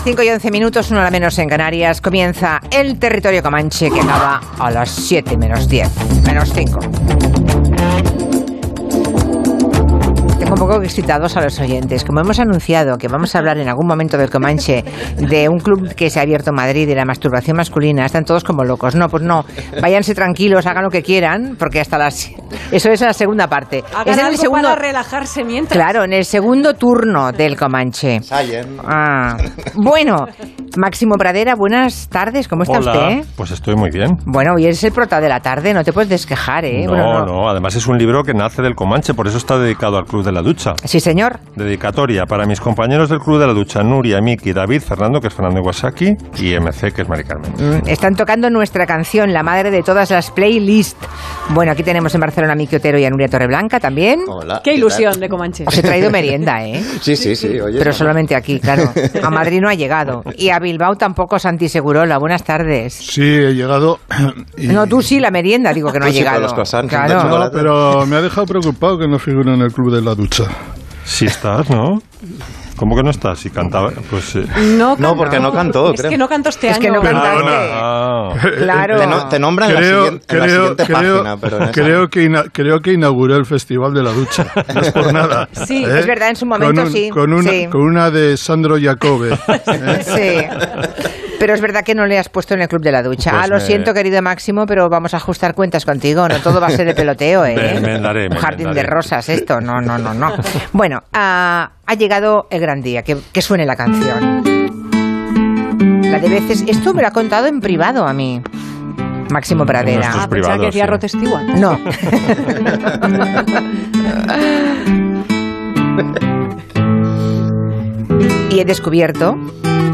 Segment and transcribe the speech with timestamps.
[0.00, 4.00] Las 5 y 11 minutos, una hora menos en Canarias, comienza el territorio Comanche que
[4.00, 8.19] acaba a las 7 menos 10, menos 5.
[10.50, 12.04] Un poco excitados a los oyentes.
[12.04, 14.84] Como hemos anunciado que vamos a hablar en algún momento del Comanche
[15.16, 18.42] de un club que se ha abierto en Madrid de la masturbación masculina, están todos
[18.42, 18.96] como locos.
[18.96, 19.44] No, pues no,
[19.80, 22.30] váyanse tranquilos, hagan lo que quieran, porque hasta las...
[22.72, 23.84] Eso es la segunda parte.
[23.94, 24.68] Hagan es en algo el segundo...
[24.68, 25.76] para relajarse mientras.
[25.76, 28.20] Claro, en el segundo turno del Comanche.
[28.84, 29.36] Ah,
[29.76, 30.26] bueno,
[30.76, 33.24] Máximo Pradera, buenas tardes, ¿cómo está Hola, usted?
[33.36, 34.16] Pues estoy muy bien.
[34.26, 36.84] Bueno, hoy es el prota de la tarde, no te puedes desquejar, ¿eh?
[36.86, 39.96] No, Bueno, no, además es un libro que nace del Comanche, por eso está dedicado
[39.96, 40.74] al Club de la Ducha.
[40.84, 41.38] Sí, señor.
[41.56, 45.34] Dedicatoria para mis compañeros del Club de la Ducha, Nuria, Miki, David, Fernando, que es
[45.34, 47.52] Fernando Iwasaki, y MC, que es Mari Carmen.
[47.58, 50.96] Mm, Están tocando nuestra canción, la madre de todas las playlists.
[51.50, 54.20] Bueno, aquí tenemos en Barcelona a Miki Otero y a Nuria Torreblanca también.
[54.28, 54.60] Hola.
[54.64, 55.20] Qué ¿qué ilusión tal?
[55.20, 55.64] de Comanche.
[55.66, 56.82] Os he traído merienda, ¿eh?
[57.00, 57.60] Sí, sí, sí.
[57.60, 58.92] Oye, Pero no, solamente aquí, claro.
[59.22, 60.22] A Madrid no ha llegado.
[60.36, 62.18] Y a Bilbao tampoco, Santi Segurola.
[62.18, 62.94] Buenas tardes.
[62.94, 63.98] Sí, he llegado.
[64.56, 66.40] y- No, tú sí, la merienda, digo que no ha llegado.
[66.40, 67.24] los Claro.
[67.28, 70.29] No, pero me ha dejado preocupado que no figure en el club de la ducha.
[71.04, 72.00] Sí estás, ¿no?
[72.76, 73.38] ¿Cómo que no estás?
[73.40, 74.36] Si cantaba, pues...
[74.36, 74.46] eh,
[74.78, 76.10] No, No, porque no cantó, Es creo.
[76.10, 76.82] que no canto este Es año.
[76.82, 77.32] que no canta.
[77.74, 78.96] ah, Claro.
[78.98, 81.62] Te, no- te nombran en la Creo, siguiente, en la creo, siguiente creo, página, pero
[81.64, 84.46] en creo, que ina- creo que inauguró el Festival de la Ducha.
[84.74, 85.48] No es por nada.
[85.54, 85.66] ¿eh?
[85.66, 87.66] Sí, es verdad, en su momento con un- sí, Con una, sí.
[87.70, 89.34] con una de Sandro Jacobe.
[89.66, 90.00] ¿eh?
[90.04, 91.19] Sí.
[91.40, 93.30] Pero es verdad que no le has puesto en el club de la ducha.
[93.30, 96.28] Pues ah, lo me- siento, querido Máximo, pero vamos a ajustar cuentas contigo.
[96.28, 97.80] No todo va a ser de peloteo, ¿eh?
[97.80, 99.58] Me me Un jardín de rosas esto.
[99.58, 100.34] No, no, no, no.
[100.72, 103.02] Bueno, ah, ha llegado el gran día.
[103.02, 104.42] Que, que suene la canción.
[106.02, 106.62] La de veces...
[106.68, 108.42] Esto me lo ha contado en privado a mí.
[109.30, 110.10] Máximo Pradera.
[110.12, 110.86] Ah, pensaba que decía.
[110.86, 111.00] Rod.
[111.56, 111.80] No.
[118.50, 119.38] y he descubierto,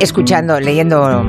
[0.00, 1.22] escuchando, leyendo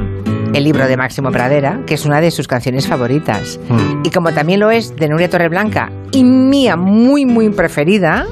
[0.53, 3.59] el libro de Máximo Pradera, que es una de sus canciones favoritas.
[3.69, 4.05] Mm.
[4.05, 8.25] Y como también lo es de Nuria Torreblanca y mía muy, muy preferida,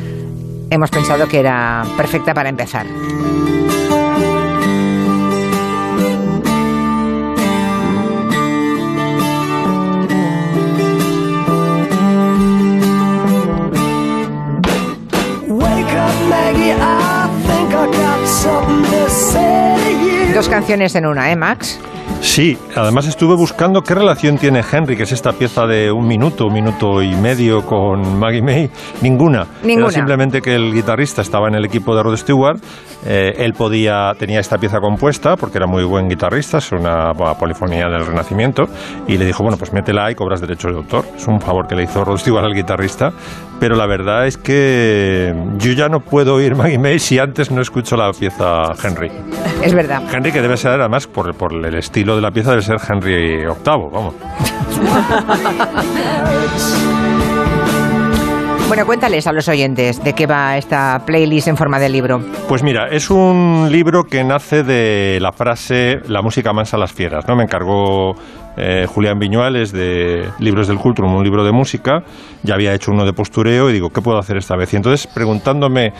[0.70, 2.86] hemos pensado que era perfecta para empezar.
[20.36, 21.80] Dos canciones en una, ¿eh, Max?
[22.20, 26.48] Sí, además estuve buscando qué relación tiene Henry, que es esta pieza de un minuto,
[26.48, 28.70] un minuto y medio con Maggie May.
[29.00, 29.46] Ninguna.
[29.62, 29.86] Ninguna.
[29.86, 32.58] Era simplemente que el guitarrista estaba en el equipo de Rod Stewart.
[33.06, 37.88] eh, él podía, tenía esta pieza compuesta porque era muy buen guitarrista, es una polifonía
[37.88, 38.64] del Renacimiento.
[39.08, 41.06] Y le dijo, bueno, pues métela y cobras derechos de autor.
[41.16, 43.10] Es un favor que le hizo Rod Stewart al guitarrista.
[43.58, 47.62] Pero la verdad es que yo ya no puedo oír Maggie May si antes no
[47.62, 49.10] escucho la pieza Henry.
[49.62, 50.02] Es verdad.
[50.12, 53.46] Henry que debe ser además por, por el estilo de la pieza debe ser Henry
[53.46, 54.14] VIII, vamos.
[58.68, 62.20] Bueno, cuéntales a los oyentes de qué va esta playlist en forma de libro.
[62.48, 66.92] Pues mira, es un libro que nace de la frase La música mansa a las
[66.92, 67.36] fieras, ¿no?
[67.36, 68.16] Me encargó
[68.56, 72.02] eh, Julián Viñuales de Libros del Cultrum, un libro de música,
[72.42, 74.72] ya había hecho uno de postureo y digo, ¿qué puedo hacer esta vez?
[74.72, 75.92] Y entonces preguntándome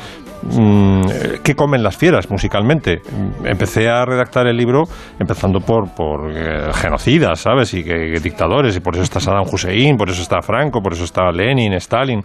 [0.42, 1.02] mm,
[1.42, 3.02] qué comen las fieras musicalmente,
[3.44, 4.84] empecé a redactar el libro
[5.18, 7.74] empezando por, por eh, genocidas, ¿sabes?
[7.74, 10.94] Y que, que dictadores, y por eso está Saddam Hussein, por eso está Franco, por
[10.94, 12.22] eso está Lenin, Stalin.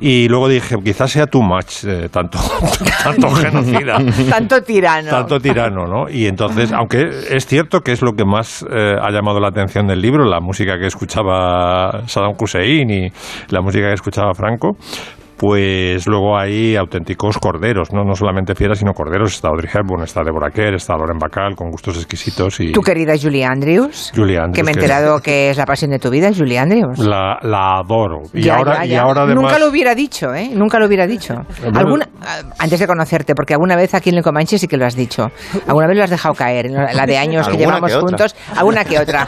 [0.00, 2.38] Y luego dije, quizás sea too much, eh, tanto,
[3.04, 3.98] tanto genocida.
[4.28, 5.10] Tanto tirano.
[5.10, 6.10] Tanto tirano, ¿no?
[6.10, 9.61] Y entonces, aunque es cierto que es lo que más eh, ha llamado la atención
[9.66, 13.12] del libro, la música que escuchaba Saddam Hussein y
[13.50, 14.76] la música que escuchaba Franco,
[15.42, 18.04] pues luego hay auténticos corderos, ¿no?
[18.04, 19.34] No solamente fieras, sino corderos.
[19.34, 22.70] Está Audrey Hepburn, está Deborah Kerr, está Loren Bacall, con gustos exquisitos y...
[22.70, 24.12] Tu querida Julie Andrews.
[24.14, 27.00] Julie Andrews, Que me he enterado que es la pasión de tu vida, Julie Andrews.
[27.00, 28.20] La, la adoro.
[28.32, 29.42] Y Ya, ahora, ya, y ahora además...
[29.42, 30.48] Nunca lo hubiera dicho, ¿eh?
[30.54, 31.34] Nunca lo hubiera dicho.
[31.74, 34.86] Alguna, ah, antes de conocerte, porque alguna vez aquí en el Comanche sí que lo
[34.86, 35.26] has dicho.
[35.66, 38.36] Alguna vez lo has dejado caer, en la de años que llevamos que juntos.
[38.56, 39.26] Alguna que otra.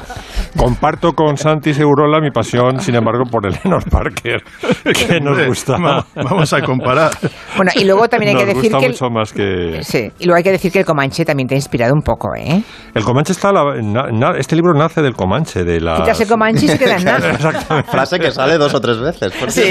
[0.56, 4.44] Comparto con Santi Segurola mi pasión, sin embargo, por Eleanor Parker,
[5.09, 6.04] que nos gusta...
[6.17, 7.12] va- Vamos a comparar.
[7.56, 8.87] Bueno, y luego también hay que nos decir gusta que...
[8.87, 9.83] el- mucho más que...
[9.83, 12.29] Sí, y luego hay que decir que el Comanche también te ha inspirado un poco,
[12.37, 12.62] ¿eh?
[12.95, 13.53] El Comanche está...
[13.53, 15.97] la- na- na- este libro nace del Comanche, de la...
[15.97, 17.83] Quitas el Comanche y se queda en nada.
[17.91, 19.33] Frase que sale dos o tres veces.
[19.33, 19.62] por Sí.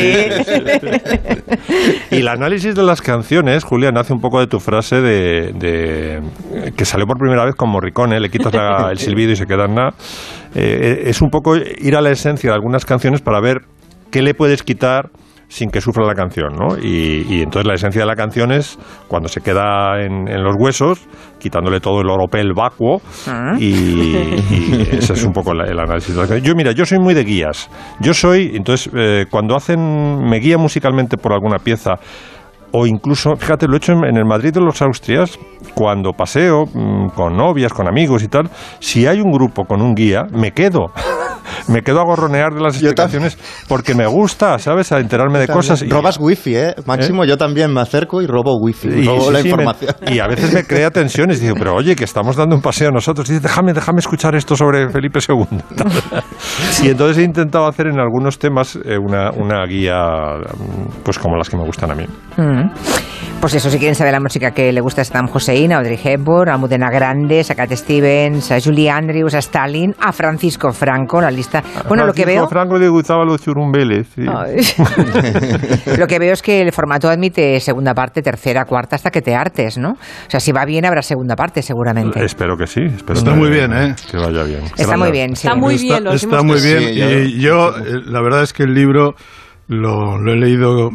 [2.11, 6.71] Y el análisis de las canciones, Julián, nace un poco de tu frase de, de-
[6.75, 9.65] que salió por primera vez con Morricone, le quitas la- el silbido y se queda
[9.65, 9.93] en nada.
[10.55, 13.61] Eh, es un poco ir a la esencia de algunas canciones para ver
[14.11, 15.09] qué le puedes quitar
[15.53, 16.77] sin que sufra la canción, ¿no?
[16.81, 20.55] Y, y entonces la esencia de la canción es cuando se queda en, en los
[20.57, 21.07] huesos,
[21.39, 23.53] quitándole todo el oropel vacuo, Ah.
[23.59, 26.43] y, y ese es un poco la- el análisis de la canción.
[26.47, 27.69] Yo, mira, yo soy muy de guías.
[27.99, 29.79] Yo soy, entonces, eh, cuando hacen,
[30.27, 31.91] me guía musicalmente por alguna pieza,
[32.75, 35.37] o incluso, fíjate, lo he hecho en, el Madrid de los Austrias,
[35.75, 38.49] cuando paseo mm, con novias, con amigos y tal,
[38.79, 40.91] si hay un grupo con un guía, me quedo.
[41.67, 43.37] me quedo a gorronear de las explicaciones
[43.67, 44.91] porque me gusta, ¿sabes?
[44.91, 45.81] A enterarme de cosas.
[45.81, 46.75] y- Robas wifi, ¿eh?
[46.85, 48.87] Máximo, yo también me acerco y robo wifi.
[48.87, 49.95] y, robo sí, la sí, me- información.
[50.07, 51.39] y a veces me crea tensiones.
[51.41, 53.27] Digo, pero oye, que estamos dando un paseo nosotros.
[53.27, 55.59] Dice, déjame, déjame escuchar esto sobre Felipe II.
[56.83, 61.37] y entonces he intentado hacer en algunos temas eh, una, una guía, mm, pues como
[61.37, 62.05] las que me gustan a mí.
[62.37, 62.62] Mm.
[63.39, 65.99] Pues eso, si quieren saber la música que le gusta a Saddam Hussein, a Audrey
[66.01, 71.19] Hepburn, a Almudena Grandes, a Cat Stevens, a Julie Andrews, a Stalin, a Francisco Franco,
[71.19, 71.61] la lista.
[71.89, 72.49] Bueno, lo que Francisco veo.
[72.49, 74.07] Franco le gustaba los churumbeles.
[74.15, 74.23] sí.
[75.97, 79.35] Lo que veo es que el formato admite segunda parte, tercera, cuarta, hasta que te
[79.35, 79.91] hartes, ¿no?
[79.91, 82.23] O sea, si va bien, habrá segunda parte, seguramente.
[82.23, 82.81] Espero que sí.
[82.83, 83.95] espero Está que- muy bien, ¿eh?
[84.09, 84.61] Que vaya bien.
[84.77, 85.47] Está muy bien, sí.
[85.47, 86.79] Está muy está, bien, lo está hemos muy bien.
[86.79, 89.15] Sí, y yo, eh, la verdad es que el libro
[89.67, 90.89] lo, lo he leído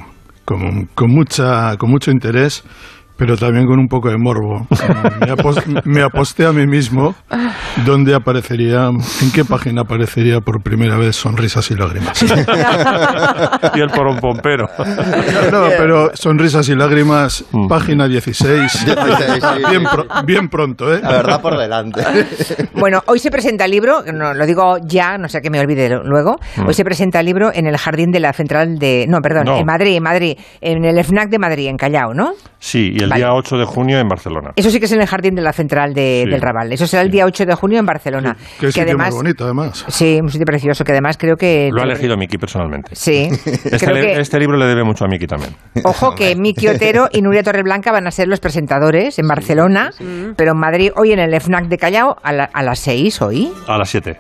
[0.49, 2.65] con, con, mucha, con mucho interés,
[3.19, 4.67] pero también con un poco de morbo.
[5.21, 7.15] Me, apos- me aposté a mí mismo
[7.85, 12.23] dónde aparecería, en qué página aparecería por primera vez Sonrisas y Lágrimas.
[13.75, 14.67] Y el porón pompero.
[15.53, 18.85] No, pero Sonrisas y Lágrimas, página 16.
[18.85, 19.63] 16, sí.
[19.71, 21.01] Bien, pro- bien pronto, ¿eh?
[21.03, 22.03] La verdad por delante.
[22.75, 25.89] Bueno, hoy se presenta el libro, no, lo digo ya, no sé que me olvide
[26.05, 26.37] luego.
[26.67, 29.07] Hoy se presenta el libro en el jardín de la central de.
[29.09, 29.57] No, perdón, No.
[29.59, 32.33] en Madrid, en Madrid, en el FNAC de Madrid, en Callao, ¿no?
[32.59, 33.23] Sí, y el Vale.
[33.25, 34.51] día 8 de junio en Barcelona.
[34.57, 36.31] Eso sí que es en el jardín de la central de- Sí.
[36.31, 36.73] del Raval.
[36.73, 38.37] Eso será el día 8 de junio en Barcelona.
[38.59, 39.11] Qué que sitio además.
[39.11, 39.85] muy bonito, además.
[39.89, 41.71] Sí, un sitio precioso, que además creo que.
[41.73, 42.95] Lo ha elegido Miki personalmente.
[42.95, 43.29] Sí.
[43.31, 45.55] Este, creo le- que- este libro le debe mucho a Miki también.
[45.85, 49.91] Ojo que Miki Otero y Nuria Torreblanca van a ser los presentadores en Barcelona,
[50.37, 53.51] pero en Madrid hoy en el FNAC de Callao a, la- a las 6 hoy.
[53.67, 54.19] A las 7.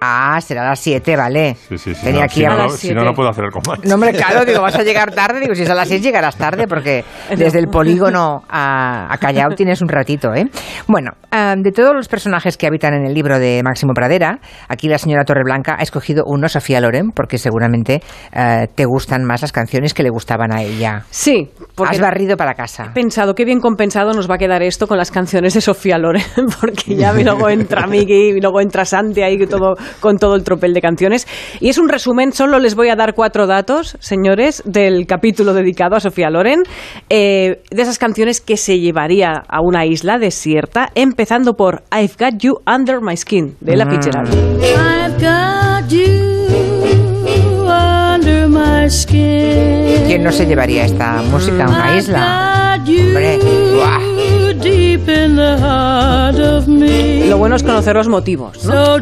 [0.00, 1.56] Ah, será a las 7, vale.
[1.68, 2.00] Sí, sí, sí.
[2.02, 3.82] Tenía no, aquí si, a no, las si no, no puedo hacer el comando.
[3.86, 5.40] No, hombre, claro, digo, vas a llegar tarde.
[5.40, 7.04] Digo, si es a las 6 llegarás tarde, porque
[7.36, 10.46] desde el polígono a, a Callao tienes un ratito, ¿eh?
[10.86, 14.38] Bueno, ah, de todos los personajes que habitan en el libro de Máximo Pradera,
[14.68, 19.42] aquí la señora Torreblanca ha escogido uno, Sofía Loren, porque seguramente eh, te gustan más
[19.42, 21.04] las canciones que le gustaban a ella.
[21.10, 22.86] Sí, porque Has barrido para casa.
[22.86, 25.98] he pensado qué bien compensado nos va a quedar esto con las canciones de Sofía
[25.98, 26.22] Loren,
[26.60, 30.74] porque ya luego entra Miki y luego entra Santi ahí todo, con todo el tropel
[30.74, 31.26] de canciones.
[31.60, 35.96] Y es un resumen, solo les voy a dar cuatro datos, señores, del capítulo dedicado
[35.96, 36.62] a Sofía Loren,
[37.08, 42.40] eh, de esas canciones que se llevaría a una isla desierta, empezando por I've Got
[42.40, 44.28] You Under My Skin, de Ella Fitzgerald.
[44.32, 46.40] I've got you
[47.66, 50.06] under my skin.
[50.06, 52.76] ¿Quién no se llevaría esta música a una isla?
[52.76, 53.69] I've got you Hombre,
[57.28, 58.96] Lo bueno es conocer los motivos, ¿no?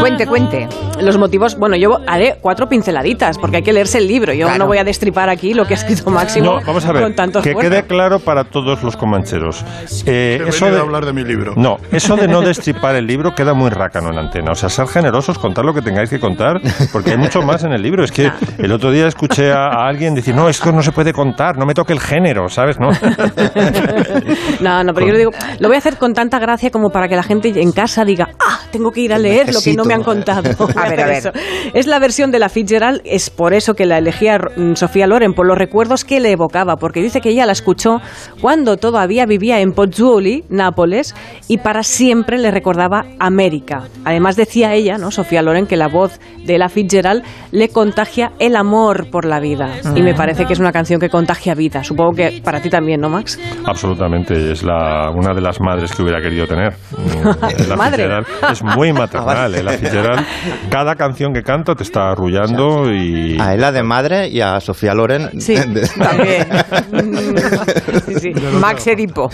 [0.00, 0.68] Cuente, cuente.
[1.00, 4.32] Los motivos, bueno, yo haré cuatro pinceladitas, porque hay que leerse el libro.
[4.32, 4.60] Yo Claro.
[4.60, 7.14] no voy a destripar aquí lo que ha escrito Máximo No, vamos a ver, con
[7.14, 9.64] tanto que quede claro para todos los comancheros.
[10.06, 11.52] Eh, eso de, a hablar de mi libro.
[11.56, 14.52] No, eso de no destripar el libro queda muy rácano en antena.
[14.52, 16.60] O sea, ser generosos, contar lo que tengáis que contar,
[16.92, 18.02] porque hay mucho más en el libro.
[18.04, 21.12] Es que el otro día escuché a, a alguien decir, no, esto no se puede
[21.12, 22.78] contar, no me toque el género, ¿sabes?
[22.80, 22.88] No.
[24.60, 25.30] No, no, pero yo lo digo,
[25.60, 28.30] lo voy a hacer con tanta gracia como para que la gente en casa diga,
[28.40, 30.50] ah, tengo que ir a leer lo que no me han contado.
[30.76, 31.32] A ver, a ver.
[31.74, 35.32] Es la versión de la Fitzgerald, es por eso que la elegía mm, Sofía Loren,
[35.32, 38.00] por los recuerdos que le evocaba, porque dice que ella la escuchó
[38.40, 41.14] cuando todavía vivía en Pozzuoli, Nápoles,
[41.48, 43.84] y para siempre le recordaba América.
[44.04, 45.10] Además decía ella, ¿no?
[45.10, 49.70] Sofía Loren, que la voz de la Fitzgerald le contagia el amor por la vida.
[49.94, 51.84] Y me parece que es una canción que contagia vida.
[51.84, 53.38] Supongo que para ti también, ¿no, Max?
[53.68, 56.74] Absolutamente, es la, una de las madres que hubiera querido tener.
[57.68, 58.08] La Madre.
[58.50, 59.62] Es muy maternal, ¿eh?
[59.62, 60.26] la Fitzgerald.
[60.70, 63.38] Cada canción que canta te está arrullando y...
[63.40, 65.40] A Ella de madre y a Sofía Loren.
[65.40, 66.46] Sí, de- también.
[68.06, 68.32] Sí, sí.
[68.60, 69.28] Max Edipo.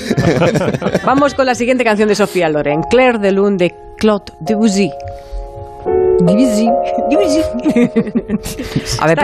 [1.04, 4.90] Vamos con la siguiente canción de Sofía Loren, Claire de Lune de Claude Debussy.
[6.20, 6.70] Debussy.
[7.10, 7.40] Debussy.
[9.00, 9.18] A ver,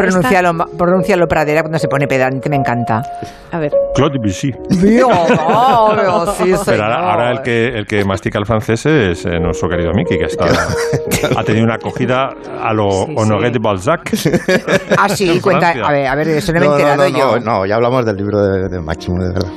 [0.52, 3.02] ma- pronúncialo Pradera cuando se pone pedante, me encanta.
[3.52, 4.52] A ver, Claude Debussy.
[4.68, 5.08] Dios,
[5.48, 9.68] oh, sí, Pero ahora, ahora el, que, el que mastica el francés es eh, nuestro
[9.68, 10.44] querido Miki, que está,
[11.36, 12.30] ha tenido una acogida
[12.62, 13.52] a lo Sí, Honoré sí.
[13.54, 14.10] de Balzac.
[14.98, 15.70] Ah, sí, en cuenta.
[15.70, 17.38] A ver, a ver, eso no me he No, no, enterado no, yo.
[17.40, 19.50] no, no, ya hablamos del libro de, de Máximo, de verdad.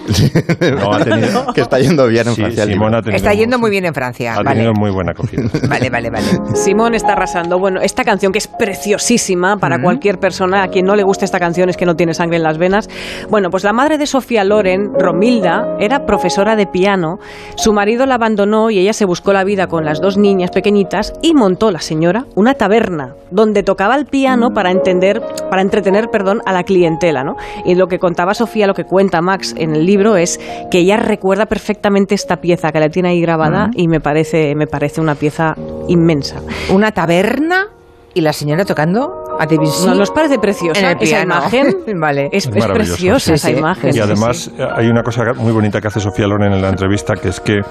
[0.80, 2.66] No, ha tenido- que está yendo bien en Sí, Francia.
[2.66, 4.34] Simón ha tenido, Está yendo muy bien en Francia.
[4.34, 4.50] ha Vale.
[4.52, 5.44] tenido muy buena acogida.
[5.68, 6.26] Vale, vale, vale.
[6.56, 7.60] Simón está arrasando.
[7.60, 11.40] Bueno, esta canción que es preciosísima para cualquier persona, a quien no le guste esta
[11.40, 12.90] canción es que no tiene sangre en las venas.
[13.30, 17.18] Bueno, pues la madre de Sofía Loren, Romilda, era profesora de piano.
[17.56, 21.14] Su marido la abandonó y ella se buscó la vida con las dos niñas pequeñitas
[21.22, 26.42] y montó la señora una taberna donde tocaba el piano para entender, para entretener, perdón,
[26.46, 27.36] a la clientela, ¿no?
[27.66, 30.98] Y lo que contaba Sofía, lo que cuenta Max en el libro es que ella
[30.98, 35.16] recuerda perfectamente esta pieza que la tiene ahí grabada y me parece, me parece una
[35.16, 35.56] pieza
[35.88, 36.42] inmensa.
[36.72, 37.68] Una taberna
[38.16, 39.88] y la señora tocando a Debussy.
[39.88, 41.66] ¿No nos parece preciosa En el esa imagen?
[42.00, 42.30] Vale.
[42.32, 43.56] Es, es preciosa Sí, esa sí.
[43.58, 43.96] imagen.
[43.96, 44.64] Y además sí.
[44.76, 47.62] hay una cosa muy bonita que hace Sofía Loren en la entrevista, que es que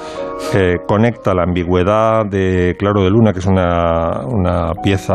[0.54, 5.14] eh, conecta la ambigüedad de Claro de Luna, que es una, una pieza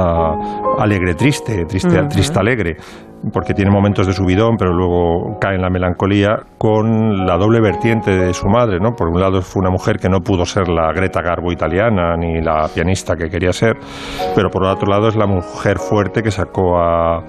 [0.79, 2.77] alegre triste, triste, triste alegre,
[3.31, 8.11] porque tiene momentos de subidón, pero luego cae en la melancolía, con la doble vertiente
[8.11, 8.93] de su madre, ¿no?
[8.93, 12.41] Por un lado fue una mujer que no pudo ser la Greta Garbo italiana, ni
[12.41, 13.77] la pianista que quería ser,
[14.35, 17.23] pero por otro lado es la mujer fuerte que sacó a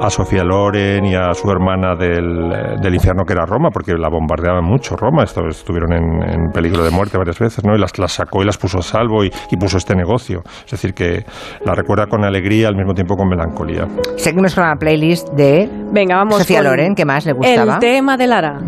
[0.00, 3.92] a Sofía Loren y a su hermana del, eh, del infierno que era Roma, porque
[3.94, 7.74] la bombardeaban mucho Roma, estuvieron en, en peligro de muerte varias veces, ¿no?
[7.74, 10.42] Y las, las sacó y las puso a salvo y, y puso este negocio.
[10.64, 11.24] Es decir, que
[11.64, 13.86] la recuerda con alegría al mismo tiempo con melancolía.
[14.16, 17.74] Seguimos con la playlist de Venga, vamos Sofía con Loren, ¿qué más le gustaba?
[17.74, 18.58] El tema de Lara.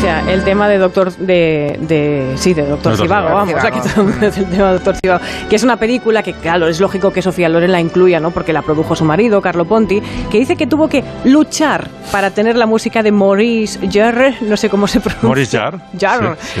[0.00, 3.36] Sea, el tema de Doctor de, de sí, de Doctor Doctor Zivago, Zivago.
[3.36, 3.76] vamos, Zivago.
[3.78, 6.32] aquí todo el mundo es el tema de Doctor Zivago, que es una película que
[6.34, 8.30] claro, es lógico que Sofía Loren la incluya, ¿no?
[8.30, 10.00] Porque la produjo su marido, Carlo Ponti,
[10.30, 14.68] que dice que tuvo que luchar para tener la música de Maurice Jarre, no sé
[14.68, 15.28] cómo se pronuncia.
[15.28, 15.78] Maurice Jarre.
[15.98, 16.36] Jarre.
[16.40, 16.60] Sí,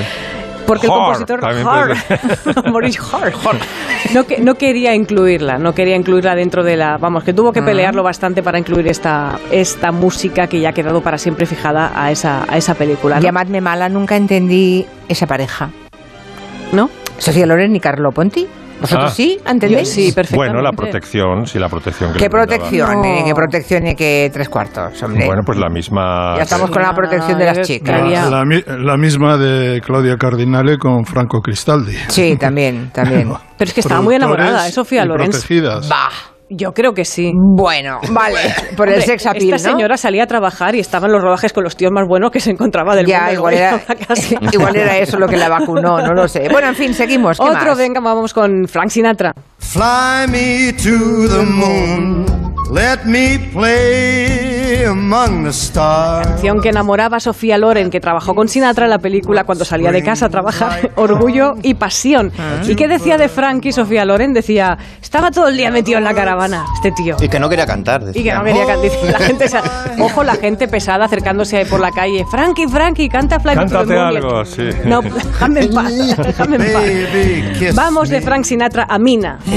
[0.68, 1.64] Porque el compositor puede
[2.70, 3.32] Maurice Jarre,
[4.14, 6.96] no, que- no quería incluirla, no quería incluirla dentro de la...
[6.98, 11.00] Vamos, que tuvo que pelearlo bastante para incluir esta, esta música que ya ha quedado
[11.02, 13.16] para siempre fijada a esa, a esa película.
[13.16, 13.22] ¿no?
[13.22, 15.70] Llamadme mala, nunca entendí esa pareja.
[16.72, 16.90] ¿No?
[17.18, 18.46] Sofía Loren y Carlo Ponti.
[18.80, 19.14] ¿Vosotros Ah.
[19.14, 19.38] sí?
[19.46, 19.88] ¿Entendéis?
[19.88, 20.36] Sí, perfectamente.
[20.54, 23.02] Bueno, la protección, sí, la protección que ¿Qué protección?
[23.02, 23.04] No.
[23.04, 25.26] eh, ¿Qué protección y qué tres cuartos, hombre?
[25.26, 26.34] Bueno, pues la misma...
[26.36, 28.30] ya estamos con la protección de las chicas.
[28.30, 31.96] La, mi- la misma de Claudia Cardinale con Franco Cristaldi.
[32.08, 33.32] Sí, también, también.
[33.58, 35.30] Pero es que estaba muy enamorada, ¿eh, Sofía y Loren?
[35.30, 35.88] protegidas.
[35.88, 36.37] Bah.
[36.50, 37.30] Yo creo que sí.
[37.34, 38.38] Bueno, vale.
[38.76, 39.76] Por el sex appeal, Esta ¿no?
[39.76, 42.40] señora salía a trabajar y estaba en los rodajes con los tíos más buenos que
[42.40, 43.34] se encontraba del Ya, mundo.
[43.34, 43.80] igual era,
[44.52, 46.48] igual era eso lo que la vacunó, no lo sé.
[46.50, 47.38] Bueno, en fin, seguimos.
[47.38, 47.78] ¿Qué Otro, más?
[47.78, 49.34] venga, vamos con Frank Sinatra.
[49.58, 52.47] Fly me to the moon.
[52.70, 56.26] Let me play among the stars.
[56.28, 59.90] Canción que enamoraba a Sofía Loren, que trabajó con Sinatra en la película cuando salía
[59.90, 62.30] de casa a trabajar, Orgullo y Pasión.
[62.66, 64.34] ¿Y qué decía de Frank y Sofía Loren?
[64.34, 67.16] Decía, estaba todo el día metido en la caravana, este tío.
[67.20, 68.02] Y que no quería cantar.
[68.02, 68.38] Y que decía.
[68.38, 69.10] no quería cantar.
[69.12, 69.46] La gente,
[70.00, 72.26] ojo, la gente pesada acercándose por la calle.
[72.30, 74.06] Frankie, Frankie, canta Fly Me to the Cántate Moon".
[74.16, 74.68] algo, sí.
[74.84, 77.74] No, déjame en paz, déjame en paz.
[77.74, 78.20] Vamos de.
[78.20, 79.38] Frank Sinatra a Mina.
[79.46, 79.56] E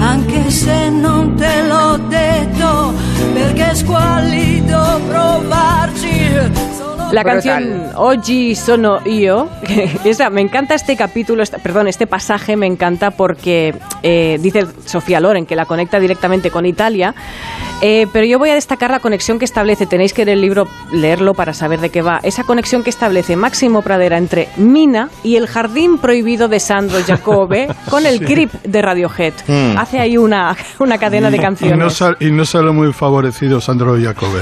[0.00, 2.92] anche se non te l'ho detto,
[3.32, 6.89] perché squallido provarci.
[7.12, 7.42] La Brutal.
[7.42, 13.10] canción Oggi sono io, que esa, me encanta este capítulo, perdón, este pasaje me encanta
[13.10, 17.14] porque eh, dice Sofía Loren que la conecta directamente con Italia,
[17.82, 20.68] eh, pero yo voy a destacar la conexión que establece, tenéis que leer el libro,
[20.92, 25.36] leerlo para saber de qué va, esa conexión que establece Máximo Pradera entre Mina y
[25.36, 29.32] el jardín prohibido de Sandro Jacobe con el Creep de Radiohead.
[29.76, 31.92] Hace ahí una, una cadena de Y no, canciones.
[31.94, 34.40] sal- y no sale muy favorecido Sandro Jacobe.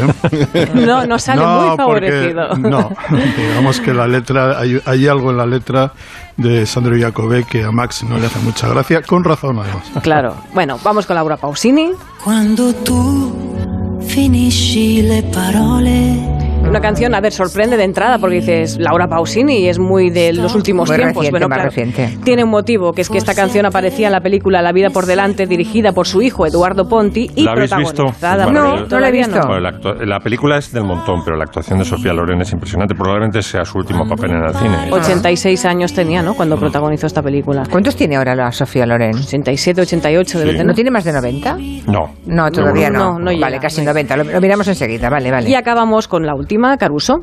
[0.52, 0.68] ¿eh?
[0.75, 2.48] No, no sale muy porque- favorecido.
[2.58, 2.90] No,
[3.36, 5.92] digamos que la letra, hay, hay algo en la letra
[6.36, 9.84] de Sandro Jacobe que a Max no le hace mucha gracia, con razón además.
[10.02, 10.36] Claro.
[10.54, 11.90] Bueno, vamos con Laura Pausini.
[12.22, 16.48] Quando tu finisci le parole.
[16.66, 20.34] Una canción, a ver, sorprende de entrada porque dices Laura Pausini y es muy de
[20.34, 21.16] los últimos Muy tiempos.
[21.24, 22.18] reciente, Bueno, más claro, reciente.
[22.24, 25.06] tiene un motivo, que es que esta canción aparecía en la película La vida por
[25.06, 28.04] delante, dirigida por su hijo Eduardo Ponti y ¿La habéis visto?
[28.04, 28.44] protagonizada.
[28.44, 29.16] Es No, no la he No.
[29.16, 29.40] visto.
[29.46, 32.94] Bueno, la, la película es del montón, pero la actuación de Sofía Loren es impresionante.
[32.94, 34.76] Probablemente sea su último papel en el cine.
[34.92, 36.34] 86 años tenía, ¿no?
[36.34, 37.62] Cuando protagonizó esta película.
[37.70, 39.14] ¿Cuántos tiene ahora la Sofía Loren?
[39.16, 40.56] 87, 88 debe Sí.
[40.58, 40.66] tener.
[40.66, 41.56] ¿No tiene más de 90?
[41.86, 42.10] No.
[42.26, 43.14] No, todavía no.
[43.14, 43.92] no, no llega, vale, casi no llega.
[43.94, 44.16] 90.
[44.18, 45.48] Lo, lo miramos enseguida, vale, vale.
[45.48, 46.48] Y acabamos con la última,
[46.78, 47.23] Caruso.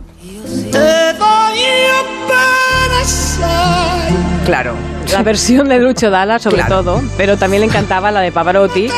[2.28, 4.14] Bene assai.
[4.46, 4.76] Claro.
[5.12, 6.84] La versión de Lucho Dalla, sobre Claro.
[6.84, 8.90] todo, pero también le encantaba la de Pavarotti.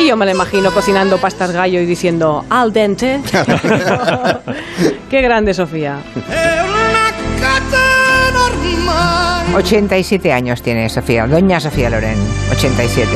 [0.00, 3.20] Y yo me la imagino cocinando pastas gallo y diciendo al dente.
[5.10, 5.98] Qué grande, Sofía.
[6.30, 9.54] È una catena ormai.
[9.54, 12.16] 87 años tiene Sofía, doña Sofía Loren.
[12.50, 13.10] 87.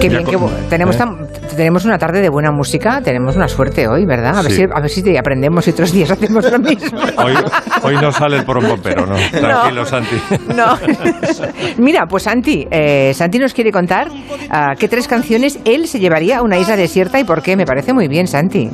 [0.00, 0.36] Qué bien, que
[0.70, 0.98] tenemos, ¿eh?
[0.98, 1.26] tan-
[1.56, 4.38] tenemos una tarde de buena música, tenemos una suerte hoy, ¿verdad?
[4.38, 4.58] A ver, Sí.
[4.58, 6.98] si, a ver si te aprendemos y otros días hacemos lo mismo.
[7.16, 7.34] Hoy,
[7.82, 9.16] hoy no sale el pompero, ¿no?
[9.16, 10.16] Tranquilo, Santi.
[10.54, 10.78] No.
[11.78, 14.08] Mira, pues Santi, eh, Santi nos quiere contar
[14.50, 17.56] ah, qué tres canciones él se llevaría a una isla desierta y por qué.
[17.56, 18.70] Me parece muy bien, Santi.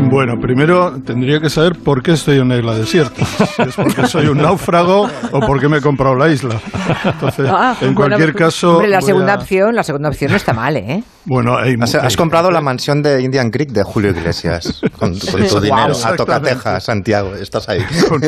[0.00, 3.24] Bueno, primero tendría que saber por qué estoy en una isla desierta.
[3.26, 6.58] Si es porque soy un náufrago o porque me he comprado la isla.
[7.04, 8.74] Entonces, Ah, en cualquier caso.
[8.74, 11.02] Hombre, la segunda a- opción, la segunda opción no está mal, ¿eh?
[11.24, 15.46] Bueno, hay Has, has comprado la mansión de Indian Creek de Julio Iglesias con, con
[15.46, 15.92] tu dinero.
[16.04, 17.84] A tocateja, Santiago, estás ahí.
[18.08, 18.22] con-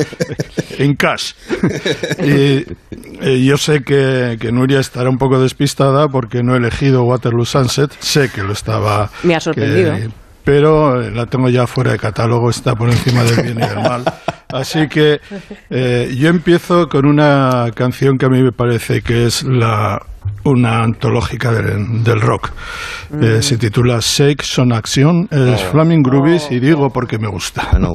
[0.79, 1.33] en cash.
[2.23, 2.67] Y
[3.23, 7.47] eh, yo sé que, que Nuria estará un poco despistada porque no he elegido Waterloo
[7.47, 7.91] Sunset.
[8.01, 9.11] Sé que lo estaba.
[9.23, 9.95] Me ha sorprendido.
[9.95, 10.11] que-
[10.45, 13.83] pero eh, la tengo ya fuera de catálogo, está por encima del bien y del
[13.83, 14.05] mal.
[14.53, 15.21] Así que
[15.71, 20.01] eh, yo empiezo con una canción que a mí me parece que es la
[20.45, 22.51] una antológica del, del rock.
[23.21, 27.69] Eh, se titula Shake Son Action, es Flaming Groovies y digo porque me gusta.
[27.73, 27.93] Bueno,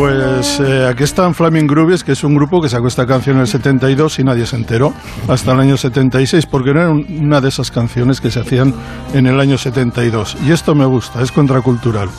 [0.00, 3.42] pues eh, aquí están Flaming Groovies, que es un grupo que sacó esta canción en
[3.42, 4.92] el 72 y nadie se enteró
[5.26, 8.74] hasta el año 76, porque no era un- una de esas canciones que se hacían
[9.14, 10.36] en el año 72.
[10.46, 12.10] Y esto me gusta, es contracultural.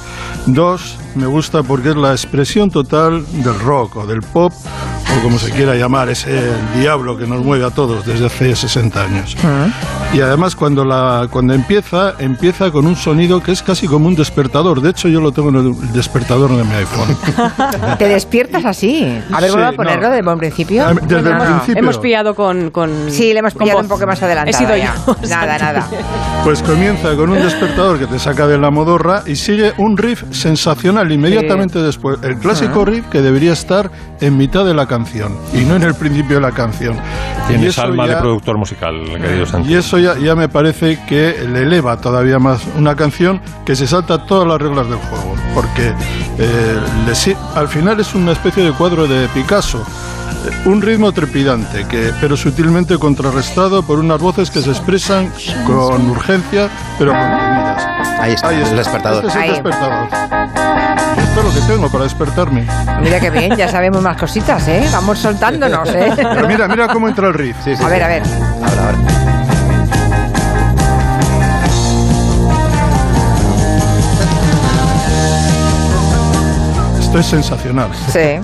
[0.47, 4.51] Dos, me gusta porque es la expresión total del rock o del pop,
[5.17, 6.41] o como se quiera llamar, ese
[6.79, 9.37] diablo que nos mueve a todos desde hace 60 años.
[10.13, 14.15] Y además cuando, la, cuando empieza, empieza con un sonido que es casi como un
[14.15, 14.81] despertador.
[14.81, 17.17] De hecho, yo lo tengo en el despertador de mi iPhone.
[17.99, 19.03] Te despiertas así.
[19.31, 20.13] A ver, Sí, vuelvo a ponerlo no.
[20.15, 20.85] de buen principio.
[20.85, 21.45] Ah, desde No, el no.
[21.45, 21.79] principio.
[21.81, 23.11] Hemos pillado con, con.
[23.11, 24.51] Sí, le hemos pillado un poco más adelante.
[24.51, 24.89] He sido yo.
[25.29, 25.87] Nada, nada.
[26.43, 30.23] Pues comienza con un despertador que te saca de la modorra y sigue un riff
[30.31, 32.19] sensacional inmediatamente después.
[32.23, 33.91] El clásico riff que debería estar
[34.21, 36.97] en mitad de la canción y no en el principio de la canción.
[37.47, 39.71] Tienes alma de ya- productor musical, querido Santi.
[39.71, 43.87] Y eso ya, ya me parece que le eleva todavía más una canción que se
[43.87, 45.35] salta todas las reglas del juego.
[45.53, 45.93] Porque
[46.39, 49.83] eh, le si- al final es una especie de cuadro de Picasso.
[50.65, 55.31] Un ritmo trepidante, que, pero sutilmente contrarrestado por unas voces que se expresan
[55.65, 57.85] con urgencia, pero contenidas.
[58.19, 59.25] ahí está, el despertador.
[59.25, 59.49] Este es Ahí.
[59.49, 60.07] el despertador.
[61.17, 62.67] Esto es lo que tengo para despertarme.
[63.01, 64.87] Mira qué bien, ya sabemos más cositas, ¿eh?
[64.91, 66.11] Vamos soltándonos, ¿eh?
[66.15, 67.55] Pero mira, mira cómo entra el riff.
[67.63, 67.91] Sí, sí, A sí.
[67.91, 68.23] ver, a ver.
[68.63, 69.26] Ahora, ahora.
[77.07, 77.89] Esto es sensacional.
[78.11, 78.39] Sí.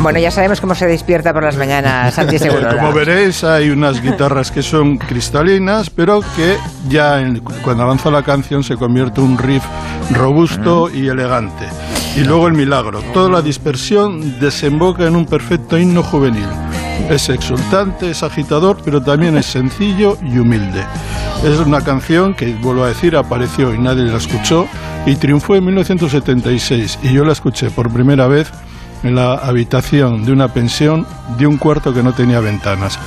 [0.00, 2.68] Bueno, ya sabemos cómo se despierta por las mañanas, Santi Seguro.
[2.76, 6.56] Como veréis, hay unas guitarras que son cristalinas, pero que
[6.88, 9.62] ya en- cuando avanza la canción se convierte en un riff
[10.12, 11.66] robusto y elegante.
[12.16, 13.02] Y luego el milagro.
[13.12, 16.46] Toda la dispersión desemboca en un perfecto himno juvenil.
[17.08, 20.84] Es exultante, es agitador, pero también es sencillo y humilde.
[21.44, 24.66] Es una canción que, vuelvo a decir, apareció y nadie la escuchó
[25.06, 26.98] y triunfó en 1976.
[27.02, 28.50] Y yo la escuché por primera vez
[29.02, 31.06] en la habitación de una pensión
[31.38, 32.98] de un cuarto que no tenía ventanas,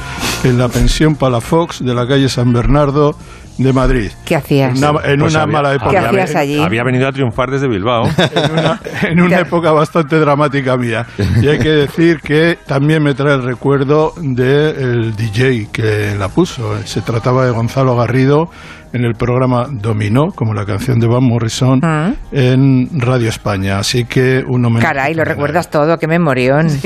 [0.44, 3.16] en la pensión Palafox de la calle San Bernardo
[3.64, 4.12] de Madrid.
[4.26, 4.72] ¿Qué hacías?
[4.72, 5.92] En una, en Pues una había- mala época.
[5.92, 6.62] ¿Qué había- hacías allí?
[6.62, 8.04] Había venido a triunfar desde Bilbao.
[8.42, 11.06] En una, en una época bastante dramática mía.
[11.42, 16.76] Y hay que decir que también me trae el recuerdo del DJ que la puso.
[16.86, 18.50] Se trataba de Gonzalo Garrido
[18.94, 22.14] en el programa Dominó, como la canción de Van Morrison, Mm.
[22.32, 23.80] en Radio España.
[23.80, 24.86] Así que un homenaje.
[24.88, 26.68] Caray, lo recuerdas todo, qué memorión.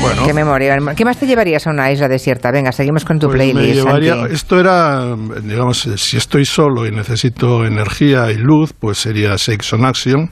[0.00, 0.94] Bueno, Qué memorión.
[0.94, 2.50] ¿Qué más te llevarías a una isla desierta?
[2.50, 3.74] Venga, seguimos con tu Pues playlist.
[3.86, 9.38] llevaría- esto era, digamos, eh, si estoy solo y necesito energía y luz, pues sería
[9.38, 10.28] Sex on Action,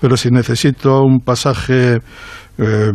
[0.00, 1.98] pero si necesito un pasaje
[2.58, 2.90] eh,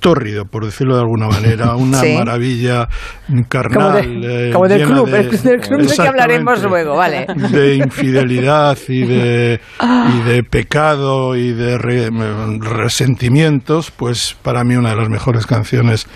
[0.00, 2.14] tórrido, por decirlo de alguna manera, una Sí.
[2.18, 2.88] maravilla
[3.28, 4.20] Como, carnal.
[4.20, 7.26] de- eh, como del llena club, de- el del club del que hablaremos luego, vale.
[7.52, 9.60] De infidelidad y de,
[10.18, 12.10] y de pecado y de re-
[12.58, 16.06] resentimientos, pues para mí una de las mejores canciones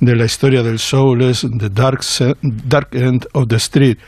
[0.00, 2.00] de la historia del soul es The Dark,
[2.42, 3.98] Dark End of the Street.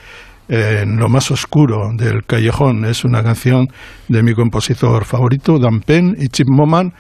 [0.48, 3.66] eh, En lo más oscuro del callejón es una canción
[4.08, 6.92] de mi compositor favorito, Dan Penn y Chip Moman.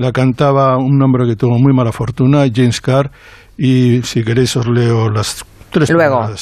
[0.00, 3.10] La cantaba un hombre que tuvo muy mala fortuna, James Carr.
[3.58, 6.24] Y si queréis os leo las tres Luego.
[6.24, 6.32] eh,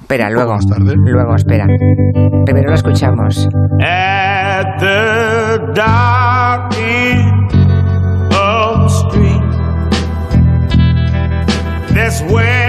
[0.00, 0.52] Espera, luego.
[0.54, 0.94] más tarde.
[0.96, 1.66] Luego, espera.
[2.46, 3.48] Primero lo escuchamos.
[3.80, 7.52] at the dark end
[8.32, 9.42] of the street.
[11.94, 12.59] That's where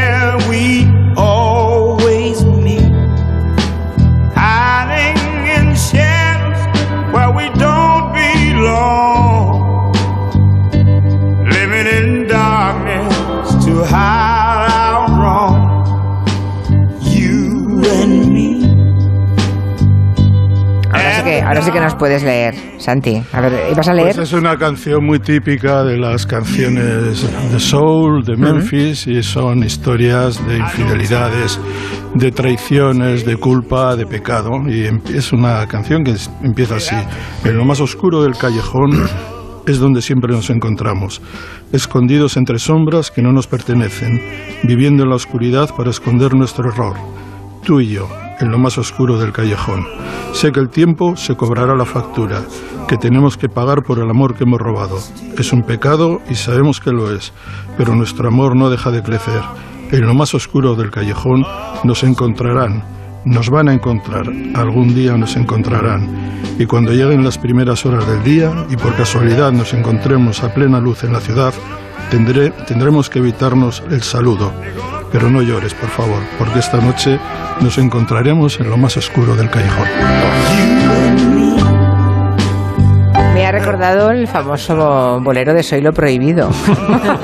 [21.54, 23.22] nos puedes leer, Santi?
[23.34, 24.16] A ver, ¿vas a leer?
[24.16, 29.64] Pues es una canción muy típica de las canciones de soul, de Memphis, y son
[29.64, 31.60] historias de infidelidades,
[32.16, 34.50] de traiciones, de culpa, de pecado.
[34.68, 34.86] Y
[35.16, 36.96] es una canción que empieza así.
[37.44, 38.92] En lo más oscuro del callejón
[39.68, 41.22] es donde siempre nos encontramos,
[41.72, 44.22] escondidos entre sombras que no nos pertenecen,
[44.64, 46.96] viviendo en la oscuridad para esconder nuestro error
[47.64, 48.10] tú y yo,
[48.42, 49.86] en lo más oscuro del callejón.
[50.34, 52.42] Sé que el tiempo se cobrará la factura,
[52.88, 54.98] que tenemos que pagar por el amor que hemos robado.
[55.38, 57.32] Es un pecado y sabemos que lo es,
[57.78, 59.42] pero nuestro amor no deja de crecer.
[59.92, 61.44] En lo más oscuro del callejón
[61.84, 62.84] nos encontrarán,
[63.26, 64.26] nos van a encontrar,
[64.56, 66.32] algún día nos encontrarán.
[66.58, 70.80] Y cuando lleguen las primeras horas del día y por casualidad nos encontremos a plena
[70.80, 71.54] luz en la ciudad,
[72.10, 74.52] tendré, tendremos que evitarnos el saludo.
[75.12, 77.19] Pero no llores, por favor, porque esta noche
[77.60, 79.88] nos encontraremos en lo más oscuro del callejón.
[83.34, 86.50] Me ha recordado el famoso bolero de Soy lo prohibido.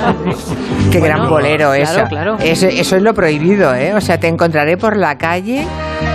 [0.92, 2.04] Qué gran bolero claro, eso.
[2.10, 2.38] claro.
[2.40, 2.68] Eso.
[2.68, 3.94] Eso es lo prohibido, ¿eh?
[3.94, 5.66] O sea, te encontraré por la calle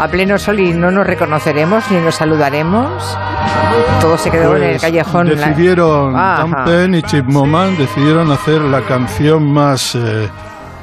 [0.00, 3.16] a pleno sol y no nos reconoceremos ni nos saludaremos.
[4.00, 5.28] Todo se quedó en el Pues callejón.
[5.38, 6.42] la- Decidieron, Ajá.
[6.42, 10.28] Tom Penn y Chip Moman decidieron hacer la canción más eh,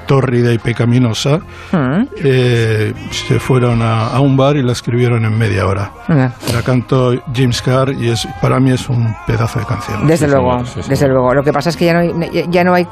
[0.09, 1.37] tórrida y pecaminosa.
[1.71, 2.01] Mm.
[2.17, 5.91] Eh, se fueron a, a un bar y la escribieron en media hora.
[6.07, 10.07] La cantó James Carr y es, para mí es un pedazo de canción.
[10.07, 11.35] Desde Sí, luego, sí, desde luego.
[11.35, 12.11] Lo que pasa es que ya no hay,
[12.49, 12.87] ya no hay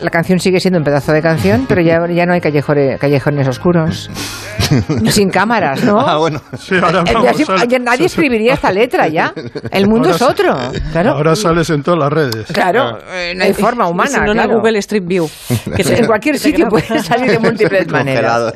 [0.00, 3.48] la canción sigue siendo un pedazo de canción, pero ya, ya no hay callejone- callejones
[3.48, 4.10] oscuros.
[5.10, 5.98] Sin cámaras, ¿no?
[6.00, 6.40] Ah, bueno.
[6.58, 9.32] Sí, ahora Eh, ya vamos ya nadie escribiría esta letra ya.
[9.70, 10.56] El mundo Ahora es otro.
[10.92, 11.10] Claro.
[11.12, 12.46] Ahora sales en todas las redes.
[12.52, 14.10] Claro, eh, no hay forma humana.
[14.10, 14.58] Si no, en la claro.
[14.60, 15.28] Google Street View.
[15.76, 18.52] Que En cualquier sitio puede salir de múltiples maneras.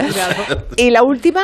[0.77, 1.43] ¿Y la última?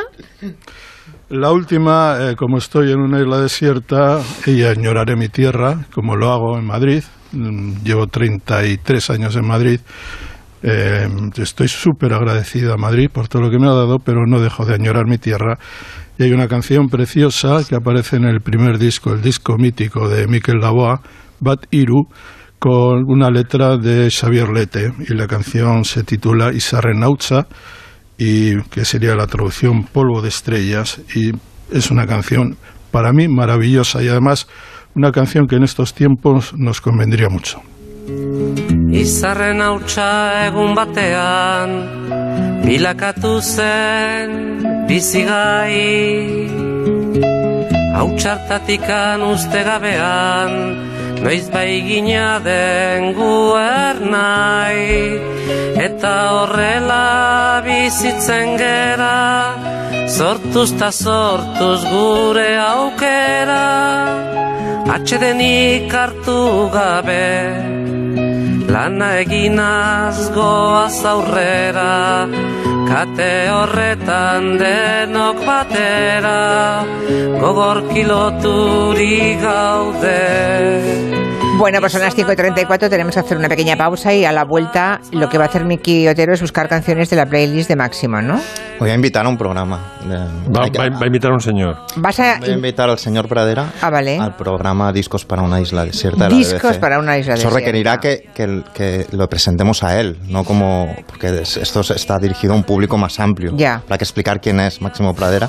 [1.28, 6.31] La última, eh, como estoy en una isla desierta, ella añoraré mi tierra, como lo
[6.31, 7.02] hago en Madrid.
[7.33, 9.81] Mm, Llevo 33 años en Madrid.
[10.62, 14.40] Eh, estoy súper agradecido a Madrid por todo lo que me ha dado, pero no
[14.40, 15.59] dejo de añorar mi tierra.
[16.18, 20.27] Y hay una canción preciosa que aparece en el primer disco, el disco mítico de
[20.29, 21.01] Miquel Lavoie,
[21.40, 22.07] Bat Iru,
[22.59, 24.92] con una letra de Xavier Lete.
[25.09, 27.49] Y la canción se titula Isarrenautza
[28.16, 31.33] y que sería la traducción Polvo de Estrellas y
[31.73, 32.57] es una canción
[32.92, 34.47] para mí maravillosa y además
[34.94, 37.62] una canción que en estos tiempos nos convendría mucho.
[38.92, 41.70] Izarren hautsa egun batean
[42.64, 44.31] Bilakatu zen
[44.88, 46.48] bizigai.
[47.96, 50.52] Hautsartatikan uste gabean
[51.22, 55.18] Noiz bai gina den guer nahi.
[55.78, 59.55] Eta horrela bizitzen gera
[60.09, 63.62] Sortuz ta sortuz gure aukera
[64.90, 67.27] Atxedenik hartu gabe
[68.66, 72.27] Lana eginaz goaz aurrera
[72.88, 76.83] Kate horretan denok batera
[77.38, 80.23] Gogor kiloturi gaude
[81.62, 84.33] Bueno, pues son las 5 y 34, tenemos que hacer una pequeña pausa y a
[84.33, 87.68] la vuelta lo que va a hacer Miki Otero es buscar canciones de la playlist
[87.68, 88.40] de Máximo, ¿no?
[88.81, 89.79] Voy a invitar a un programa.
[90.05, 91.77] Va, va- va a invitar a un señor.
[91.94, 92.38] Vas a...
[92.40, 94.18] Voy a invitar al señor Pradera Ah, vale.
[94.18, 97.59] al programa Discos para una isla desierta de la Discos para una isla Eso desierta.
[97.61, 100.92] requerirá que, que, que lo presentemos a él, no como...
[101.07, 103.53] Porque es- esto está dirigido a un público más amplio.
[103.57, 103.83] Ya.
[103.87, 105.48] Para que explicar quién es Máximo Pradera.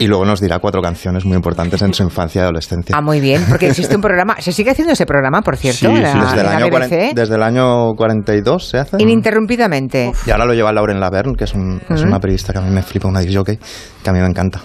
[0.00, 2.94] Y luego nos dirá cuatro canciones muy importantes en su infancia y adolescencia.
[2.96, 4.36] Ah, muy bien, porque existe un programa...
[4.40, 5.78] ¿Se sigue haciendo ese programa, por cierto?
[5.78, 6.70] Sí, en la, sí, desde, el año BBC?
[6.70, 8.96] 40 desde el año 42 se hace.
[9.00, 10.12] Ininterrumpidamente.
[10.26, 12.70] Y ahora lo lleva Lauren Laverne, que es, un- es una periodista que a mí
[12.70, 13.58] me flipa, una disc jockey,
[14.02, 14.60] que a mí me encanta.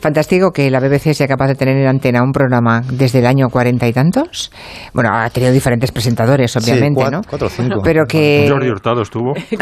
[0.00, 3.48] Fantástico que la BBC sea capaz de tener en antena un programa desde el año
[3.50, 4.50] cuarenta y tantos.
[4.94, 7.20] Bueno, ha tenido diferentes presentadores, obviamente, cuat- ¿no?
[7.28, 7.80] cuatro o cinco.
[7.84, 8.46] Pero que...
[8.50, 9.34] Jordi Hurtado estuvo.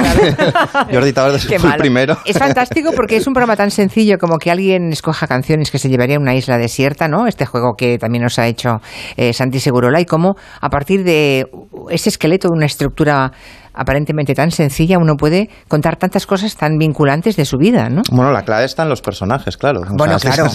[0.93, 1.13] Jordi
[1.49, 2.17] Qué fue el primero.
[2.25, 5.89] Es fantástico porque es un programa tan sencillo como que alguien escoja canciones que se
[5.89, 7.27] llevaría a una isla desierta, ¿no?
[7.27, 8.81] Este juego que también nos ha hecho
[9.17, 11.47] eh, Santi Segurola y cómo a partir de
[11.91, 13.33] ese esqueleto de una estructura
[13.81, 18.03] aparentemente tan sencilla uno puede contar tantas cosas tan vinculantes de su vida, ¿no?
[18.11, 19.83] Bueno, la clave está en los personajes, claro.
[19.83, 20.51] O Bueno, sea, claro.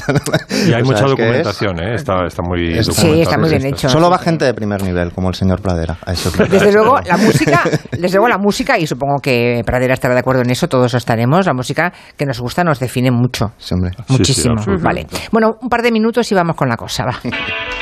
[0.67, 1.95] Y hay o mucha es- documentación, ¿eh?
[1.95, 3.75] Está, está muy Es- Sí, está muy bien esto.
[3.77, 3.89] hecho.
[3.89, 5.97] Solo va gente de primer nivel, como el señor Pradera.
[6.05, 6.47] a eso creo.
[6.51, 10.41] Desde luego, la música, desde luego la música, y supongo que Pradera estará de acuerdo
[10.41, 13.53] en eso, todos estaremos, la música que nos gusta nos define mucho.
[13.57, 13.91] Sí, hombre.
[13.95, 14.13] Sí, sí,
[14.49, 14.55] Muchísimo.
[14.81, 15.07] vale.
[15.31, 17.72] Bueno, un par de minutos y vamos con la cosa, va.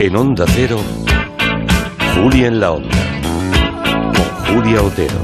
[0.00, 0.80] En Onda Cero,
[2.14, 2.96] Julia en la Onda,
[4.12, 5.14] con Julia Otero.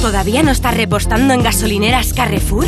[0.00, 2.66] ¿Todavía no estás repostando en gasolineras Carrefour?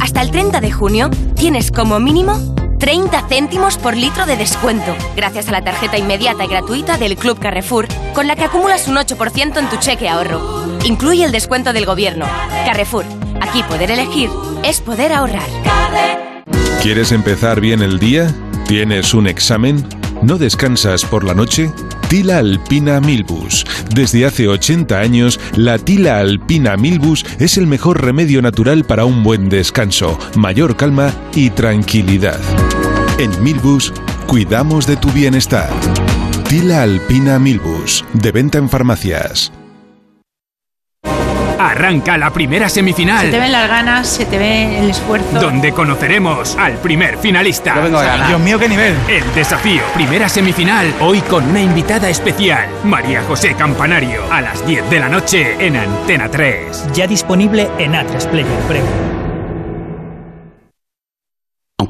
[0.00, 2.38] Hasta el 30 de junio tienes como mínimo
[2.78, 7.38] 30 céntimos por litro de descuento, gracias a la tarjeta inmediata y gratuita del Club
[7.38, 10.40] Carrefour, con la que acumulas un 8% en tu cheque ahorro.
[10.84, 12.26] Incluye el descuento del gobierno.
[12.64, 13.04] Carrefour,
[13.40, 14.30] aquí poder elegir
[14.64, 16.21] es poder ahorrar.
[16.82, 18.34] ¿Quieres empezar bien el día?
[18.66, 19.86] ¿Tienes un examen?
[20.20, 21.70] ¿No descansas por la noche?
[22.08, 23.64] Tila Alpina Milbus.
[23.94, 29.22] Desde hace 80 años, la Tila Alpina Milbus es el mejor remedio natural para un
[29.22, 32.40] buen descanso, mayor calma y tranquilidad.
[33.20, 33.92] En Milbus,
[34.26, 35.70] cuidamos de tu bienestar.
[36.48, 39.52] Tila Alpina Milbus, de venta en farmacias.
[41.70, 43.26] Arranca la primera semifinal.
[43.26, 45.40] Se te ven las ganas, se te ve el esfuerzo.
[45.40, 47.74] Donde conoceremos al primer finalista.
[47.76, 48.28] Yo vengo a ganar.
[48.28, 48.94] Dios mío, qué nivel.
[49.08, 54.90] El desafío, primera semifinal, hoy con una invitada especial, María José Campanario, a las 10
[54.90, 56.88] de la noche en Antena 3.
[56.92, 59.11] Ya disponible en A3 Player Premium.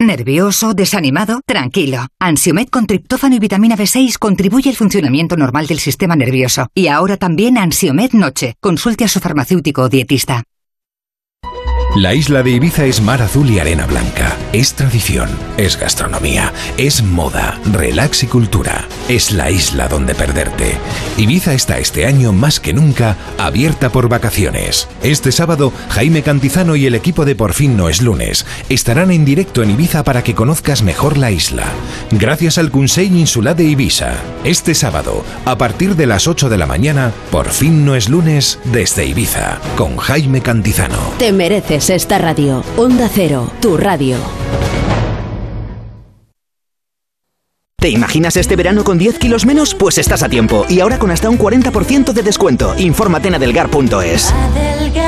[0.00, 0.74] ¿Nervioso?
[0.74, 1.40] ¿Desanimado?
[1.44, 2.06] Tranquilo.
[2.20, 6.68] Ansiomed con triptófano y vitamina B6 contribuye al funcionamiento normal del sistema nervioso.
[6.72, 8.54] Y ahora también Ansiomed Noche.
[8.60, 10.44] Consulte a su farmacéutico o dietista.
[11.98, 14.36] La isla de Ibiza es mar azul y arena blanca.
[14.52, 18.86] Es tradición, es gastronomía, es moda, relax y cultura.
[19.08, 20.76] Es la isla donde perderte.
[21.16, 24.86] Ibiza está este año más que nunca abierta por vacaciones.
[25.02, 29.24] Este sábado, Jaime Cantizano y el equipo de Por fin no es lunes estarán en
[29.24, 31.64] directo en Ibiza para que conozcas mejor la isla.
[32.12, 34.12] Gracias al Conseil Insular de Ibiza.
[34.44, 38.60] Este sábado, a partir de las 8 de la mañana, Por fin no es lunes
[38.66, 40.98] desde Ibiza, con Jaime Cantizano.
[41.18, 42.62] Te mereces esta radio.
[42.76, 44.16] Onda Cero, tu radio.
[47.80, 49.74] ¿Te imaginas este verano con 10 kilos menos?
[49.74, 50.66] Pues estás a tiempo.
[50.68, 52.74] Y ahora con hasta un 40% de descuento.
[52.76, 54.32] Infórmate en adelgar.es.
[54.32, 55.07] Adelgar, adelgar.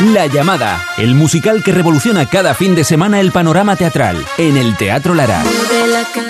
[0.00, 4.74] La llamada, el musical que revoluciona cada fin de semana el panorama teatral en el
[4.78, 5.42] Teatro Lara.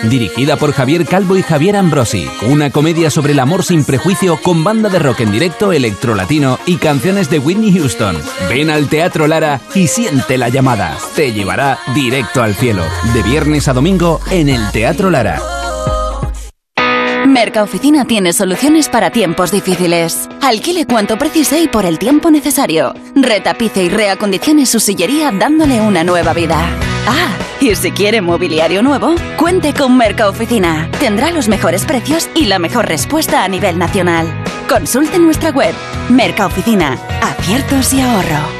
[0.03, 4.65] Dirigida por Javier Calvo y Javier Ambrosi, una comedia sobre el amor sin prejuicio con
[4.65, 8.21] banda de rock en directo, electrolatino y canciones de Whitney Houston.
[8.49, 10.99] Ven al Teatro Lara y siente la llamada.
[11.15, 12.83] Te llevará directo al cielo.
[13.15, 15.60] De viernes a domingo en el Teatro Lara.
[17.27, 20.29] Mercaoficina tiene soluciones para tiempos difíciles.
[20.41, 22.95] Alquile cuanto precise y por el tiempo necesario.
[23.15, 26.57] Retapice y reacondicione su sillería dándole una nueva vida.
[27.07, 30.91] Ah, y si quiere mobiliario nuevo, cuente con Mercaoficina.
[30.99, 34.27] Tendrá los mejores precios y la mejor respuesta a nivel nacional.
[34.69, 35.75] Consulte nuestra web.
[36.09, 36.99] Mercaoficina.
[37.23, 38.60] Aciertos y ahorro.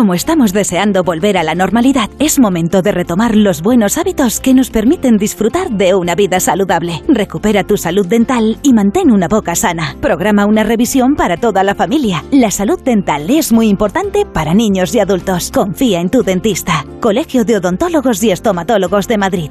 [0.00, 4.54] Como estamos deseando volver a la normalidad, es momento de retomar los buenos hábitos que
[4.54, 7.02] nos permiten disfrutar de una vida saludable.
[7.06, 9.96] Recupera tu salud dental y mantén una boca sana.
[10.00, 12.24] Programa una revisión para toda la familia.
[12.30, 15.50] La salud dental es muy importante para niños y adultos.
[15.52, 16.86] Confía en tu dentista.
[17.00, 19.50] Colegio de Odontólogos y Estomatólogos de Madrid.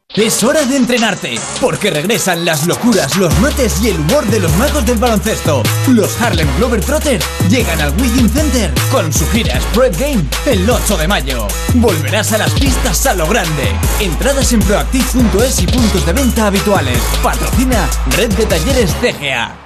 [0.15, 4.51] Es hora de entrenarte, porque regresan las locuras, los nueces y el humor de los
[4.57, 5.63] magos del baloncesto.
[5.87, 11.07] Los Harlem Globetrotters llegan al Wiggin Center con su gira Spread Game el 8 de
[11.07, 11.47] mayo.
[11.75, 13.71] Volverás a las pistas a lo grande.
[14.01, 16.99] Entradas en proactive.es y puntos de venta habituales.
[17.23, 19.60] Patrocina Red de Talleres CGA.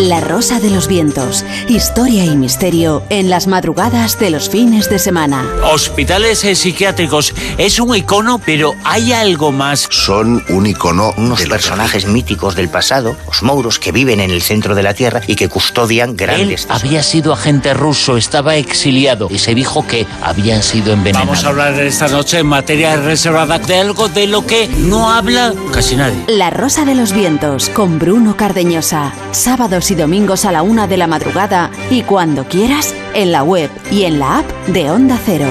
[0.00, 1.44] La Rosa de los Vientos.
[1.68, 5.46] Historia y misterio en las madrugadas de los fines de semana.
[5.70, 9.86] Hospitales eh, psiquiátricos es un icono, pero hay algo más.
[9.90, 14.74] Son un icono, unos personajes míticos del pasado, los mouros que viven en el centro
[14.74, 16.64] de la Tierra y que custodian grandes.
[16.64, 21.28] Él había sido agente ruso, estaba exiliado y se dijo que habían sido envenenados.
[21.28, 25.52] Vamos a hablar esta noche en materia reservada de algo de lo que no habla
[25.74, 26.24] casi nadie.
[26.26, 29.12] La Rosa de los Vientos con Bruno Cardeñosa.
[29.50, 33.68] Sábados y domingos a la una de la madrugada y cuando quieras en la web
[33.90, 35.48] y en la app de Onda Cero.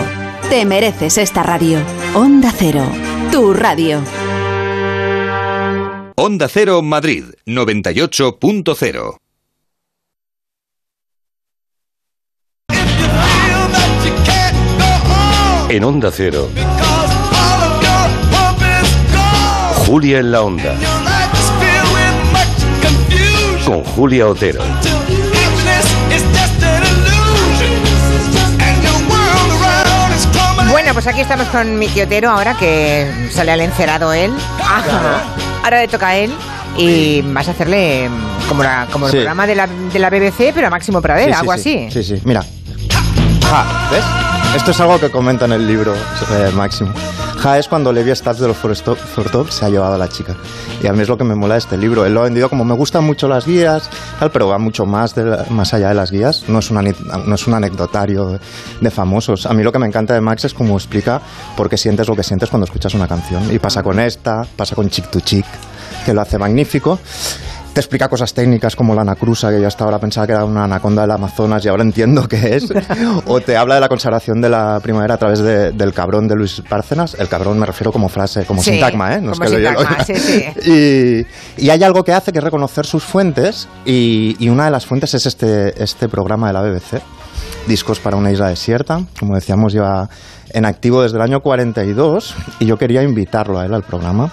[0.49, 1.79] Te mereces esta radio.
[2.15, 2.89] Onda Cero,
[3.29, 4.01] tu radio.
[6.15, 9.17] Onda Cero Madrid 98.0
[15.67, 16.47] En Onda Cero.
[19.85, 21.08] Julia en la Onda.
[23.69, 24.63] Con Julia Otero.
[30.71, 34.31] Bueno, pues aquí estamos con mi tío Otero ahora que sale al encerado él.
[34.61, 35.23] Ajá.
[35.63, 36.31] Ahora le toca a él
[36.77, 38.09] y vas a hacerle
[38.47, 39.17] como, la, como el Sí.
[39.17, 41.85] programa de la, de la BBC, pero a Máximo Pradera, Sí, sí, algo sí.
[41.89, 42.03] así.
[42.03, 42.43] Sí, sí, mira.
[43.49, 44.03] Ja, ¿ves?
[44.55, 46.93] Esto es algo que comenta en el libro eh, Máximo.
[47.41, 50.35] Ja es cuando Levi Strauss de los Forestop se ha llevado a la chica.
[50.83, 52.05] Y a mí es lo que me mola de este libro.
[52.05, 55.15] Él lo ha vendido como me gustan mucho las guías, tal, pero va mucho más,
[55.15, 56.43] de la- más allá de las guías.
[56.49, 56.93] No es, un ani-
[57.25, 58.39] no es un anecdotario
[58.81, 59.45] de famosos.
[59.45, 61.21] A mí lo que me encanta de Max es cómo explica
[61.55, 63.41] por qué sientes lo que sientes cuando escuchas una canción.
[63.53, 65.45] Y pasa con esta, pasa con Chick to Chick,
[66.05, 66.99] que lo hace magnífico.
[67.79, 70.65] Te explica cosas técnicas como la anacrusa, que yo hasta ahora pensaba que era una
[70.65, 72.65] anaconda del Amazonas y ahora entiendo que es.
[73.25, 76.35] o te habla de la consagración de la primavera a través de- del cabrón de
[76.35, 77.15] Luis Bárcenas.
[77.17, 79.21] El cabrón me refiero como frase, como Sí, sintagma, ¿eh?
[79.21, 80.45] No como es que lo- sí, sí.
[81.57, 84.71] y, y hay algo que hace que es reconocer sus fuentes y, y una de
[84.71, 87.01] las fuentes es este, este programa de la BBC,
[87.65, 90.09] Discos para una isla desierta, como decíamos lleva
[90.51, 94.31] en activo desde el año 42 y yo quería invitarlo a él al programa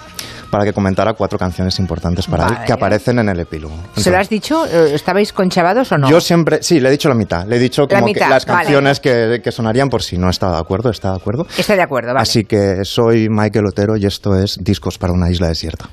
[0.49, 2.57] para que comentara cuatro canciones importantes para Vale.
[2.59, 3.75] él que aparecen en el epílogo.
[3.95, 4.65] ¿Se lo has dicho?
[4.65, 6.09] Eh, ¿Estabais conchavados o no?
[6.09, 7.45] Yo siempre, sí, le he dicho la mitad.
[7.45, 8.59] Le he dicho La como que las vale.
[8.63, 11.45] canciones que, que sonarían por si no estaba de acuerdo, está de acuerdo.
[11.57, 12.21] Estoy de acuerdo, vale.
[12.21, 15.89] Así que soy Michael Otero y esto es Discos para una isla desierta.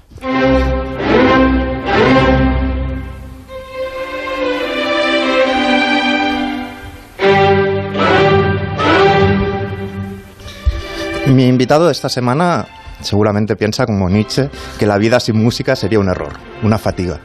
[11.27, 12.67] Mi invitado de esta semana
[13.05, 17.21] seguramente piensa como Nietzsche que la vida sin música sería un error, una fatiga,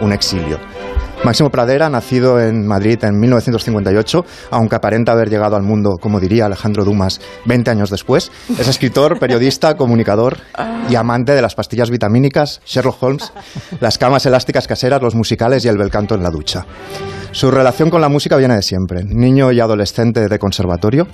[0.00, 0.73] un exilio.
[1.24, 6.44] Máximo Pradera, nacido en Madrid en 1958, aunque aparenta haber llegado al mundo, como diría
[6.44, 10.36] Alejandro Dumas, 20 años después, es escritor, periodista, comunicador
[10.90, 13.32] y amante de las pastillas vitamínicas, Sherlock Holmes,
[13.80, 16.66] las camas elásticas caseras, los musicales y el bel canto en la ducha.
[17.32, 19.02] Su relación con la música viene de siempre.
[19.02, 21.08] Niño y adolescente de conservatorio,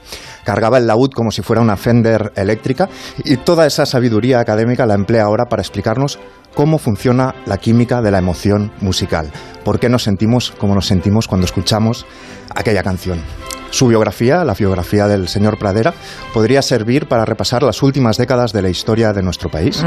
[0.44, 2.90] cargaba el laúd como si fuera una Fender eléctrica
[3.24, 6.18] y toda esa sabiduría académica la emplea ahora para explicarnos
[6.54, 9.30] cómo funciona la química de la emoción musical.
[9.64, 12.06] ¿Por qué nos sentimos como nos sentimos cuando escuchamos
[12.54, 13.20] aquella canción?
[13.70, 15.94] Su biografía, la biografía del señor Pradera,
[16.34, 19.82] podría servir para repasar las últimas décadas de la historia de nuestro país,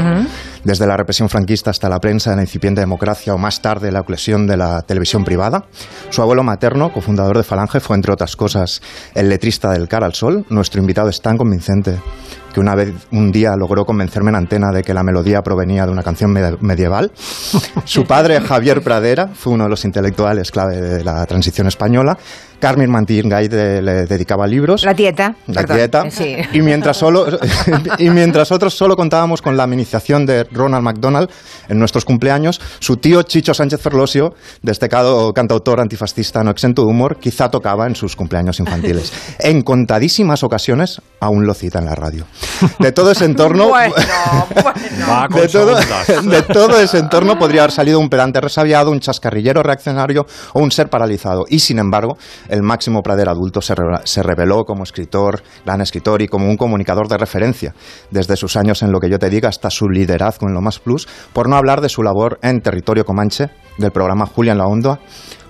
[0.64, 4.00] desde la represión franquista hasta la prensa en la incipiente democracia o más tarde la
[4.00, 5.64] oclusión de la televisión privada.
[6.10, 8.80] Su abuelo materno, cofundador de Falange, fue entre otras cosas
[9.14, 10.46] el letrista del Cara al Sol.
[10.48, 11.98] Nuestro invitado es tan convincente
[12.54, 15.92] que una vez un día logró convencerme en antena de que la melodía provenía de
[15.92, 17.10] una canción medieval.
[17.84, 22.16] Su padre, Javier Pradera, fue uno de los intelectuales clave de la transición española.
[22.64, 24.84] Carmen Mantingay de- le dedicaba libros.
[24.84, 25.36] La dieta.
[25.48, 26.10] La perdón, dieta.
[26.10, 26.36] Sí.
[26.54, 27.26] Y mientras, solo,
[27.98, 31.28] y mientras otros solo contábamos con la amenización de Ronald McDonald
[31.68, 37.18] en nuestros cumpleaños, su tío Chicho Sánchez Ferlosio, destacado cantautor antifascista no exento de humor,
[37.20, 39.12] quizá tocaba en sus cumpleaños infantiles.
[39.40, 42.24] En contadísimas ocasiones aún lo cita en la radio.
[42.78, 43.68] De todo ese entorno...
[43.68, 43.94] Bueno,
[45.08, 49.00] Va con de todo, de todo ese entorno podría haber salido un pedante resabiado, un
[49.00, 51.44] chascarrillero reaccionario o un ser paralizado.
[51.48, 52.16] Y sin embargo,
[52.54, 53.74] el máximo Pradera adulto se,
[54.04, 57.74] se reveló como escritor, gran escritor y como un comunicador de referencia,
[58.10, 60.78] desde sus años en lo que yo te diga hasta su liderazgo en lo más
[60.78, 64.66] plus, por no hablar de su labor en territorio comanche del programa Julia en la
[64.66, 65.00] Onda.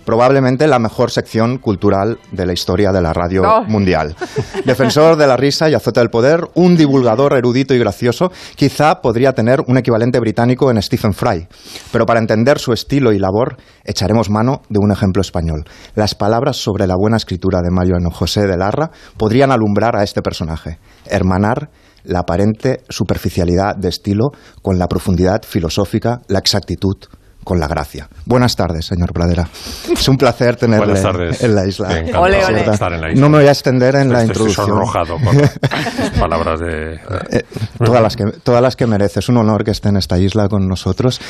[0.05, 3.63] Probablemente la mejor sección cultural de la historia de la radio No.
[3.65, 4.15] mundial.
[4.65, 9.33] Defensor de la risa y azote del poder, un divulgador erudito y gracioso, quizá podría
[9.33, 11.49] tener un equivalente británico en Stephen Fry.
[11.93, 15.65] Pero para entender su estilo y labor, echaremos mano de un ejemplo español.
[15.95, 20.21] Las palabras sobre la buena escritura de Mario José de Larra podrían alumbrar a este
[20.23, 21.71] personaje, hermanar
[22.05, 24.31] la aparente superficialidad de estilo
[24.63, 26.97] con la profundidad filosófica, la exactitud
[27.45, 28.09] con la gracia.
[28.25, 29.49] Buenas tardes, señor Pradera.
[29.93, 30.99] Es un placer tenerle
[31.41, 31.89] en la isla.
[32.19, 32.71] Ole, ole.
[32.71, 33.21] estar en la isla.
[33.21, 34.67] No me voy a extender en la Estoy introducción.
[34.67, 36.95] sonrojado con las palabras de...
[37.31, 37.45] Eh,
[37.79, 39.21] todas, las que, todas las que merece.
[39.21, 41.21] Es un honor que esté en esta isla con nosotros.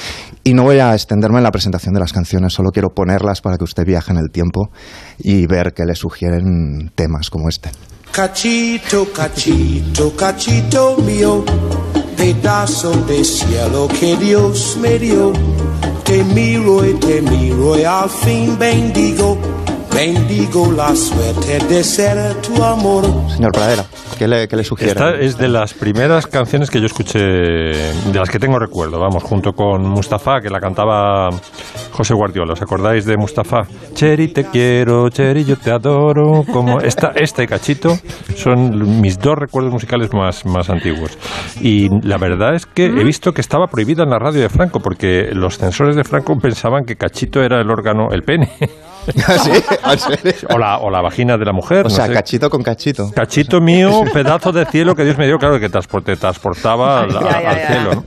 [0.44, 3.58] Y no voy a extenderme en la presentación de las canciones, solo quiero ponerlas para
[3.58, 4.70] que usted viaje en el tiempo
[5.18, 7.70] y ver que le sugieren temas como este.
[8.12, 11.44] Cachito, cachito, cachito mío,
[12.16, 15.32] pedazo de cielo que Dios me dio.
[16.14, 19.36] Te miro y te miro y al fin bendigo,
[19.92, 23.04] bendigo la suerte de ser tu amor.
[23.28, 23.84] Señor Pradera,
[24.16, 24.92] ¿qué le, qué le sugiere?
[24.92, 29.24] Esta es de las primeras canciones que yo escuché, de las que tengo recuerdo, vamos,
[29.24, 31.30] junto con Mustafa, que la cantaba
[31.95, 32.55] José Guardiola.
[32.55, 33.62] ¿Os acordáis de Mustafa?
[33.95, 36.42] Cheri, te quiero, Cheri, yo te adoro.
[36.53, 37.97] Como esta, esta y Cachito
[38.34, 41.16] son mis dos recuerdos musicales más, más antiguos.
[41.61, 44.80] Y la verdad es que he visto que estaba prohibida en la radio de Franco,
[44.80, 48.49] porque los censores de Franco pensaban que Cachito era el órgano, el pene.
[49.26, 49.50] ¿Ah, sí?
[49.90, 50.48] ¿En serio?
[50.55, 51.80] O la, o la vagina de la mujer.
[51.80, 52.12] O no sea, sé.
[52.12, 53.11] cachito con cachito.
[53.14, 57.20] Cachito mío, pedazo de cielo que Dios me dio, claro, que transporte, transportaba al, Ya,
[57.20, 57.66] ya, al ya.
[57.66, 57.90] cielo.
[57.94, 58.05] ¿no?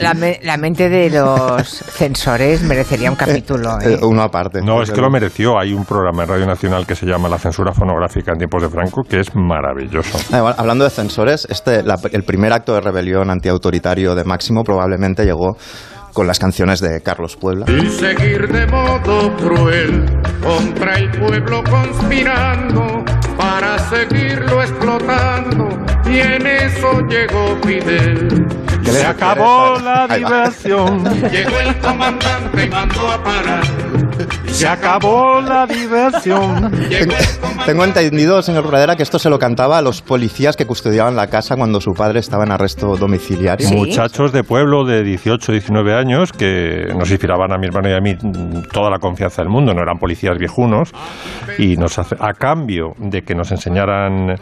[0.00, 3.78] La, me- la mente de los censores merecería un capítulo.
[3.80, 3.94] ¿eh?
[3.94, 4.60] Eh, uno aparte.
[4.62, 5.58] No, es que lo mereció.
[5.58, 8.68] Hay un programa en Radio Nacional que se llama La censura fonográfica en tiempos de
[8.70, 10.18] Franco, que es maravilloso.
[10.32, 15.24] Ah, Hablando de censores, este, la- el primer acto de rebelión antiautoritario de Máximo probablemente
[15.24, 15.56] llegó
[16.12, 17.66] con las canciones de Carlos Puebla.
[17.68, 20.04] Y seguir de modo cruel
[20.42, 23.04] contra el pueblo conspirando
[23.36, 25.68] para seguirlo explotando.
[26.06, 28.61] Y en eso llegó Fidel.
[28.84, 31.04] ¿Qué le Se acabó la diversión.
[31.30, 33.62] Llegó el comandante y mandó a parar.
[34.48, 36.70] Se acabó la diversión.
[37.66, 41.28] Tengo entendido, señor Pradera, que esto se lo cantaba a los policías que custodiaban la
[41.28, 43.68] casa cuando su padre estaba en arresto domiciliario.
[43.70, 48.00] Muchachos de pueblo de 18, 19 años que nos inspiraban a mi hermano y a
[48.00, 48.16] mí
[48.72, 50.90] toda la confianza del mundo, no eran policías viejunos
[51.58, 54.36] y nos hace- a cambio de que nos enseñaran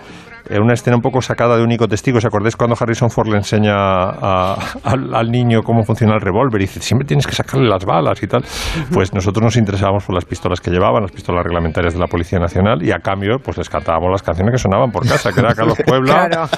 [0.51, 3.37] en una escena un poco sacada de único testigo, ¿os acordáis cuando Harrison Ford le
[3.37, 7.69] enseña a- al, al niño cómo funciona el revólver y dice, siempre tienes que sacarle
[7.69, 8.45] las balas y tal?
[8.93, 12.39] Pues nosotros nos interesábamos por las pistolas que llevaban, las pistolas reglamentarias de la Policía
[12.39, 15.55] Nacional y a cambio pues les cantábamos las canciones que sonaban por casa, que era
[15.55, 16.29] Carlos Puebla.
[16.29, 16.49] Claro,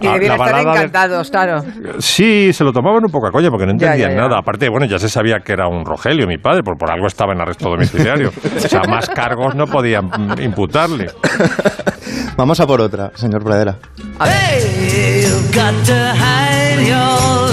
[0.00, 1.62] y, la estar encantados, claro.
[1.98, 4.28] Sí, se lo tomaban un poco a coña porque no Ya, ya, entendían ya.
[4.28, 4.38] nada.
[4.40, 7.32] Aparte, bueno, ya se sabía que era un Rogelio, mi padre, por, por algo estaba
[7.32, 8.28] en arresto domiciliario.
[8.28, 10.10] o sea, más cargos no podían
[10.42, 11.06] imputarle.
[12.36, 13.76] Vamos a por otra, señor Pradera.
[14.20, 16.96] Hey, you've got to hide your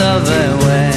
[0.01, 0.91] love away.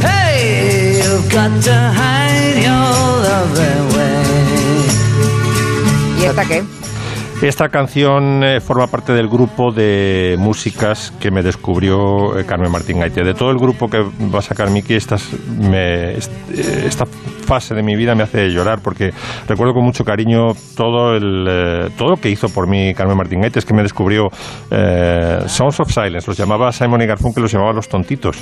[0.00, 2.90] Hey, you've got to hide your
[3.26, 4.10] love away.
[6.20, 6.79] ¿Y esta qué?
[7.42, 13.00] Esta canción eh, forma parte del grupo de músicas que me descubrió eh, Carmen Martín
[13.00, 13.24] Gaite.
[13.24, 16.18] De todo el grupo que va a sacar Miki, esta, es- me- eh,
[16.86, 17.06] esta
[17.46, 19.12] fase de mi vida me hace llorar porque
[19.48, 23.40] recuerdo con mucho cariño todo, el, eh, todo lo que hizo por mí Carmen Martín
[23.40, 23.58] Gaite.
[23.58, 24.28] Es que me descubrió
[25.46, 28.36] Sounds of Silence, los llamaba Simon y Garfunkel, los llamaba los tontitos.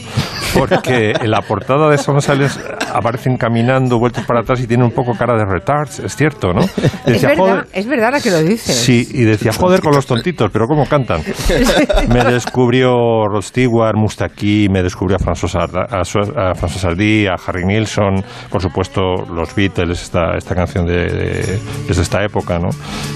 [0.58, 2.60] Porque en la portada de Sounds of Silence
[2.92, 6.62] aparecen caminando, vueltos para atrás y tienen un poco cara de retards, es cierto, ¿no?
[7.06, 8.87] Es verdad, "Joder, es verdad la que lo dices.
[8.88, 11.20] Sí, y decía, joder con los tontitos, pero ¿cómo cantan?
[12.08, 18.62] Me descubrió Rod Stewart, Mustaki, me descubrió a François, a François a Harry Nilsson, por
[18.62, 22.70] supuesto los Beatles, esta, esta canción de, de- desde esta época, ¿no?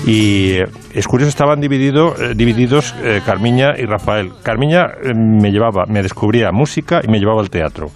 [0.07, 4.33] Y eh, es curioso, estaban dividido, eh, divididos eh, Carmiña y Rafael.
[4.43, 7.87] Carmiña eh, me llevaba, me descubría música y me llevaba al teatro.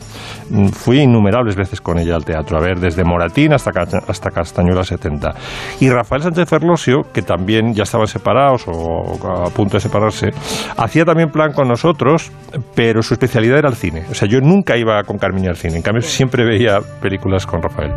[0.73, 3.71] Fui innumerables veces con ella al teatro, a ver, desde Moratín hasta,
[4.09, 5.35] hasta Castañuela 70.
[5.81, 10.31] Y Rafael Sánchez Ferlosio, que también ya estaban separados o a punto de separarse,
[10.77, 12.31] hacía también plan con nosotros,
[12.75, 14.05] pero su especialidad era el cine.
[14.11, 17.63] O sea, yo nunca iba con Carmiña al cine, en cambio siempre veía películas con
[17.63, 17.93] Rafael.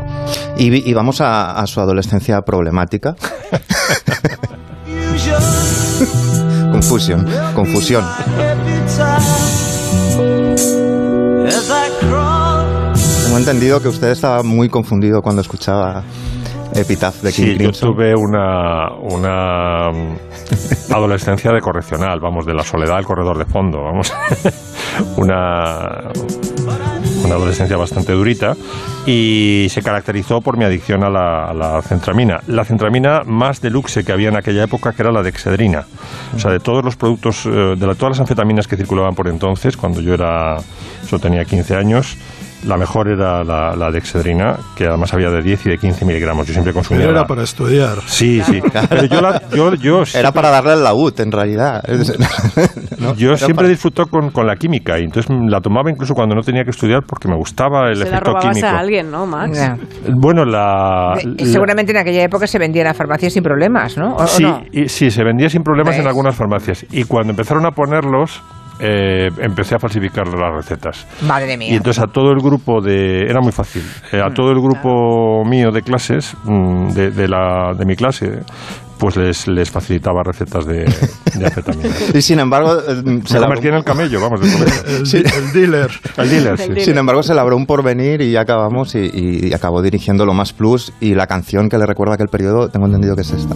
[0.58, 3.16] Y, y vamos a, a su adolescencia problemática.
[6.72, 8.06] Confusión, confusión.
[13.30, 16.04] Tengo entendido que usted estaba muy confundido cuando escuchaba
[16.74, 17.94] Epitaph de King Sí, yo Crimson.
[17.94, 23.84] tuve una, una mm, adolescencia de correccional, vamos, de la soledad al corredor de fondo,
[23.84, 24.12] vamos.
[25.18, 26.10] una,
[27.24, 28.56] una adolescencia bastante durita
[29.06, 32.40] y se caracterizó por mi adicción a la, a la centramina.
[32.48, 35.86] La centramina más deluxe que había en aquella época, que era la de excedrina.
[36.36, 39.28] O sea, de todos los productos, eh, de la- todas las anfetaminas que circulaban por
[39.28, 40.58] entonces, cuando yo era,
[41.12, 42.18] yo tenía 15 años,
[42.68, 46.46] la mejor era la, la dexedrina, que además había de 10 y de 15 miligramos.
[46.48, 47.02] Yo siempre consumía.
[47.02, 47.98] Pero era la- para estudiar.
[48.06, 48.62] Sí, sí.
[48.90, 51.82] Pero yo, la- yo, yo Era para darle al laúd, en realidad.
[53.18, 56.36] yo era siempre para- disfruto con, con la química y entonces la tomaba incluso cuando
[56.36, 58.68] no tenía que estudiar porque me gustaba el Se la efecto robabas químico.
[58.68, 59.72] a alguien, ¿no, Max?
[60.16, 63.98] Bueno, la, Y la- seguramente en aquella época se vendía en la farmacia sin problemas,
[63.98, 64.16] ¿no?
[64.16, 64.62] ¿O- o sí, no?
[64.72, 68.42] y- sí, se vendía sin problemas en algunas farmacias y cuando empezaron a ponerlos
[68.80, 71.06] eh, empecé a falsificar las recetas.
[71.22, 71.72] Madre mía.
[71.74, 73.24] Y entonces a todo el grupo de...
[73.24, 73.84] Era muy fácil.
[74.12, 78.40] eh, a todo el grupo mío de clases, mm, de, de la, de mi clase,
[78.98, 81.52] pues les, les facilitaba recetas de, de.
[82.18, 84.42] Y sin embargo, eh, se en el camello, vamos.
[84.88, 85.18] El, Sí.
[85.18, 85.90] el dealer.
[86.18, 86.82] El dealer, sí.
[86.82, 90.52] sin embargo, se labró un porvenir y ya acabamos y, y acabó dirigiendo lo más
[90.54, 93.56] plus y la canción que le recuerda aquel periodo, tengo entendido que es esta.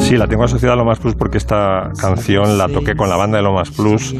[0.00, 3.16] Sí, la tengo asociada a Lo Más Plus porque esta canción la toqué con la
[3.16, 4.12] banda de Lo Más Plus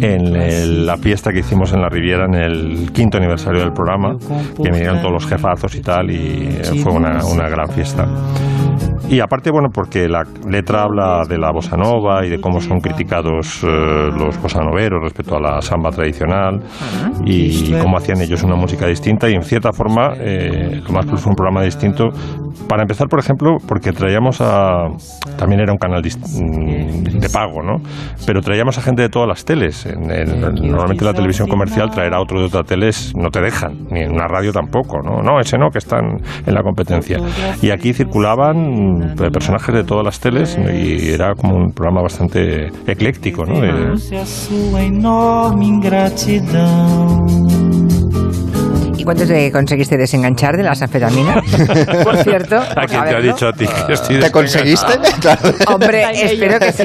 [0.00, 4.16] en el- la fiesta que hicimos en la Riviera en el quinto aniversario del programa,
[4.62, 8.06] que me dieron todos los jefazos y tal, y fue una, una gran fiesta.
[9.10, 12.80] Y aparte, bueno, porque la letra habla de la bossa nova y de cómo son
[12.80, 13.66] criticados eh,
[14.16, 16.60] los bossa noveros respecto a la samba tradicional
[17.26, 19.28] y cómo hacían ellos una música distinta.
[19.28, 22.08] Y en cierta forma eh, lo más plus fue un programa distinto
[22.68, 24.86] para empezar por ejemplo porque traíamos a
[25.36, 27.76] también era un canal mm, de pago no
[28.26, 29.86] pero traíamos a gente de todas las teles.
[29.86, 30.40] En- en-
[30.70, 34.12] normalmente la televisión comercial traer a otro de otras teles no te dejan ni en
[34.12, 36.04] una radio tampoco no no ese no que están
[36.46, 37.18] en la competencia.
[37.62, 43.44] Y aquí circulaban personajes de todas las teles y era como un programa bastante ecléctico
[43.44, 43.92] no De-
[49.04, 51.36] cuánto te conseguiste desenganchar de las anfetaminas?
[52.04, 52.56] Por cierto.
[52.56, 54.92] ¿A quién te ha dicho a ti que estoy ¿Te conseguiste?
[55.20, 55.54] Claro.
[55.68, 56.84] Hombre, espero que sí.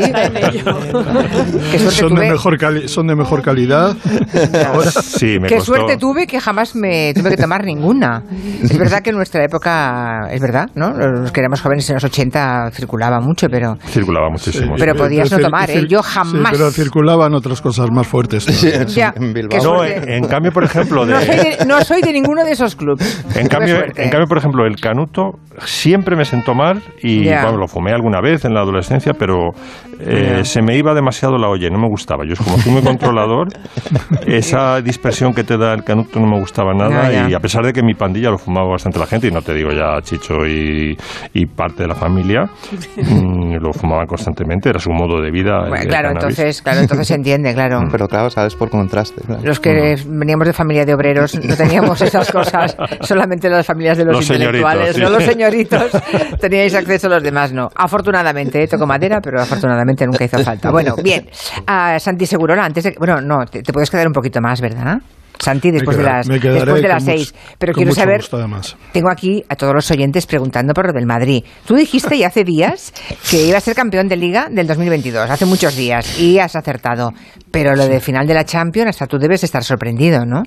[1.71, 2.29] Qué suerte Son de, tuve.
[2.31, 3.95] mejor cali- son de mejor calidad.
[4.73, 5.75] Ahora, Sí, me Qué costó.
[5.75, 8.23] suerte tuve que jamás me tuve que tomar ninguna.
[8.63, 10.91] Es verdad que en nuestra época, es verdad, ¿no?
[10.91, 14.75] Los que éramos jóvenes en los 80 circulaba mucho, pero Circulaba muchísimo.
[14.77, 15.85] Pero podías no tomar, ¿eh?
[15.87, 16.51] Yo sí, jamás.
[16.51, 18.45] pero circulaban otras cosas más fuertes.
[18.45, 18.83] todavía.
[18.85, 19.63] ya, en Bilbao.
[19.63, 22.51] No, en, en cambio, por ejemplo, de, No soy de, no soy de ninguno de
[22.51, 23.25] esos clubs.
[23.35, 24.03] en cambio, suerte.
[24.03, 28.21] en cambio, por ejemplo, el canuto siempre me sentó mal y bueno, lo fumé alguna
[28.21, 29.51] vez en la adolescencia, pero
[29.99, 32.23] eh, se me iba demasiado la olla, y no me gustaba.
[32.25, 33.47] Yo como soy muy controlador,
[34.25, 37.73] esa dispersión que te da el canuto no me gustaba nada y a pesar de
[37.73, 40.97] que mi pandilla lo fumaba bastante la gente y no te digo ya Chicho y,
[41.33, 42.43] y parte de la familia,
[42.97, 45.67] mm, lo fumaban constantemente, era su modo de vida.
[45.67, 46.23] Bueno, claro, cannabis.
[46.39, 47.79] entonces, claro, entonces se entiende, claro.
[47.91, 49.21] Pero claro, sabes por contraste.
[49.21, 49.41] claro.
[49.43, 54.05] Los que veníamos de familia de obreros no teníamos esas cosas, solamente las familias de
[54.05, 55.01] los, intelectuales, sí.
[55.01, 55.91] no los señoritos,
[56.39, 57.69] teníais acceso, los demás no.
[57.75, 60.71] Afortunadamente, eh, toco madera, pero afortunadamente nunca hizo falta.
[60.71, 61.27] Bueno, bien,
[61.67, 62.95] a Santi Segurola, antes de...
[62.97, 64.97] Bueno, no, te, te puedes quedar un poquito más, ¿verdad?
[65.39, 67.33] Santi, después de las, después de las mucho- seis.
[67.57, 68.21] Pero quiero saber,
[68.91, 71.43] tengo aquí a todos los oyentes preguntando por lo del Madrid.
[71.65, 72.93] Tú dijiste ya hace días
[73.29, 77.13] que iba a ser campeón de Liga del 2022, hace muchos días, y has acertado.
[77.51, 80.43] Pero lo de final de la Champions, hasta tú debes estar sorprendido, ¿no?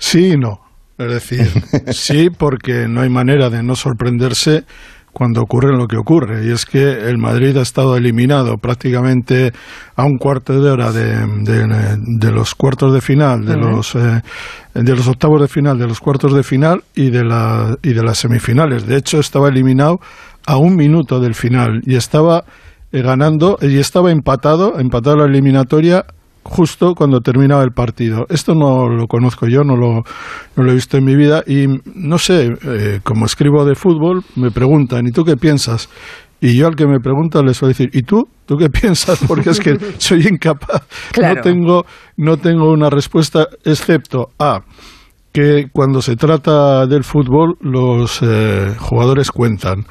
[0.00, 0.60] Sí y no.
[0.98, 1.46] Es decir,
[1.92, 4.64] sí porque no hay manera de no sorprenderse
[5.12, 6.46] cuando ocurre lo que ocurre.
[6.46, 9.52] Y es que el Madrid ha estado eliminado prácticamente
[9.96, 14.22] a un cuarto de hora de, de- de los cuartos de final, de los, eh,
[14.74, 18.02] de los octavos de final, de los cuartos de final y de, la, y de
[18.04, 18.86] las semifinales.
[18.86, 20.00] De hecho, estaba eliminado
[20.46, 22.44] a un minuto del final y estaba
[22.92, 26.04] eh, ganando y estaba empatado, empatado la eliminatoria
[26.42, 28.26] justo cuando terminaba el partido.
[28.28, 30.02] Esto no lo conozco yo, no lo,
[30.56, 34.22] no lo he visto en mi vida y no sé, eh, como escribo de fútbol,
[34.36, 35.88] me preguntan, ¿y tú qué piensas?
[36.40, 38.24] Y yo al que me pregunta le suelo decir, ¿y tú?
[38.46, 39.20] ¿Tú qué piensas?
[39.26, 40.82] Porque es que soy incapaz.
[41.12, 41.36] Claro.
[41.36, 41.84] No, tengo,
[42.16, 44.60] no tengo una respuesta excepto a
[45.32, 49.86] que cuando se trata del fútbol los eh, jugadores cuentan.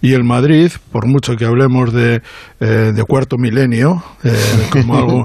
[0.00, 2.20] Y el Madrid, por mucho que hablemos de,
[2.60, 4.36] eh, de cuarto milenio, eh,
[4.70, 5.24] como algo,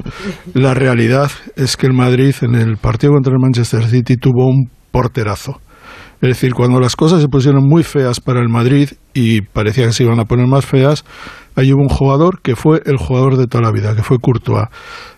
[0.53, 4.69] la realidad es que el Madrid en el partido contra el Manchester City tuvo un
[4.91, 5.59] porterazo.
[6.21, 9.93] Es decir, cuando las cosas se pusieron muy feas para el Madrid y parecía que
[9.93, 11.05] se iban a poner más feas,
[11.59, 14.67] ahí hubo un jugador que fue el jugador de toda la vida, que fue Courtois.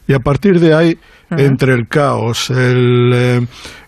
[0.08, 0.98] Y a partir de ahí,
[1.30, 3.42] entre el caos, el, eh,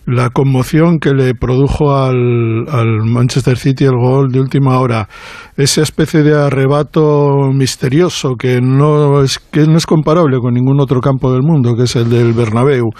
[0.06, 5.08] la conmoción que le produjo al, al Manchester City el gol de última hora,
[5.56, 11.00] esa especie de arrebato misterioso que no es que no es comparable con ningún otro
[11.00, 12.90] campo del mundo, que es el del Bernabéu,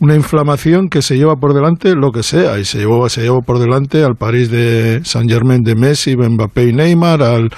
[0.00, 3.42] una inflamación que se lleva por delante lo que sea y se llevó se llevó
[3.42, 7.48] por delante al París de Saint Germain de Messi, Mbappé y Neymar, al,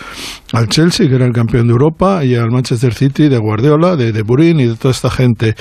[0.53, 4.13] al Chelsea que era el campeón de Europa y al Manchester City de Guardiola, de
[4.13, 5.55] De Burin y de toda esta gente.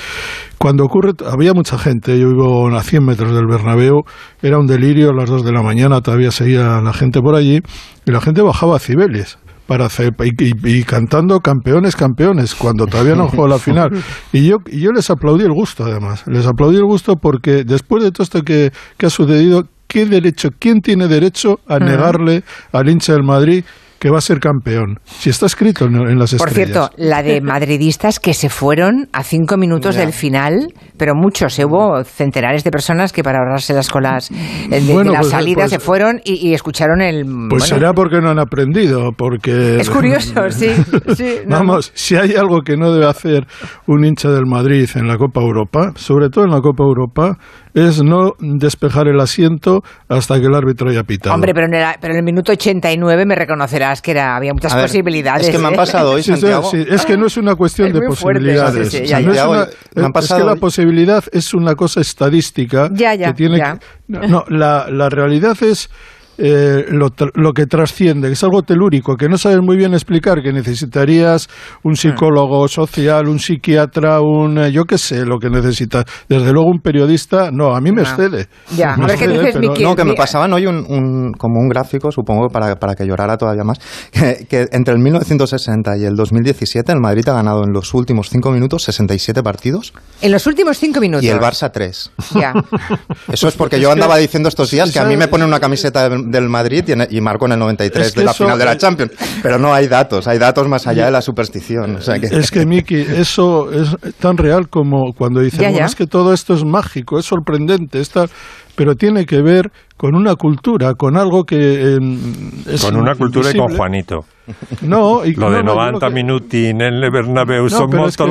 [0.58, 4.02] Cuando ocurre, había mucha gente, yo vivo a 100 metros del Bernabéu,
[4.42, 7.60] era un delirio, a las 2 de la mañana todavía seguía la gente por allí,
[8.06, 12.86] y la gente bajaba a Cibeles para hacer, y, y- y cantando campeones, campeones, cuando
[12.86, 13.90] todavía no jugó la final.
[14.32, 16.24] Y yo, y yo les aplaudí el gusto, además.
[16.26, 20.50] Les aplaudí el gusto porque después de todo esto que, que ha sucedido, ¿qué derecho,
[20.58, 22.42] quién tiene derecho a negarle
[22.72, 23.64] al hincha del Madrid
[24.02, 24.98] que va a ser campeón?
[25.04, 26.72] Si está escrito en, en las Por estrellas.
[26.72, 30.00] cierto, la de madridistas que se fueron a cinco minutos Ya.
[30.00, 34.80] del final, pero muchos, eh, hubo centenares de personas que para ahorrarse las colas eh,
[34.80, 37.22] de, la pues, salida pues- se fueron y, y escucharon el...
[37.48, 39.76] Pues bueno, será porque no han aprendido, porque...
[39.78, 40.70] Es curioso, sí,
[41.14, 43.46] sí, no, Vamos, si hay algo que no debe hacer
[43.86, 47.38] un hincha del Madrid en la Copa Europa, sobre todo en la Copa Europa,
[47.74, 51.34] es no despejar el asiento hasta que el árbitro haya pitado.
[51.34, 54.74] Hombre, pero en, el, pero en el minuto 89 me reconocerás que era, había muchas
[54.74, 55.46] ver, posibilidades.
[55.46, 55.76] es que me han ¿eh?
[55.76, 56.70] pasado hoy, Sí, Santiago.
[56.70, 58.90] sí, es que no es una cuestión Es de fuerte, posibilidades.
[58.90, 59.26] sí, ya, ya.
[59.26, 63.14] no es, una- me han es pasado que la posibilidad es una cosa estadística Ya,
[63.14, 63.78] ya, que tiene ya.
[63.78, 65.88] que- no, no, la, la realidad es
[66.38, 70.42] eh, lo, lo que trasciende, que es algo telúrico, que no sabes muy bien explicar,
[70.42, 71.48] que necesitarías
[71.84, 76.04] un psicólogo social, un psiquiatra, un eh, yo qué sé, lo que necesitas.
[76.28, 78.08] Desde luego un periodista, no, a mí me No.
[78.08, 78.48] excede.
[78.76, 79.74] Ya, Me a ver qué excede, dices, pero-.
[79.90, 83.36] No, que me pasaban hoy un, un- como un gráfico, supongo, para, para que llorara
[83.36, 83.78] todavía más,
[84.12, 88.28] que, que entre el 1960 y el 2017 el Madrid ha ganado en los últimos
[88.30, 91.24] cinco minutos 67 partidos En los últimos cinco minutos.
[91.24, 92.10] y el Barça 3.
[92.34, 92.52] Ya.
[93.32, 95.46] Eso es porque Es yo que- andaba diciendo estos días que a mí me ponen
[95.48, 98.24] una camiseta del, del Madrid y, en- y marco en el 93 Es que de
[98.26, 99.12] la eso- final de la Champions.
[99.42, 101.96] Pero no hay datos, hay datos más allá de la superstición.
[101.96, 102.26] O sea que...
[102.26, 106.32] Es que, Miki, eso es tan real como cuando dicen, Ya, bueno, es que todo
[106.32, 108.28] esto es mágico, es sorprendente, es tal",
[108.74, 111.56] pero tiene que ver con una cultura, con algo que
[111.94, 111.98] eh,
[112.66, 113.76] es Con una cultura y con.
[113.76, 114.24] Juanito.
[114.80, 117.90] No, y Lo no, de no, yo 90 lo que- minuti nel Bernabéu No, son
[117.90, 118.24] pero es que.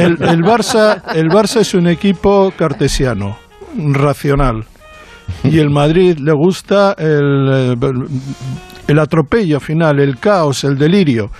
[0.00, 3.36] El, el Barça, el Barça es un equipo cartesiano,
[3.76, 4.64] racional.
[5.44, 7.76] Y el Madrid le gusta el, eh,
[8.88, 11.30] el atropello final, el caos, el delirio.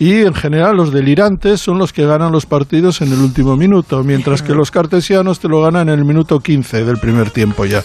[0.00, 4.02] Y en general los delirantes son los que ganan los partidos en el último minuto,
[4.02, 7.82] mientras que los cartesianos te lo ganan en el minuto 15 del primer tiempo ya,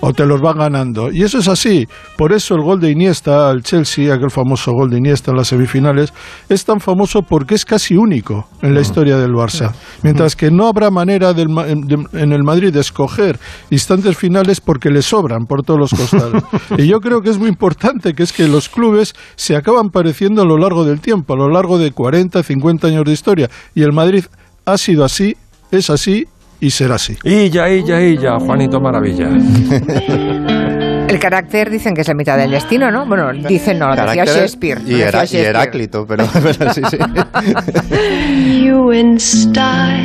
[0.00, 1.12] o te los van ganando.
[1.12, 1.86] Y eso es así.
[2.18, 5.46] Por eso el gol de Iniesta al Chelsea, aquel famoso gol de Iniesta en las
[5.48, 6.12] semifinales,
[6.48, 9.70] es tan famoso porque es casi único en la historia del Barça.
[10.02, 13.38] Mientras que no habrá manera del de- en el Madrid de escoger
[13.70, 16.42] instantes finales porque le sobran por todos los costados.
[16.76, 20.42] y yo creo que es muy importante que es que los clubes se acaban pareciendo
[20.42, 23.50] a lo largo del tiempo, a lo largo de 40, 50 años de historia.
[23.74, 24.24] Y el Madrid
[24.64, 25.36] ha sido así,
[25.70, 26.26] es así
[26.60, 27.16] y será así.
[27.24, 29.28] Y ya, y ya, y ya, Juanito Maravilla.
[31.12, 33.06] El carácter dicen que es la mitad del destino, ¿no?
[33.06, 34.80] Bueno, dicen no, lo decía Shakespeare.
[34.86, 35.02] y.
[35.02, 36.24] Heráclito, pero,
[36.58, 36.96] pero sí, sí.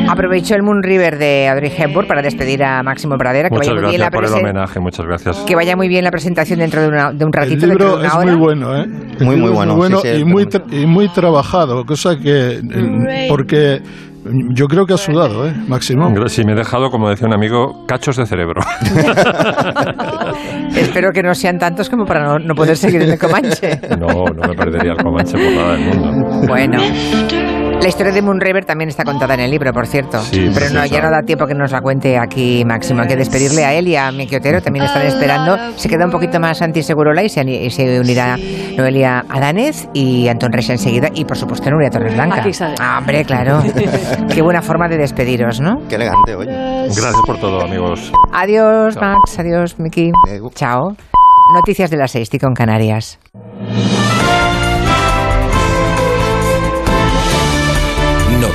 [0.09, 3.49] Aprovechó el Moon River de Audrey Hepburn para despedir a Máximo Pradera.
[3.49, 5.37] Que Muchas vaya muy bien la gracias por el homenaje, muchas gracias.
[5.39, 7.95] Que vaya muy bien la presentación dentro de, una- de un El ratito, de libro
[7.97, 8.25] una es hora.
[8.25, 8.85] muy bueno, ¿eh?
[9.19, 12.59] El Muy, muy bueno, sí, sí, y, muy tra- y muy trabajado, cosa que...
[12.61, 13.81] eh, Porque
[14.53, 16.09] yo creo que ha sudado, ¿eh, Máximo?
[16.27, 18.61] Sí, me he dejado, como decía un amigo, cachos de cerebro.
[20.75, 23.79] Espero que no sean tantos como para no, no poder seguir en el Comanche.
[23.99, 26.47] No, no me perdería el Comanche por nada del mundo.
[26.47, 26.77] Bueno.
[27.81, 30.19] La historia de Moon River también está contada en el libro, por cierto.
[30.21, 33.01] Sí, Pero no, ya no da tiempo que nos la cuente aquí Máximo.
[33.01, 34.61] Hay que despedirle a él y a Miki Otero.
[34.61, 35.57] También están esperando.
[35.77, 38.35] Se queda un poquito más Santi Segurola y se, y se unirá
[38.75, 41.09] Noelia Adánez y Antón Recha enseguida.
[41.13, 42.41] Y por supuesto Nuria Torres Blanca.
[42.41, 42.75] Aquí sale.
[42.79, 43.63] Ah, hombre, claro.
[44.33, 45.77] Qué buena forma de despediros, ¿no?
[45.87, 46.51] Qué elegante, oye.
[46.51, 48.11] Gracias por todo, amigos.
[48.33, 49.03] Adiós, Chao.
[49.03, 49.39] Max.
[49.39, 50.11] Adiós, Miki.
[50.55, 50.95] Chao.
[51.53, 53.19] Noticias de las seis, con Canarias.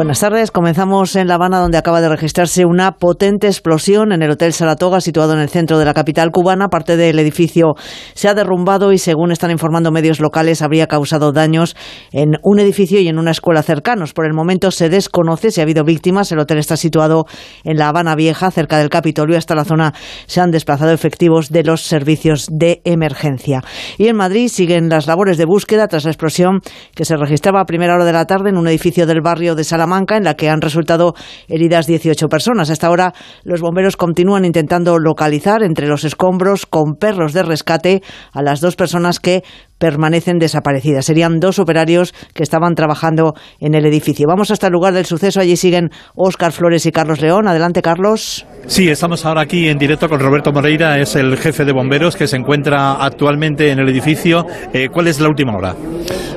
[0.00, 0.50] Buenas tardes.
[0.50, 5.02] Comenzamos en La Habana, donde acaba de registrarse una potente explosión en el Hotel Saratoga,
[5.02, 6.68] situado en el centro de la capital cubana.
[6.68, 7.74] Parte del edificio
[8.14, 11.76] se ha derrumbado y, según están informando medios locales, habría causado daños
[12.12, 14.14] en un edificio y en una escuela cercanos.
[14.14, 16.32] Por el momento se desconoce si ha habido víctimas.
[16.32, 17.26] El hotel está situado
[17.64, 19.36] en La Habana Vieja, cerca del Capitolio.
[19.36, 19.92] Hasta la zona
[20.24, 23.62] se han desplazado efectivos de los servicios de emergencia.
[23.98, 26.60] Y en Madrid siguen las labores de búsqueda tras la explosión
[26.94, 29.62] que se registraba a primera hora de la tarde en un edificio del barrio de
[29.62, 31.14] Salamanca En la que han resultado
[31.48, 32.70] heridas 18 personas.
[32.70, 33.12] Hasta ahora,
[33.42, 38.76] los bomberos continúan intentando localizar entre los escombros con perros de rescate a las dos
[38.76, 39.42] personas que
[39.80, 41.06] permanecen desaparecidas.
[41.06, 44.28] Serían dos operarios que estaban trabajando en el edificio.
[44.28, 45.40] Vamos hasta el lugar del suceso.
[45.40, 47.48] Allí siguen Óscar Flores y Carlos León.
[47.48, 48.46] Adelante, Carlos.
[48.66, 52.26] Sí, estamos ahora aquí en directo con Roberto Moreira, es el jefe de bomberos que
[52.26, 54.46] se encuentra actualmente en el edificio.
[54.72, 55.74] Eh, ¿Cuál es la última hora?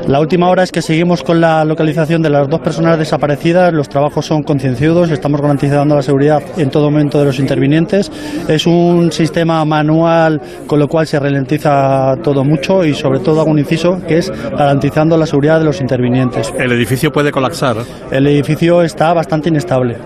[0.08, 3.74] La última hora es que seguimos con la localización de las dos personas desaparecidas.
[3.74, 8.12] Los trabajos son concienciudos, estamos garantizando la seguridad en todo momento de los intervinientes.
[8.48, 13.42] Es un sistema manual con lo cual se ralentiza todo mucho y sobre todo todo
[13.42, 16.54] hago un inciso que es garantizando la seguridad de los intervinientes.
[16.56, 17.78] ¿El edificio puede colapsar?
[18.12, 19.98] El edificio está bastante inestable.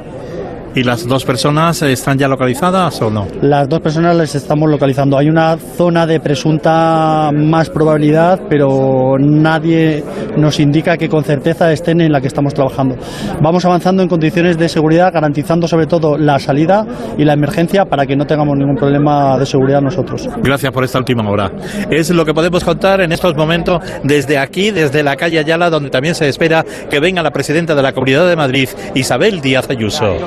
[0.78, 3.26] ¿Y las dos personas están ya localizadas o no?
[3.42, 5.18] Las dos personas las estamos localizando.
[5.18, 10.04] Hay una zona de presunta más probabilidad, pero nadie
[10.38, 12.96] nos indica que con certeza estén en la que estamos trabajando.
[13.42, 16.86] Vamos avanzando en condiciones de seguridad, garantizando sobre todo la salida
[17.18, 20.30] y la emergencia para que no tengamos ningún problema de seguridad nosotros.
[20.44, 21.52] Gracias por esta última hora.
[21.90, 25.90] Es lo que podemos contar en estos momentos desde aquí, desde la calle Ayala, donde
[25.90, 30.18] también se espera que venga la presidenta de la Comunidad de Madrid, Isabel Díaz Ayuso.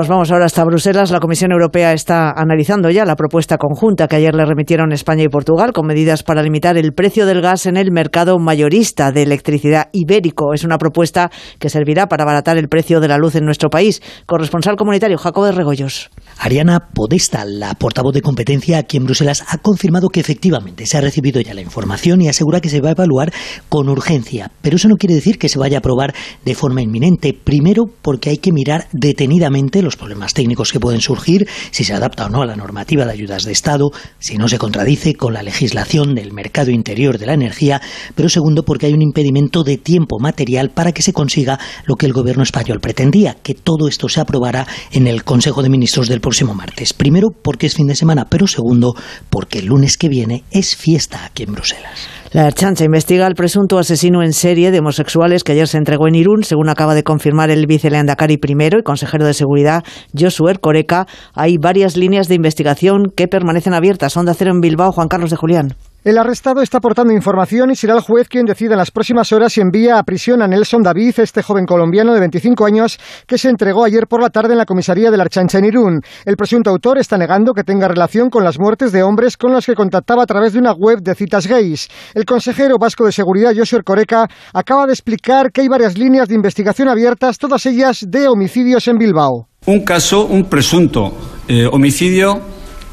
[0.00, 1.10] Nos vamos ahora hasta Bruselas.
[1.10, 5.28] La Comisión Europea está analizando ya la propuesta conjunta que ayer le remitieron España y
[5.28, 9.90] Portugal con medidas para limitar el precio del gas en el mercado mayorista de electricidad
[9.92, 10.54] ibérico.
[10.54, 14.00] Es una propuesta que servirá para abaratar el precio de la luz en nuestro país.
[14.24, 16.08] Corresponsal comunitario Jacobo de Regoyos.
[16.42, 21.02] Ariana Podesta, la portavoz de competencia aquí en Bruselas, ha confirmado que efectivamente se ha
[21.02, 23.30] recibido ya la información y asegura que se va a evaluar
[23.68, 24.50] con urgencia.
[24.62, 27.34] Pero eso no quiere decir que se vaya a aprobar de forma inminente.
[27.34, 32.24] Primero, porque hay que mirar detenidamente los problemas técnicos que pueden surgir, si se adapta
[32.24, 35.42] o no a la normativa de ayudas de Estado, si no se contradice con la
[35.42, 37.82] legislación del mercado interior de la energía,
[38.14, 42.06] pero segundo porque hay un impedimento de tiempo material para que se consiga lo que
[42.06, 46.22] el gobierno español pretendía, que todo esto se aprobara en el Consejo de Ministros del
[46.30, 46.92] próximo martes.
[46.92, 48.94] Primero porque es fin de semana, pero segundo
[49.30, 52.06] porque el lunes que viene es fiesta aquí en Bruselas.
[52.30, 56.14] La chancha investiga al presunto asesino en serie de homosexuales que ayer se entregó en
[56.14, 59.82] Irún, según acaba de confirmar el viceleandacari primero y consejero de seguridad
[60.16, 61.08] Josué Coreca.
[61.34, 64.16] Hay varias líneas de investigación que permanecen abiertas.
[64.16, 65.74] Onda Cero en Bilbao, Juan Carlos de Julián.
[66.02, 69.52] El arrestado está aportando información y será el juez quien decida en las próximas horas
[69.52, 73.50] si envía a prisión a Nelson David, este joven colombiano de 25 años que se
[73.50, 76.00] entregó ayer por la tarde en la comisaría de la Archancha en Irún.
[76.24, 79.66] El presunto autor está negando que tenga relación con las muertes de hombres con los
[79.66, 81.90] que contactaba a través de una web de citas gays.
[82.14, 86.34] El consejero vasco de seguridad, Joshua Coreca, acaba de explicar que hay varias líneas de
[86.34, 89.48] investigación abiertas, todas ellas de homicidios en Bilbao.
[89.66, 91.12] Un caso, un presunto
[91.46, 92.40] eh, homicidio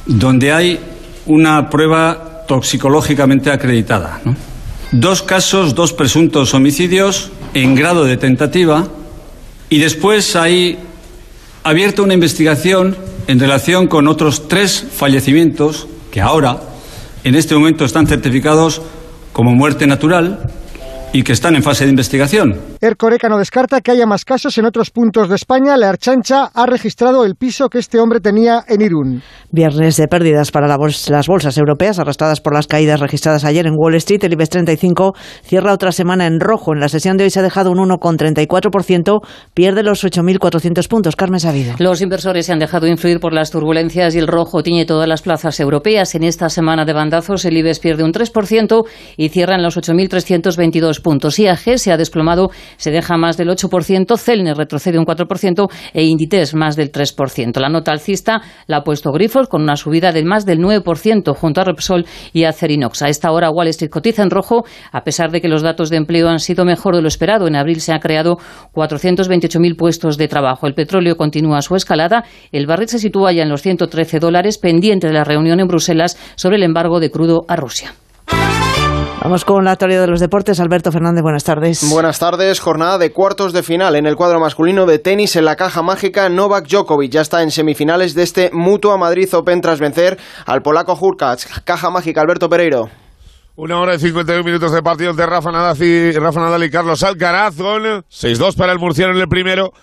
[0.05, 0.77] donde hay
[1.25, 4.21] una prueba toxicológicamente acreditada.
[4.91, 8.87] Dos casos, dos presuntos homicidios en grado de tentativa
[9.69, 10.79] y después hay
[11.63, 12.95] abierta una investigación
[13.27, 16.61] en relación con otros tres fallecimientos que ahora,
[17.23, 18.81] en este momento, están certificados
[19.33, 20.49] como muerte natural
[21.11, 22.76] y que están en fase de investigación.
[22.79, 25.77] Ercoreca no descarta que haya más casos en otros puntos de España.
[25.77, 29.23] La Archancha ha registrado el piso que este hombre tenía en Irún.
[29.51, 33.95] Viernes de pérdidas para las bolsas europeas arrastradas por las caídas registradas ayer en Wall
[33.95, 34.23] Street.
[34.23, 35.13] El IBEX 35
[35.43, 36.73] cierra otra semana en rojo.
[36.73, 39.21] En la sesión de hoy se ha dejado un 1,34%,
[39.53, 41.15] pierde los 8.400 puntos.
[41.15, 41.73] Carmen Sabido.
[41.79, 45.21] Los inversores se han dejado influir por las turbulencias y el rojo tiñe todas las
[45.23, 46.13] plazas europeas.
[46.13, 48.85] En esta semana de bandazos el IBEX pierde un 3%
[49.17, 51.39] y cierra en los 8.322 puntos.
[51.39, 56.53] IAG se ha desplomado se deja más del 8%, Celner retrocede un 4% e Inditex
[56.53, 57.59] más del 3%.
[57.59, 61.61] La nota alcista la ha puesto Grifos con una subida del más del 9% junto
[61.61, 63.01] a Repsol y a Cerinox.
[63.01, 65.97] A esta hora Wall Street cotiza en rojo a pesar de que los datos de
[65.97, 67.47] empleo han sido mejor de lo esperado.
[67.47, 68.37] En abril se han creado
[68.73, 70.67] 428.000 puestos de trabajo.
[70.67, 72.23] El petróleo continúa su escalada.
[72.51, 76.17] El barril se sitúa ya en los 113 dólares pendiente de la reunión en Bruselas
[76.35, 77.93] sobre el embargo de crudo a Rusia.
[79.27, 80.57] Vamos con la actualidad de los deportes.
[80.61, 81.85] Alberto Fernández, buenas tardes.
[81.89, 82.61] Buenas tardes.
[82.61, 86.29] Jornada de cuartos de final en el cuadro masculino de tenis en la caja mágica.
[86.29, 90.97] Novak Djokovic ya está en semifinales de este Mutua Madrid Open tras vencer al polaco
[90.97, 91.61] Hurkacz.
[91.65, 92.89] Caja mágica, Alberto Pereiro.
[93.57, 97.03] Una hora y 51 minutos de partido entre Rafa Nadal y, Rafa Nadal y Carlos
[97.03, 99.73] Alcaraz con 6-2 para el murciano en el primero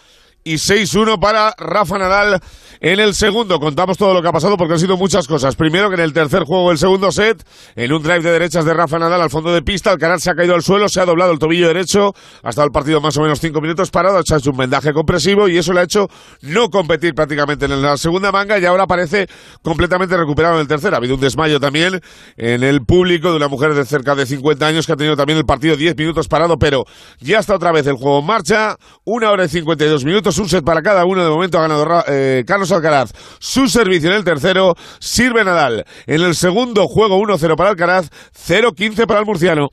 [0.45, 2.40] y 6-1 para Rafa Nadal
[2.80, 3.59] en el segundo.
[3.59, 5.57] Contamos todo lo que ha pasado porque han sido muchas cosas.
[5.57, 7.42] Primero que en el tercer juego del segundo set,
[7.76, 10.30] en un drive de derechas de Rafa Nadal al fondo de pista, el canal se
[10.30, 13.16] ha caído al suelo, se ha doblado el tobillo derecho, ha estado el partido más
[13.16, 16.09] o menos cinco minutos parado, ha hecho un vendaje compresivo y eso le ha hecho
[16.42, 19.28] no competir prácticamente en la segunda manga y ahora parece
[19.62, 20.92] completamente recuperado en el tercer.
[20.92, 22.01] Ha habido un desmayo también
[22.36, 25.38] en el público de una mujer de cerca de 50 años que ha tenido también
[25.38, 26.84] el partido 10 minutos parado, pero
[27.20, 30.64] ya está otra vez el juego en marcha, una hora y 52 minutos, un set
[30.64, 31.22] para cada uno.
[31.22, 35.85] De momento ha ganado eh, Carlos Alcaraz su servicio en el tercero, sirve Nadal.
[36.07, 38.11] En el segundo juego 1-0 para Alcaraz,
[38.47, 39.70] 0-15 para el murciano.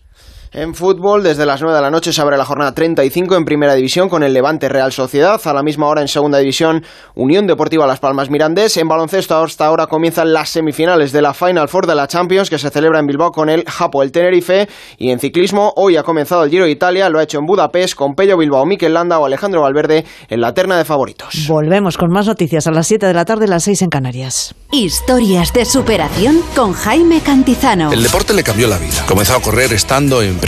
[0.54, 3.74] En fútbol, desde las 9 de la noche se abre la jornada 35 en Primera
[3.74, 5.40] División con el Levante Real Sociedad.
[5.42, 6.84] A la misma hora en Segunda División,
[7.16, 8.76] Unión Deportiva Las Palmas Mirandés.
[8.76, 12.58] En baloncesto, hasta ahora comienzan las semifinales de la Final Four de la Champions que
[12.60, 14.68] se celebra en Bilbao con el Japo, el Tenerife.
[14.98, 17.96] Y en ciclismo, hoy ha comenzado el Giro de Italia, lo ha hecho en Budapest
[17.96, 21.48] con Pello Bilbao, Mikel Landa o Alejandro Valverde en la terna de favoritos.
[21.48, 24.54] Volvemos con más noticias a las 7 de la tarde, las 6 en Canarias.
[24.74, 27.94] Historias de superación con Jaime Cantizano.
[27.94, 29.06] El deporte le cambió la vida.
[29.08, 30.41] Comenzó a correr estando en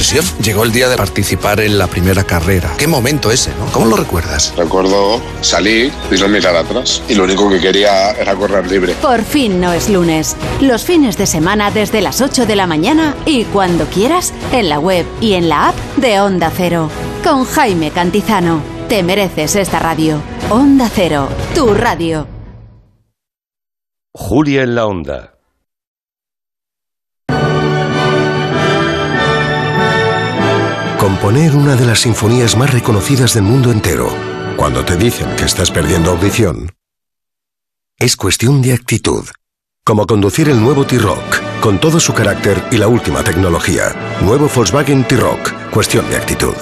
[0.44, 2.76] Llegó el día de participar en la primera carrera.
[2.78, 3.66] Qué momento ese, ¿no?
[3.72, 4.54] ¿Cómo lo recuerdas?
[4.58, 7.02] Recuerdo salir y no mirar atrás.
[7.08, 8.94] Y lo único que quería era correr libre.
[9.02, 10.36] Por fin no es lunes.
[10.62, 14.78] Los fines de semana desde las 8 de la mañana y cuando quieras en la
[14.78, 16.89] web y en la app de Onda Cero.
[17.24, 18.62] Con Jaime Cantizano.
[18.89, 20.22] Te mereces esta radio.
[20.50, 22.28] Onda Cero, tu radio.
[24.14, 25.32] Julia en la Onda.
[31.04, 34.08] Componer una de las sinfonías más reconocidas del mundo entero,
[34.56, 36.72] cuando te dicen que estás perdiendo audición,
[37.99, 39.26] es cuestión de actitud.
[39.84, 43.93] Como conducir el nuevo T-Rock, con todo su carácter y la última tecnología.
[44.22, 46.56] Nuevo Volkswagen T-Rock, cuestión de actitud.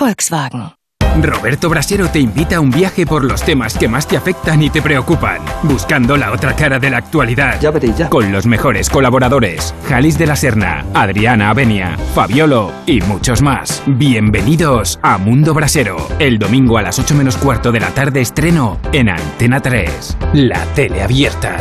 [0.00, 0.77] Volkswagen.
[1.22, 4.70] Roberto Brasero te invita a un viaje por los temas que más te afectan y
[4.70, 7.60] te preocupan, buscando la otra cara de la actualidad.
[7.60, 8.08] Ya.
[8.08, 13.82] Con los mejores colaboradores, Jalis de la Serna, Adriana Avenia, Fabiolo y muchos más.
[13.86, 15.96] Bienvenidos a Mundo Brasero.
[16.18, 20.64] El domingo a las 8 menos cuarto de la tarde estreno en Antena 3, la
[20.74, 21.56] tele abierta.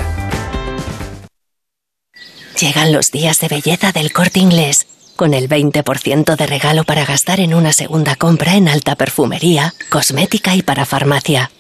[2.60, 4.88] Llegan los días de belleza del corte inglés
[5.18, 10.56] con el 20% de regalo para gastar en una segunda compra en alta perfumería, cosmética
[10.56, 11.52] y para farmacia.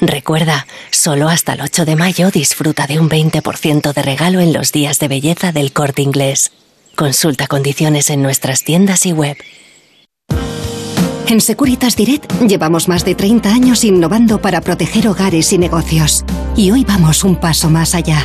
[0.00, 4.72] Recuerda, solo hasta el 8 de mayo disfruta de un 20% de regalo en los
[4.72, 6.52] días de belleza del corte inglés.
[6.94, 9.36] Consulta condiciones en nuestras tiendas y web.
[11.28, 16.24] En Securitas Direct llevamos más de 30 años innovando para proteger hogares y negocios.
[16.56, 18.24] Y hoy vamos un paso más allá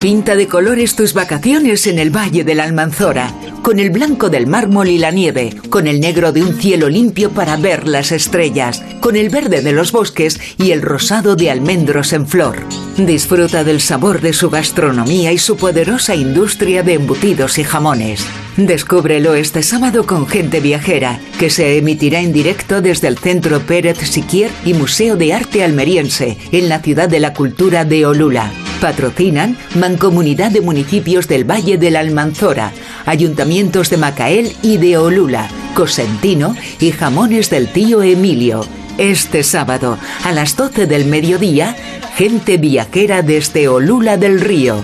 [0.00, 4.46] Pinta de colores tus vacaciones en el Valle de la Almanzora, con el blanco del
[4.46, 8.80] mármol y la nieve, con el negro de un cielo limpio para ver las estrellas,
[9.00, 12.64] con el verde de los bosques y el rosado de almendros en flor.
[12.96, 18.24] Disfruta del sabor de su gastronomía y su poderosa industria de embutidos y jamones.
[18.56, 23.98] Descúbrelo este sábado con Gente Viajera, que se emitirá en directo desde el Centro Pérez
[23.98, 28.52] Siquier y Museo de Arte Almeriense, en la Ciudad de la Cultura de Olula.
[28.80, 32.72] Patrocinan Mancomunidad de Municipios del Valle de la Almanzora,
[33.06, 38.64] Ayuntamientos de Macael y de Olula, Cosentino y Jamones del Tío Emilio.
[38.98, 41.76] Este sábado, a las 12 del mediodía,
[42.16, 44.82] gente viajera desde Olula del Río,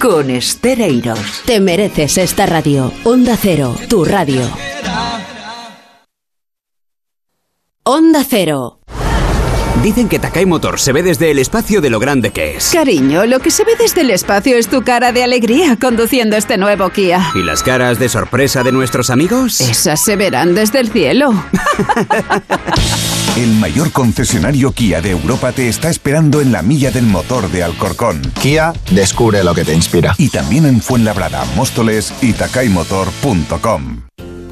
[0.00, 1.42] con Estereiros.
[1.46, 2.92] Te mereces esta radio.
[3.04, 4.42] Onda Cero, tu radio.
[7.84, 8.80] Onda Cero.
[9.86, 12.70] Dicen que Takai Motor se ve desde el espacio de lo grande que es.
[12.72, 16.58] Cariño, lo que se ve desde el espacio es tu cara de alegría conduciendo este
[16.58, 17.30] nuevo Kia.
[17.36, 19.60] ¿Y las caras de sorpresa de nuestros amigos?
[19.60, 21.30] Esas se verán desde el cielo.
[23.36, 27.62] El mayor concesionario Kia de Europa te está esperando en la milla del motor de
[27.62, 28.20] Alcorcón.
[28.42, 30.16] Kia, descubre lo que te inspira.
[30.18, 34.00] Y también en Fuenlabrada, Móstoles y takaymotor.com.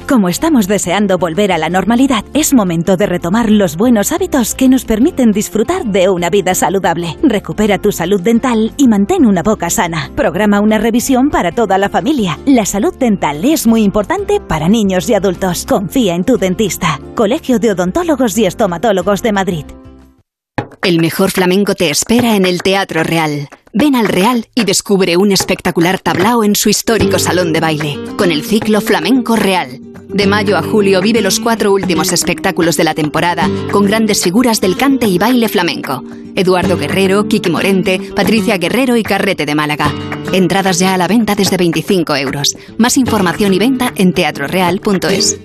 [0.07, 4.69] Como estamos deseando volver a la normalidad, es momento de retomar los buenos hábitos que
[4.69, 7.17] nos permiten disfrutar de una vida saludable.
[7.23, 10.11] Recupera tu salud dental y mantén una boca sana.
[10.15, 12.37] Programa una revisión para toda la familia.
[12.45, 15.65] La salud dental es muy importante para niños y adultos.
[15.65, 16.99] Confía en tu dentista.
[17.15, 19.65] Colegio de Odontólogos y Estomatólogos de Madrid.
[20.83, 23.49] El mejor flamenco te espera en el Teatro Real.
[23.77, 28.31] Ven al Real y descubre un espectacular tablao en su histórico salón de baile, con
[28.31, 29.81] el ciclo Flamenco Real.
[30.07, 34.61] De mayo a julio vive los cuatro últimos espectáculos de la temporada, con grandes figuras
[34.61, 36.05] del cante y baile flamenco.
[36.35, 39.91] Eduardo Guerrero, Kiki Morente, Patricia Guerrero y Carrete de Málaga.
[40.31, 42.55] Entradas ya a la venta desde 25 euros.
[42.77, 45.37] Más información y venta en teatroreal.es.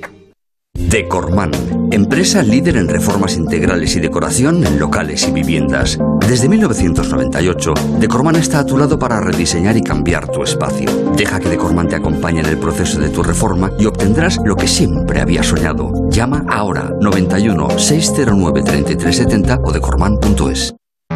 [0.89, 1.53] Decorman,
[1.93, 5.99] empresa líder en reformas integrales y decoración en locales y viviendas.
[6.27, 10.91] Desde 1998, Decorman está a tu lado para rediseñar y cambiar tu espacio.
[11.17, 14.67] Deja que Decorman te acompañe en el proceso de tu reforma y obtendrás lo que
[14.67, 16.09] siempre habías soñado.
[16.11, 20.75] Llama ahora 91 609 3370 o decorman.es.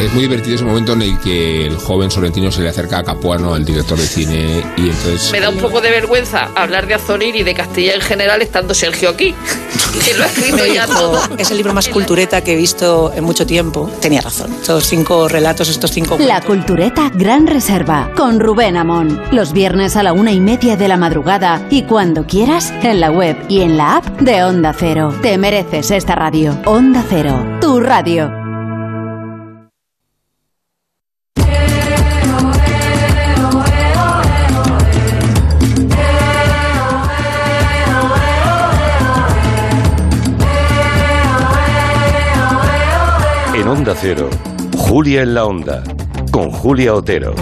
[0.08, 3.04] Es muy divertido ese momento en el que el joven sorrentino se le acerca a
[3.04, 5.30] Capuano, el director de cine, y entonces...
[5.32, 8.72] Me da un poco de vergüenza hablar de Azonir y de Castilla en general estando
[8.72, 9.34] Sergio aquí,
[10.06, 11.20] que lo ha escrito ya todo.
[11.36, 13.90] Es el libro más cultureta que he visto en mucho tiempo.
[14.00, 14.50] Tenía razón.
[14.54, 16.16] Estos cinco relatos, estos cinco...
[16.18, 19.20] La Cultureta Gran Reserva, con Rubén Amón.
[19.30, 23.10] Los viernes a la una y media de la madrugada y cuando quieras, en la
[23.10, 25.14] web y en la app de Onda Cero.
[25.20, 26.58] Te mereces esta radio.
[26.64, 28.47] Onda Cero, tu radio.
[43.88, 44.28] Onda Cero,
[44.76, 45.82] Julia en la Onda,
[46.30, 47.32] con Julia Otero.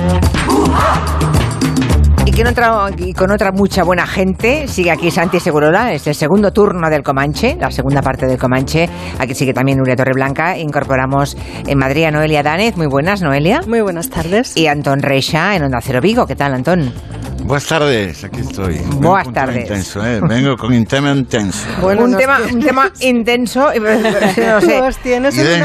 [2.24, 6.06] Y, que en otra- y con otra mucha buena gente sigue aquí Santi Segurola, es
[6.06, 8.88] el segundo turno del Comanche, la segunda parte del Comanche.
[9.18, 10.56] Aquí sigue también Nuria Torreblanca.
[10.56, 11.36] Incorporamos
[11.66, 12.76] en Madrid a Noelia Danez.
[12.76, 13.62] Muy buenas, Noelia.
[13.66, 14.56] Muy buenas tardes.
[14.56, 16.28] Y Antón Reixa en Onda Cero Vigo.
[16.28, 16.92] ¿Qué tal, Antón?
[17.44, 18.78] Buenas tardes, aquí estoy.
[18.78, 19.62] Vengo Buenas tardes.
[19.62, 20.20] Intenso, ¿eh?
[20.28, 21.66] Vengo con un tema intenso.
[21.86, 23.70] un, tema, un tema intenso.
[23.76, 24.80] No sé.
[24.80, 25.62] Los tienes en.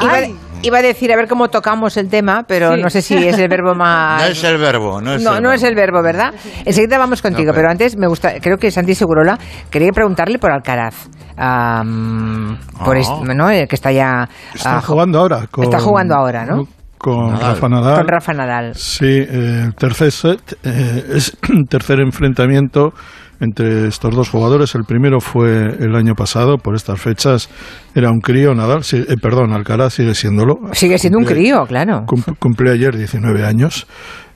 [0.00, 0.20] Iba,
[0.62, 2.82] iba a decir a ver cómo tocamos el tema, pero Sí.
[2.82, 4.22] no sé si es el verbo más.
[4.22, 5.52] No es el verbo, no es no, el no verbo.
[5.52, 6.34] es el verbo, ¿verdad?
[6.64, 9.38] Enseguida vamos contigo, No, pero pero- antes me gusta, creo que Santi Segurola
[9.70, 11.08] quería preguntarle por Alcaraz.
[11.36, 13.50] Am, por este, ¿no?
[13.50, 15.46] El que está ya Está ah, jugando ahora.
[15.50, 16.66] Con, está jugando ahora, ¿no?
[16.98, 17.40] Con Nadal.
[17.54, 17.96] Rafa Nadal.
[17.96, 18.74] Con Rafa Nadal.
[18.74, 21.36] Sí, eh, el tercer set eh, es
[21.68, 22.92] tercer enfrentamiento
[23.40, 24.74] entre estos dos jugadores.
[24.74, 27.48] El primero fue el año pasado, por estas fechas.
[27.94, 30.56] Era un crío, Nadal, sí, eh, perdón, Alcaraz sigue siéndolo.
[30.72, 32.02] Sigue siendo un Cumple- crío, claro.
[32.06, 33.86] cum- Cumple ayer 19 años.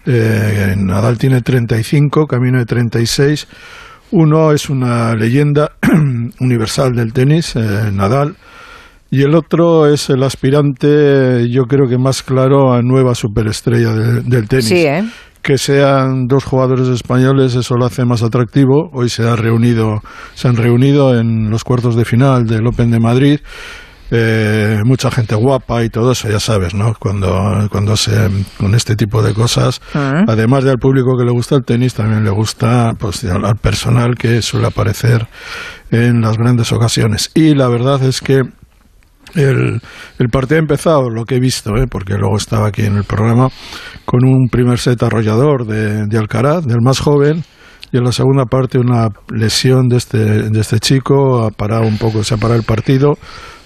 [0.07, 3.49] Eh, Nadal tiene 35, camino de 36.
[4.13, 5.73] Uno es una leyenda
[6.41, 8.37] universal del tenis, eh, Nadal.
[9.15, 14.23] Y el otro es el aspirante, yo creo que más claro, a nueva superestrella de-
[14.23, 14.65] del tenis.
[14.69, 15.05] Sí, ¿eh?
[15.43, 18.89] Que sean dos jugadores españoles, eso lo hace más atractivo.
[18.95, 20.01] Hoy se, ha reunido,
[20.35, 23.41] se han reunido en los cuartos de final del Open de Madrid.
[24.15, 26.95] Eh, mucha gente guapa y todo eso, ya sabes, ¿no?
[26.99, 28.13] Cuando, cuando se,
[28.59, 30.25] con este tipo de cosas, Ah.
[30.29, 34.41] además del público que le gusta el tenis, también le gusta pues, al personal que
[34.43, 35.27] suele aparecer
[35.91, 37.31] en las grandes ocasiones.
[37.35, 38.43] Y la verdad es que
[39.35, 39.81] el,
[40.19, 41.87] el partido ha empezado, lo que he visto, ¿eh?
[41.89, 43.49] porque luego estaba aquí en el programa,
[44.05, 47.45] con un primer set arrollador de, de Alcaraz, del más joven,
[47.93, 51.99] y en la segunda parte una lesión de este, de este chico, ha parado un
[51.99, 53.19] poco, se ha parado el partido,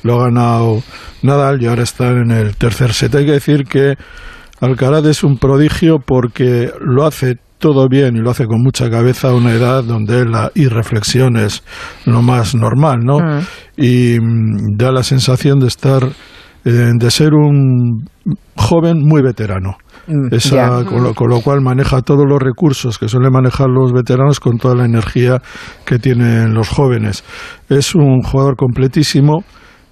[0.03, 0.83] lo ha ganado
[1.23, 3.15] Nadal y ahora está en el tercer set.
[3.15, 3.95] Hay que decir que
[4.61, 9.29] Alcaraz es un prodigio porque lo hace todo bien y lo hace con mucha cabeza
[9.31, 11.63] a una edad donde la irreflexión es
[12.05, 13.19] lo más normal, ¿no?
[13.19, 13.41] Mm.
[13.79, 16.03] Y mm, da la sensación de estar,
[16.65, 18.07] eh, de ser un
[18.57, 19.77] joven muy veterano.
[20.07, 23.93] Mm, Esa- con, lo, con lo cual maneja todos los recursos que suelen manejar los
[23.93, 25.41] veteranos con toda la energía
[25.85, 27.25] que tienen los jóvenes.
[27.69, 29.45] Es un jugador completísimo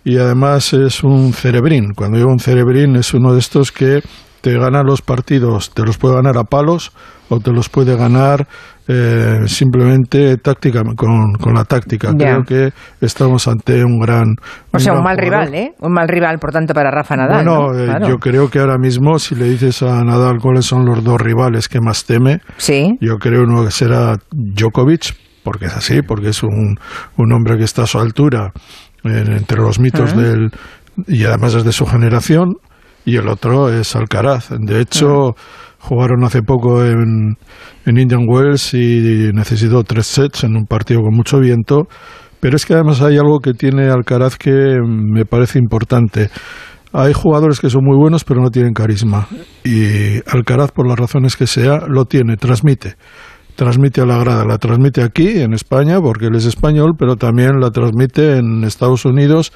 [0.04, 1.94] y además es un cerebrín.
[1.96, 4.02] Cuando digo un cerebrín es uno de estos que
[4.44, 6.92] te gana los partidos, te los puede ganar a palos
[7.30, 8.46] o te los puede ganar
[8.86, 12.12] eh, simplemente táctica con, con la táctica.
[12.12, 12.70] Creo que
[13.00, 14.36] estamos ante un gran
[14.70, 15.46] O sea, un mal jugador.
[15.48, 15.72] rival, ¿eh?
[15.80, 17.42] Un mal rival, por tanto, para Rafa Nadal.
[17.46, 17.78] Bueno, ¿no?
[17.78, 18.06] eh, Claro.
[18.08, 21.66] yo creo que ahora mismo, si le dices a Nadal cuáles son los dos rivales
[21.68, 22.40] que más teme,
[23.00, 26.76] yo creo uno que será Djokovic, porque es así, porque es un,
[27.16, 28.52] un hombre que está a su altura
[29.04, 30.20] en- entre los mitos Ujú.
[30.20, 30.50] del.
[31.08, 32.56] y además es de su generación,
[33.04, 34.50] y el otro es Alcaraz.
[34.50, 35.34] De hecho,
[35.78, 37.36] jugaron hace poco en,
[37.84, 41.86] en Indian Wells y necesitó tres sets en un partido con mucho viento.
[42.40, 46.30] Pero es que además hay algo que tiene Alcaraz que me parece importante.
[46.92, 49.26] Hay jugadores que son muy buenos pero no tienen carisma.
[49.64, 52.96] Y Alcaraz, por las razones que sea, lo tiene, transmite.
[53.56, 57.60] Transmite a la grada, la transmite aquí en España porque él es español, pero también
[57.60, 59.52] la transmite en Estados Unidos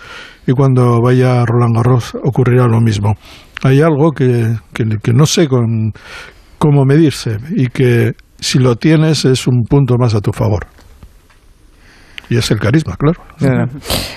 [0.47, 3.15] y cuando vaya Roland Garros ocurrirá lo mismo.
[3.63, 5.93] Hay algo que, que, que no sé con
[6.59, 10.67] cómo medirse y que si lo tienes es un punto más a tu favor.
[12.31, 13.21] Y es el carisma, claro.
[13.39, 13.67] Claro,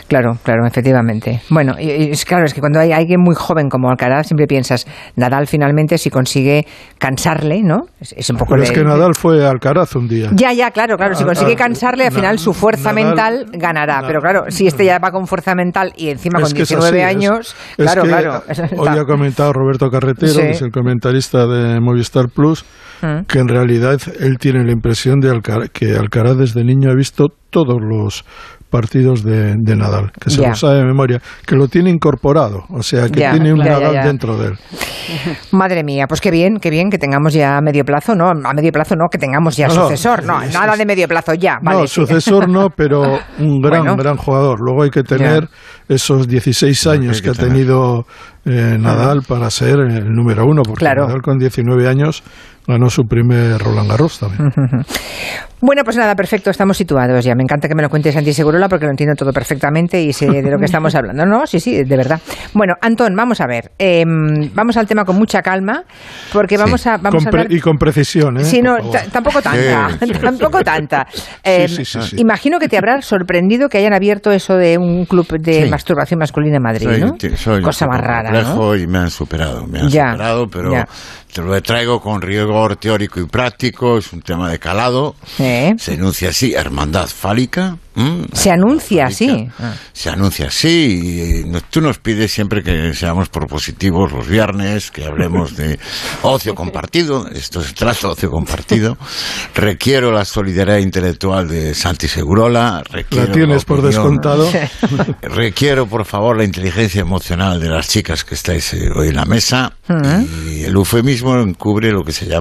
[0.07, 1.41] claro, claro, efectivamente.
[1.49, 4.85] Bueno, y- es claro, es que cuando hay alguien muy joven como Alcaraz, siempre piensas,
[5.15, 6.65] Nadal finalmente si consigue
[6.97, 7.85] cansarle, ¿no?
[7.99, 10.29] Es, es un poco Pero es que Nadal fue Alcaraz un día.
[10.33, 11.15] Ya, ya, claro, claro.
[11.15, 14.01] Si consigue cansarle, al Na- final su fuerza Nadal- mental ganará.
[14.05, 17.03] Pero claro, si este ya va con fuerza mental y encima con que es 19
[17.03, 18.43] así, es- años, es claro, claro.
[18.77, 20.41] Hoy ha comentado Roberto Carretero, Sí.
[20.41, 22.65] que es el comentarista de Movistar Plus,
[23.01, 23.21] Mm.
[23.27, 25.39] que en realidad él tiene la impresión de
[25.73, 28.25] que Alcaraz desde niño ha visto todos los
[28.71, 30.49] partidos de, de Nadal, que se Ya.
[30.49, 33.65] lo sabe de memoria, que lo tiene incorporado, o sea, que Ya, tiene un ya,
[33.77, 34.53] Nadal dentro de él.
[35.51, 38.53] Madre mía, pues qué bien, qué bien que tengamos ya a medio plazo, no, a
[38.53, 41.59] medio plazo no, que tengamos ya No, sucesor, no, es- nada de medio plazo ya,
[41.61, 41.81] vale.
[41.81, 41.95] no, sí.
[41.95, 43.97] sucesor no, pero un gran, Bueno.
[43.97, 44.59] gran jugador.
[44.61, 45.49] Luego hay que tener
[45.89, 48.05] esos 16 años que, ha tenido
[48.45, 51.07] eh, Nadal para ser el número uno, porque Claro.
[51.07, 52.23] Nadal con 19 años
[52.71, 54.51] ganó su primer Roland Garros también.
[55.63, 57.35] Bueno, pues nada, perfecto, estamos situados ya.
[57.35, 60.25] Me encanta que me lo cuentes Santi Segurola porque lo entiendo todo perfectamente y sé
[60.25, 61.23] de lo que estamos hablando.
[61.23, 62.19] No, sí, sí, de verdad.
[62.55, 63.69] Bueno, Antón, vamos a ver.
[63.77, 64.03] eh,
[64.55, 65.83] vamos al tema con mucha calma
[66.33, 67.55] porque vamos a, vamos Con a pre- hablar...
[67.55, 68.43] y con precisión, ¿eh?
[68.43, 68.75] Sí, no,
[69.11, 70.13] tampoco tanta, Sí, sí.
[70.19, 71.05] tampoco tanta.
[71.43, 72.15] Eh, sí, sí, sí.
[72.17, 75.69] Imagino que te habrá sorprendido que hayan abierto eso de un club de Sí.
[75.69, 77.37] masturbación masculina en Madrid, Soy, ¿no?
[77.37, 78.75] soy Cosa más rara, ¿no?
[78.75, 80.87] y me han superado, me han Ya, superado, pero ya.
[81.31, 82.19] te lo traigo con
[82.61, 85.73] rigor teórico y práctico, es un tema de calado, ¿Eh?
[85.79, 88.27] se enuncia así, hermandad fálica, ¿m?
[88.33, 89.47] Se anuncia así.
[89.93, 95.55] se anuncia así y tú nos pides siempre que seamos propositivos los viernes, que hablemos
[95.55, 95.79] de
[96.21, 98.97] ocio compartido, esto se trata de ocio compartido,
[99.55, 104.49] requiero la solidaridad intelectual de Santi Segurola, requiero La tienes por opinión- descontado.
[105.21, 109.25] Requiero, por favor, la inteligencia emocional de las chicas que estáis eh, hoy en la
[109.25, 109.73] mesa.
[110.47, 112.40] Y el eufemismo encubre lo que se llama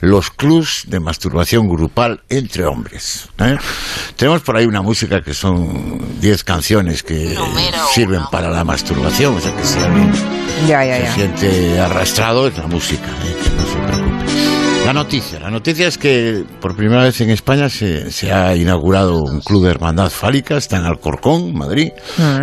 [0.00, 3.28] los clubs de masturbación grupal entre hombres.
[3.38, 3.56] ¿eh?
[4.16, 7.36] Tenemos por ahí una música que son 10 canciones que
[7.94, 9.36] sirven para la masturbación.
[9.36, 10.12] O sea que si alguien
[10.66, 11.14] Ya, ya, se ya.
[11.14, 13.36] siente arrastrado es la música, ¿eh?
[13.42, 14.09] que no se preocupe.
[14.90, 19.22] La noticia, la noticia es que por primera vez en España se, se ha inaugurado
[19.22, 21.92] un club de hermandad fálica, está en Alcorcón, Madrid,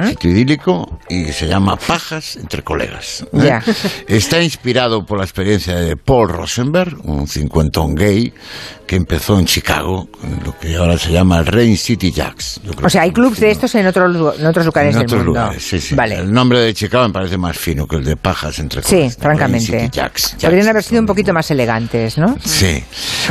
[0.08, 3.26] sitio idílico, y se llama Pajas entre colegas.
[3.34, 3.40] ¿eh?
[3.44, 3.62] Ya.
[4.08, 8.32] Está inspirado por la experiencia de Paul Rosenberg, un cincuentón gay
[8.88, 12.60] que empezó en Chicago, en lo que ahora se llama el Rain City Jacks.
[12.82, 15.24] O sea, hay clubs de estos en, otros lu- en otros lugares en del otros
[15.26, 15.40] mundo.
[15.42, 15.94] lugares, sí, sí.
[15.96, 16.16] Vale.
[16.16, 19.18] El nombre de Chicago me parece más fino que el de Pajas entre Sí, colegas.
[19.18, 19.72] francamente.
[19.72, 20.44] Rain City Jacks, Jacks.
[20.46, 22.38] Podrían haber sido un poquito más elegantes, ¿no?
[22.44, 22.84] Sí.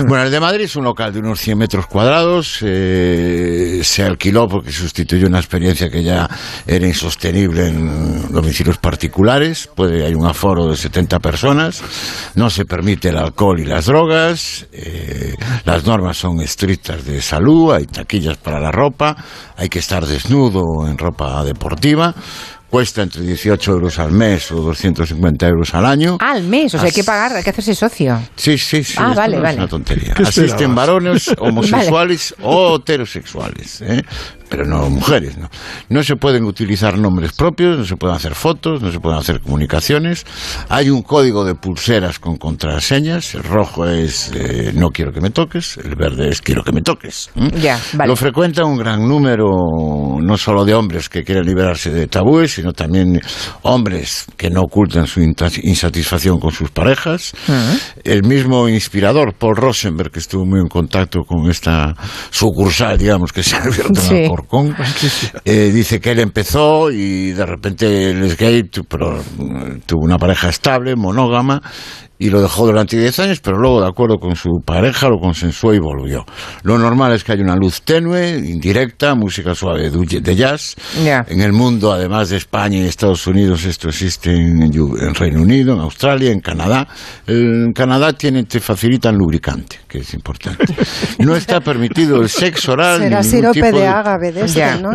[0.07, 2.59] Bueno, el de Madrid es un local de unos 100 metros cuadrados.
[2.62, 6.28] eh, se alquiló porque sustituyó una experiencia que ya
[6.66, 9.68] era insostenible en domicilios particulares.
[9.74, 11.82] Puede, hay un aforo de 70 personas.
[12.34, 14.66] No se permite el alcohol y las drogas.
[14.72, 15.34] eh,
[15.64, 17.72] las normas son estrictas de salud.
[17.72, 19.16] Hay taquillas para la ropa.
[19.57, 22.14] Hay que estar desnudo en ropa deportiva.
[22.68, 26.18] Cuesta entre 18 euros al mes o 250 euros al año.
[26.21, 28.21] Ah, al mes, o sea, hay que pagar, hay que hacerse socio.
[28.34, 28.95] Sí, sí, sí.
[28.99, 29.54] Ah, esto vale, no vale.
[29.54, 30.14] Es una tontería.
[30.14, 30.76] ¿Qué Asisten esperabas?
[30.76, 33.83] varones homosexuales o heterosexuales.
[33.83, 34.03] ¿eh?
[34.49, 35.37] Pero no mujeres.
[35.39, 35.49] ¿no?
[35.89, 39.41] no se pueden utilizar nombres propios, no se pueden hacer fotos, no se pueden hacer
[39.41, 40.25] comunicaciones.
[40.68, 43.35] Hay un código de pulseras con contraseñas.
[43.35, 46.83] El rojo es eh, no quiero que me toques, el verde es quiero que me
[46.83, 47.31] toques.
[48.07, 49.47] Lo frecuenta un gran número,
[50.21, 53.21] no solo de hombres que quieren liberarse de tabúes, sino también
[53.63, 57.33] hombres que no ocultan su insatisfacción con sus parejas.
[58.05, 61.95] El mismo inspirador, Paul Rosenberg, que estuvo muy en contacto con esta
[62.31, 64.29] sucursal, digamos, que se ha abierto en Sí.
[64.37, 64.76] Alcorcón,
[65.45, 70.18] eh, dice que él empezó y de repente él es gay, pero mm, tuvo una
[70.18, 71.63] pareja estable, monógama,
[72.18, 75.75] y lo dejó durante 10 años, pero luego, de acuerdo con su pareja, lo consensuó
[75.75, 76.25] y volvió.
[76.63, 80.76] Lo normal es que haya una luz tenue, indirecta, música suave de de jazz.
[80.97, 84.72] En el mundo, además de España y Estados Unidos, esto existe en,
[85.14, 86.87] Reino Unido, en Australia, en Canadá.
[87.26, 90.64] En Canadá tienen, te facilitan lubricante, que es importante.
[91.18, 92.99] No está permitido el sexo oral.
[92.99, 94.80] Será sirope tipo de ágave de este.
[94.80, 94.91] ¿no?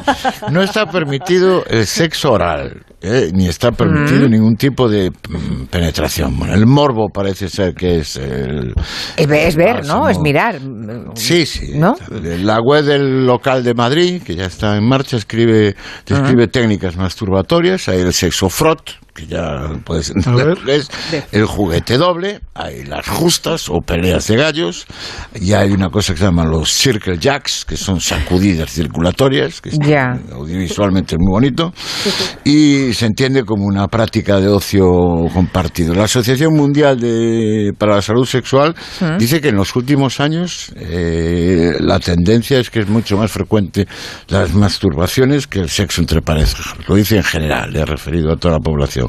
[0.50, 3.30] no está permitido el sexo oral, ¿eh?
[3.32, 4.30] ni está permitido Mm.
[4.30, 6.38] ningún tipo de mm, penetración.
[6.38, 8.72] Bueno, el morbo parece ser que es el...
[9.16, 10.08] Es ver, es ver, ¿no?
[10.08, 10.58] Es mirar.
[11.14, 11.72] Sí, sí.
[11.76, 11.94] ¿No?
[12.10, 15.74] La web del local de Madrid, que ya está en marcha, escribe,
[16.06, 17.88] describe técnicas masturbatorias.
[17.88, 20.88] Hay el sexo frot, que ya puedes entender lo que es.
[21.32, 24.86] El juguete doble, hay las justas o peleas de gallos.
[25.40, 29.70] Y hay una cosa que se llama los circle jacks, que son sacudidas circulatorias, que
[29.70, 30.18] es Ya.
[30.32, 31.72] audiovisualmente muy bonito.
[32.44, 34.84] Y se entiende como una práctica de ocio
[35.32, 35.94] compartido.
[35.94, 39.16] La Asociación Mundial de, para la Salud Sexual ¿Mm?
[39.18, 43.86] dice que en los últimos años eh, la tendencia es que es mucho más frecuente
[44.28, 46.74] las masturbaciones que el sexo entre parejas.
[46.86, 49.03] Lo dice en general, le he referido a toda la población.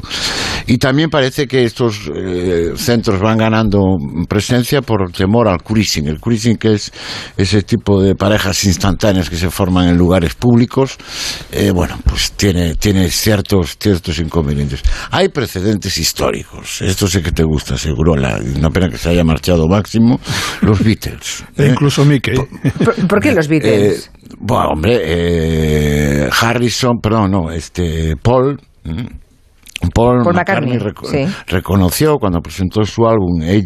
[0.66, 3.96] Y también parece que estos eh, centros van ganando
[4.28, 6.08] presencia por temor al cruising.
[6.08, 6.92] El cruising que es
[7.36, 10.96] ese tipo de parejas instantáneas que se forman en lugares públicos,
[11.52, 14.82] eh, bueno, pues tiene, tiene ciertos, ciertos inconvenientes.
[15.10, 16.82] Hay precedentes históricos.
[16.82, 18.16] Esto sé que te gusta, seguro.
[18.16, 20.20] La, una pena que se haya marchado máximo.
[20.62, 21.44] Los Beatles.
[21.56, 21.68] E ¿eh?
[21.70, 22.34] incluso Mickey.
[22.84, 24.10] ¿Por, por qué los Beatles?
[24.12, 28.60] Eh, bueno, hombre, eh, Harrison, perdón, no, este, Paul.
[29.88, 31.34] Paul, Paul McCartney, McCartney, sí.
[31.46, 33.62] reconoció cuando presentó su álbum eh,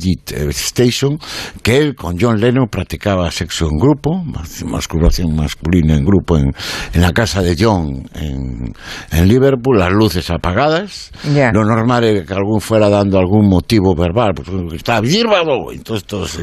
[0.50, 1.18] Station
[1.62, 6.50] que él con John Lennon practicaba sexo en grupo, mas- masturbación masculina en grupo en,
[6.92, 8.72] en la casa de John en,
[9.12, 11.10] en Liverpool, las luces apagadas.
[11.34, 11.50] Ya.
[11.52, 16.38] Lo normal era que algún fuera dando algún motivo verbal, pues estaba bírbaro, entonces todos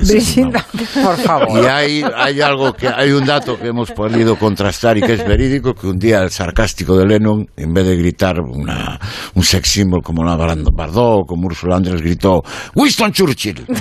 [1.03, 1.63] por favor.
[1.63, 5.25] y hay, hay algo que hay un dato que hemos podido contrastar y que es
[5.27, 8.99] verídico que un día el sarcástico de Lennon en vez de gritar una,
[9.35, 12.41] un sex symbol como la Barando- Bardot como Ursula Andress gritó
[12.75, 13.65] Winston Churchill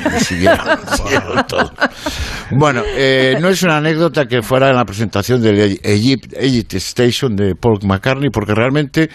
[2.51, 7.37] bueno eh, no es una anécdota que fuera en la presentación del Egypt, Egypt Station
[7.37, 9.09] de Paul McCartney porque realmente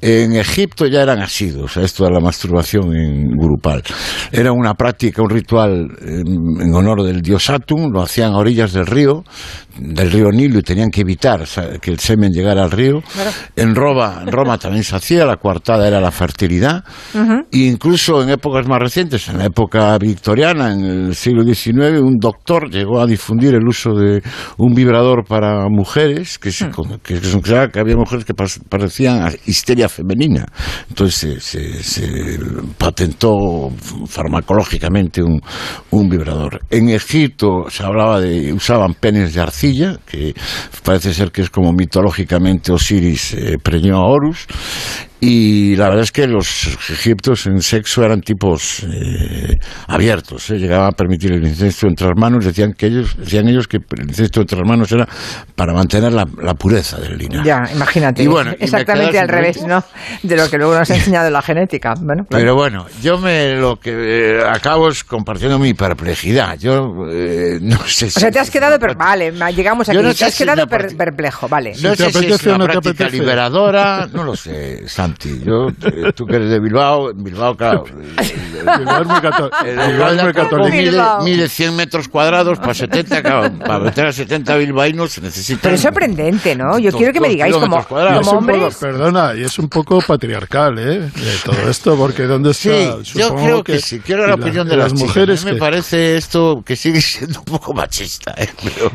[0.00, 3.82] en Egipto ya eran asidos a esto de la masturbación en grupal.
[4.32, 8.86] Era una práctica un ritual en honor del dios Saturn lo hacían a orillas del
[8.86, 9.24] río
[9.78, 11.44] del río Nilo y tenían que evitar
[11.80, 13.02] que el semen llegara al río.
[13.56, 16.84] En Roma, en Roma también se hacía la coartada era la fertilidad
[17.52, 22.16] e incluso en épocas más recientes, en la época victoriana, en el siglo XIX, un
[22.18, 24.22] doctor llegó a difundir el uso de
[24.58, 29.22] un vibrador para mujeres, que, se, con- que se consideraba que había mujeres que parecían
[29.26, 30.46] a histeria femenina.
[30.88, 32.38] Entonces se, se- se
[32.78, 33.70] patentó
[34.06, 35.40] farmacológicamente un,
[35.90, 36.60] un vibrador.
[36.70, 40.34] En Egipto se hablaba de, usaban penes de arcilla, que
[40.82, 44.46] parece ser que es como mitológicamente Osiris eh, preñó a Horus.
[45.18, 49.56] Y la verdad es que los egipcios en sexo eran tipos eh,
[49.88, 50.58] abiertos, ¿eh?
[50.58, 54.42] llegaban a permitir el incesto entre hermanos, decían que ellos, decían ellos que el incesto
[54.42, 55.08] entre hermanos era
[55.54, 57.46] para mantener la, la pureza del linaje.
[57.48, 58.22] Ya, imagínate.
[58.22, 59.82] Y bueno, Exactamente al revés, ¿no?
[60.22, 61.94] De lo que luego nos ha enseñado la genética.
[61.98, 62.42] Bueno, claro.
[62.42, 66.58] Pero bueno, yo me lo que eh, acabo es compartiendo mi perplejidad.
[66.58, 68.78] Yo eh, no sé si O sea, te has quedado...
[68.78, 69.96] per- Vale, llegamos aquí.
[69.98, 71.72] No te has si quedado per- perplejo, vale.
[71.82, 75.40] No te sé si es una práctica liberadora, no lo sé, Santi.
[75.44, 77.84] Yo, eh, tú que eres de Bilbao, en Bilbao, claro.
[78.78, 80.68] Bilbao es muy Bilbao es muy católico.
[80.76, 85.60] mide, mide 100 metros cuadrados para 70, claro, para meter a 70 bilbaínos se necesita...
[85.62, 86.78] Pero es sorprendente, ¿no?
[86.78, 88.74] Yo Dos- quiero que me digáis como, como un poco, hombres...
[88.76, 90.98] perdona, y es un poco patriarcal, ¿eh?
[91.00, 91.10] De
[91.44, 92.96] todo esto, porque ¿dónde Sí, está?
[93.02, 94.00] yo Supongo creo que, sí.
[94.00, 95.06] Quiero la opinión de las, chicas.
[95.08, 95.42] mujeres.
[95.42, 98.48] A mí me que- parece esto que sigue siendo un poco machista, ¿eh?
[98.62, 98.90] pero,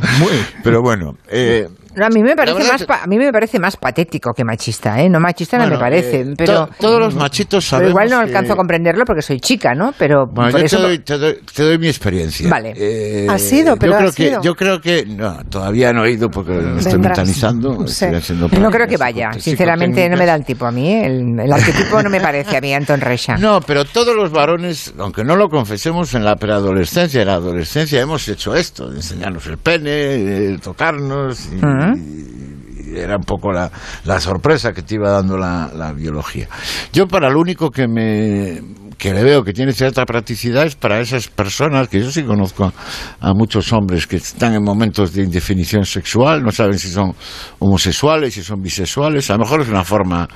[0.63, 3.75] pero bueno, eh, No, a mí me parece más pa- a mí me parece más
[3.77, 5.09] patético que machista, ¿eh?
[5.09, 8.31] No machista no me parece, eh, pero to- todos los machitos pero igual no sabemos
[8.31, 9.93] que- alcanzo a comprenderlo porque soy chica, ¿no?
[9.97, 12.49] Pero Bueno, por yo eso te doy, te, doy, te doy mi experiencia.
[12.49, 12.73] Vale.
[12.75, 14.41] Eh, Ha sido, pero yo ha creo que sido.
[14.41, 18.05] yo creo que no, todavía no he ido porque lo estoy mentalizando, Sí.
[18.05, 21.05] estoy haciendo no creo que vaya, sinceramente no me da el tipo a mí, ¿eh?
[21.05, 23.35] el, el arquetipo no me parece a mí Anton Reixa.
[23.37, 27.99] No, pero todos los varones, aunque no lo confesemos, en la preadolescencia, en la adolescencia
[28.01, 31.55] hemos hecho esto, de enseñarnos el pene, tocarnos, y,
[31.95, 33.71] y era un poco la,
[34.05, 36.47] la sorpresa que te iba dando la, biología.
[36.93, 38.61] Yo para lo único que me
[38.97, 42.71] que le veo que tiene cierta practicidad es para esas personas, que yo sí conozco
[43.19, 47.15] a, muchos hombres que están en momentos de indefinición sexual, no saben si son
[47.57, 50.27] homosexuales, si son bisexuales, a lo mejor es una forma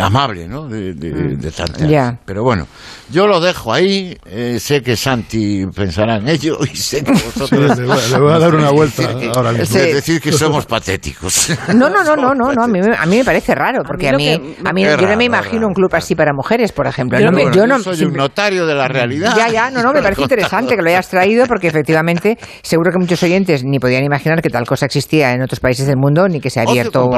[0.00, 0.66] amable, ¿no?
[0.68, 1.88] De, de, de tantear.
[1.90, 2.18] Ya.
[2.24, 2.66] Pero bueno,
[3.10, 4.16] yo lo dejo ahí.
[4.26, 7.48] eh, sé que Santi pensará en ello y sé que vosotros.
[7.50, 9.64] Sí, le voy- le voy a dar una vuelta Es decir que- ahora mismo.
[9.78, 11.50] Es decir, que somos patéticos.
[11.74, 14.08] No, no, no, no, no, no, a mí, me- a mí me parece raro, porque
[14.08, 16.86] a mí, que- a mí, yo no me imagino un club así para mujeres, por
[16.86, 17.18] ejemplo.
[17.20, 19.34] No me- Bueno, yo no, soy un notario de la realidad.
[19.36, 22.98] Ya, ya, no, no, me parece interesante que lo hayas traído porque efectivamente seguro que
[22.98, 26.40] muchos oyentes ni podían imaginar que tal cosa existía en otros países del mundo ni
[26.40, 27.08] que se ha abierto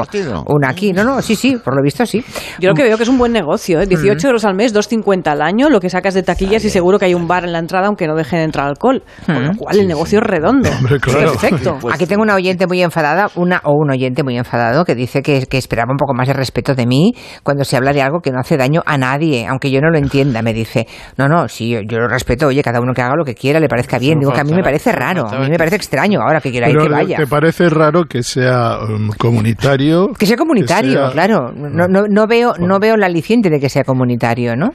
[0.47, 0.91] una aquí.
[0.93, 2.23] No, no, sí, sí, por lo visto sí.
[2.59, 3.85] Yo lo que veo que es un buen negocio, ¿eh?
[3.85, 7.05] 18 euros al mes, 2,50 al año, lo que sacas de taquillas y seguro que
[7.05, 9.03] hay un bar en la entrada aunque no dejen entrar alcohol.
[9.25, 10.69] Con lo cual el negocio es redondo.
[11.01, 11.77] Perfecto.
[11.91, 15.45] Aquí tengo una oyente muy enfadada, una o un oyente muy enfadado que dice que,
[15.47, 17.13] que esperaba un poco más de respeto de mí
[17.43, 19.97] cuando se habla de algo que no hace daño a nadie, aunque yo no lo
[19.97, 20.41] entienda.
[20.41, 23.25] Me dice, no, no, sí, yo, yo lo respeto, oye, cada uno que haga lo
[23.25, 24.19] que quiera, le parezca bien.
[24.19, 26.69] Digo que a mí me parece raro, a mí me parece extraño ahora que quiera
[26.69, 27.17] ir que vaya.
[27.17, 30.09] ¿te parece raro que sea um, comunitario?
[30.17, 31.51] Que sea comunitario, que sea- claro.
[31.53, 34.73] No, no, no veo, no veo la aliciente de que sea comunitario, ¿no?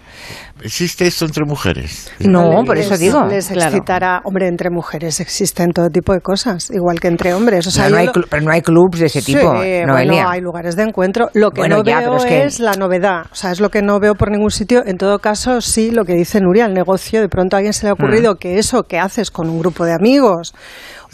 [0.62, 2.10] ¿Existe esto entre mujeres?
[2.20, 3.24] No, por eso Les- digo.
[3.26, 3.70] Les Claro.
[3.70, 7.66] excitará, hombre, entre mujeres existen todo tipo de cosas, igual que entre hombres.
[7.66, 10.30] O sea, No, hay lo- pero no hay clubs de ese Sí, tipo, bueno, Noelia.
[10.30, 11.30] hay lugares de encuentro.
[11.34, 13.26] Lo que Bueno, no ya, veo es que- es la novedad.
[13.32, 14.82] O sea, es lo que no veo por ningún sitio.
[14.86, 17.86] En todo caso, sí, lo que dice Nuria, el negocio, de pronto a alguien se
[17.86, 18.00] le ha Mm.
[18.00, 20.54] ocurrido que eso que haces con un grupo de amigos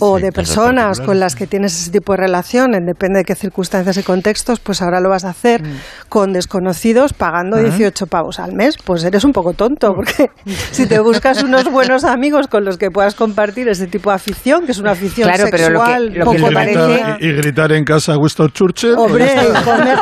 [0.01, 3.35] o de personas con las que tienes ese tipo de relación, en depende de qué
[3.35, 5.61] circunstancias y contextos, pues ahora lo vas a hacer
[6.09, 7.65] con desconocidos pagando Mm.
[7.65, 8.77] 18 pavos al mes.
[8.85, 10.31] Pues eres un poco tonto, porque
[10.73, 14.67] si te buscas unos buenos amigos con los que puedas compartir ese tipo de afición,
[14.67, 17.17] que es una afición Claro, pero lo que- sexual lo que poco y, gritar, parecida.
[17.21, 18.95] y- y gritar en casa Winston Churchill.
[18.97, 19.99] Hombre, pues ya y comer,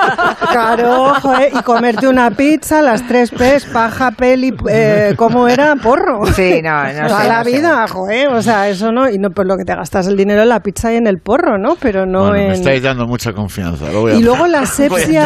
[1.20, 5.74] joder, y comerte una pizza, las tres P's, paja, peli, eh, ¿cómo era?
[5.76, 6.24] Porro.
[6.26, 7.50] Sí, no, no Toda sé, la no sé.
[7.52, 10.42] vida, joder, o sea, eso no, y no, pues lo que te gastas el dinero
[10.42, 11.76] en la pizza y en el porro, ¿no?
[11.80, 12.48] Pero no Bueno, en...
[12.48, 13.90] me estáis dando mucha confianza.
[13.90, 14.60] lo voy a Y luego la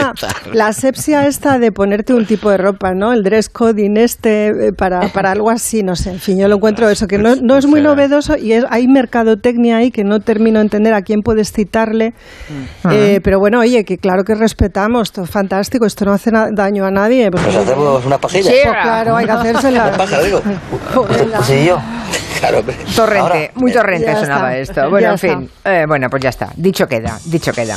[0.00, 0.54] a intentar.
[0.54, 3.12] la asepsia esta de ponerte un tipo de ropa, ¿no?
[3.12, 6.10] El dress coding este eh, para, para algo así, no sé.
[6.10, 8.86] En fin, yo lo encuentro eso, que no, no es muy novedoso y es- hay
[8.88, 12.14] mercadotecnia ahí que no termino de entender a quién puedes citarle.
[12.90, 16.84] Eh, pero bueno, oye, que claro que respetamos, esto es fantástico, esto no hace daño
[16.86, 17.30] a nadie.
[17.30, 18.50] Pues, Nos hacemos una pajilla.
[18.50, 19.88] Pues claro, hay que hacérsela.
[19.88, 20.40] Una paja, digo.
[20.94, 21.78] Joder, Sí, yo.
[22.40, 22.62] Claro.
[22.96, 24.90] Torrente, Ahora, muy torrente sonaba está, esto.
[24.90, 26.48] Bueno, ya en fin, eh, bueno, pues ya está.
[26.56, 27.76] Dicho queda, dicho queda.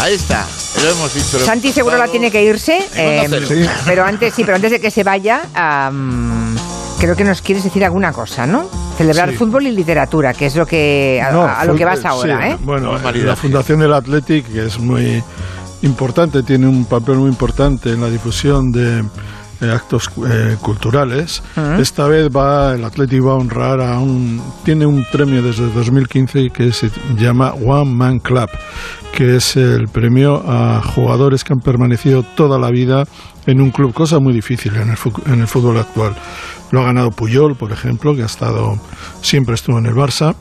[0.00, 0.46] Ahí está,
[0.82, 1.38] lo hemos dicho.
[1.38, 3.28] lo Santi seguro la tiene que irse, eh,
[3.84, 5.42] pero antes sí, pero antes de que se vaya,
[6.98, 8.64] creo que nos quieres decir alguna cosa, ¿no?
[8.96, 9.36] Celebrar Sí.
[9.36, 12.52] fútbol y literatura, que es lo que a, No, a lo que vas ahora, sí.
[12.52, 12.56] ¿eh?
[12.62, 15.22] Bueno, la Fundación del Athletic, que es muy
[15.82, 19.04] importante, tiene un papel muy importante en la difusión de eh,
[19.68, 21.42] actos eh, culturales.
[21.78, 26.50] Esta vez va el Athletic va a honrar a un tiene un premio desde 2015
[26.50, 28.48] que se llama One Man Club,
[29.12, 33.04] que es el premio a jugadores que han permanecido toda la vida
[33.46, 34.96] en un club, cosa muy difícil en el,
[35.26, 36.14] en el fútbol actual.
[36.70, 38.78] Lo ha ganado Puyol, por ejemplo, que ha estado
[39.22, 40.36] siempre estuvo en el Barça,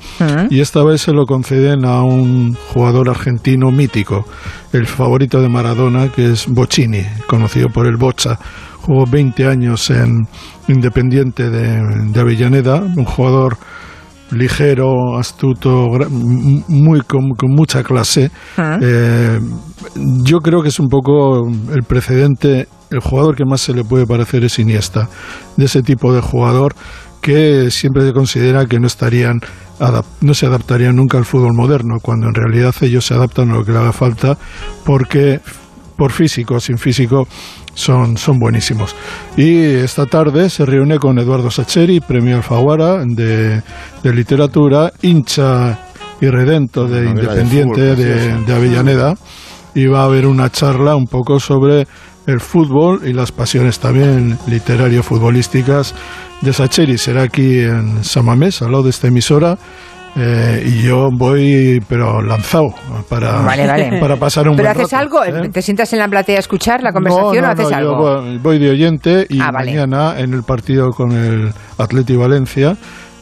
[0.50, 4.28] y esta vez se lo conceden a un jugador argentino mítico,
[4.72, 8.38] el favorito de Maradona, que es Bocini, conocido por el Bocha.
[8.82, 10.28] Jugó 20 años en
[10.68, 11.82] Independiente de,
[12.12, 13.58] de Avellaneda, un jugador
[14.32, 18.32] ligero, astuto, muy con, con mucha clase.
[18.82, 19.40] Eh,
[20.24, 24.06] yo creo que es un poco el precedente, el jugador que más se le puede
[24.06, 25.10] parecer es Iniesta,
[25.58, 26.76] de ese tipo de jugador
[27.22, 29.40] que siempre se considera que no estarían
[30.22, 33.64] no se adaptarían nunca al fútbol moderno, cuando en realidad ellos se adaptan a lo
[33.64, 34.38] que le haga falta
[34.84, 35.40] porque
[35.96, 37.28] por físico, sin físico,
[37.80, 38.96] son, son buenísimos.
[39.38, 43.62] Y esta tarde se reúne con Eduardo Sacheri, premio Alfaguara de,
[44.04, 45.80] de literatura, hincha
[46.22, 49.16] y redento de Novela de Independiente fútbol, de, de Avellaneda.
[49.74, 51.88] Y va a haber una charla un poco sobre
[52.28, 55.96] el fútbol y las pasiones también literario-futbolísticas
[56.42, 56.98] de Sacheri.
[56.98, 59.58] Será aquí en Samamés, al lado de esta emisora.
[60.15, 62.73] Eh, y yo voy, pero lanzado,
[63.07, 63.45] para,
[64.02, 65.45] para pasar un ¿Pero buen haces rato, algo?
[65.45, 65.49] ¿eh?
[65.49, 67.91] ¿Te sientas en la platea a escuchar la conversación no, o haces no, algo?
[67.91, 69.72] Yo voy, voy de oyente y Ah, vale.
[69.72, 72.76] mañana en el partido con el Atleti Valencia,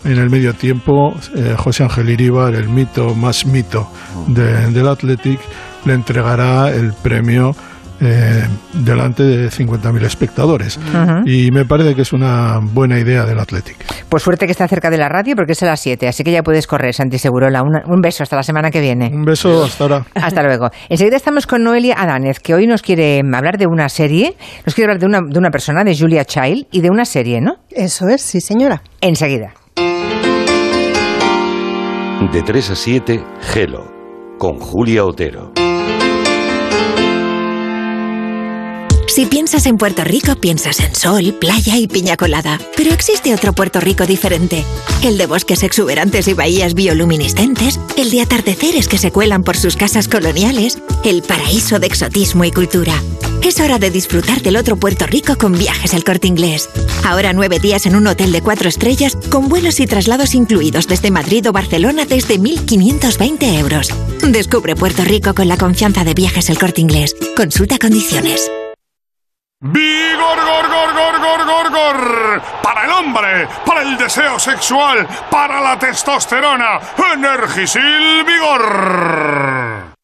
[0.05, 3.88] en el medio tiempo, eh, José Ángel Iríbar, el mito más mito
[4.27, 5.39] de- del Athletic,
[5.85, 7.53] le entregará el premio
[8.02, 10.80] eh, delante de 50.000 espectadores.
[11.26, 13.78] Y me parece que es una buena idea del Athletic.
[14.10, 16.32] Pues suerte que está cerca de la radio porque es a las 7, así que
[16.32, 17.61] ya puedes correr, Santi Segurola.
[17.64, 19.10] Una- un beso hasta la semana que viene.
[19.14, 20.06] Un beso, hasta ahora.
[20.15, 20.69] Hasta luego.
[20.90, 24.91] Enseguida estamos con Noelia Adánez, que hoy nos quiere hablar de una serie, nos quiere
[24.91, 27.56] hablar de una, de una persona, de Julia Child, y de una serie, ¿no?
[27.72, 28.82] Eso es, sí, señora.
[29.02, 29.53] Enseguida.
[32.34, 33.86] De 3 a 7, Gelo,
[34.38, 35.52] con Julia Otero.
[39.18, 42.60] Si piensas en Puerto Rico, piensas en sol, playa y piña colada.
[42.76, 44.64] Pero existe otro Puerto Rico diferente.
[45.02, 49.76] El de bosques exuberantes y bahías bioluminiscentes, el de atardeceres que se cuelan por sus
[49.76, 52.94] casas coloniales, el paraíso de exotismo y cultura.
[53.41, 56.69] Es hora de disfrutar del otro Puerto Rico con viajes al corte inglés.
[57.03, 61.10] Ahora nueve días en un hotel de cuatro estrellas con vuelos y traslados incluidos desde
[61.10, 63.89] Madrid o Barcelona desde 1.520 euros.
[64.22, 67.15] Descubre Puerto Rico con la confianza de viajes al corte inglés.
[67.35, 68.52] Consulta condiciones.
[69.60, 72.42] ¡Vigor, gor, gor, gor, gor, gor, gor!
[72.62, 76.80] Para el hombre, para el deseo sexual, para la testosterona,
[77.16, 79.96] Energisil Vigor.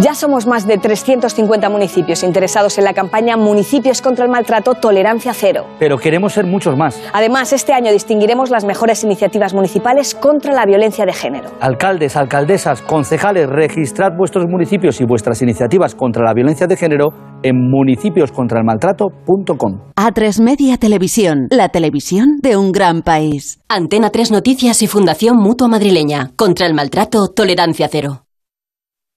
[0.00, 5.32] Ya somos más de 350 municipios interesados en la campaña Municipios contra el Maltrato Tolerancia
[5.32, 5.66] Cero.
[5.78, 7.00] Pero queremos ser muchos más.
[7.12, 11.52] Además, este año distinguiremos las mejores iniciativas municipales contra la violencia de género.
[11.60, 17.70] Alcaldes, alcaldesas, concejales, registrad vuestros municipios y vuestras iniciativas contra la violencia de género en
[17.70, 19.92] municipioscontraelmaltrato.com.
[19.94, 23.60] A3 Media Televisión, la televisión de un gran país.
[23.68, 26.32] Antena 3 Noticias y Fundación Mutua Madrileña.
[26.34, 28.24] Contra el maltrato, tolerancia cero.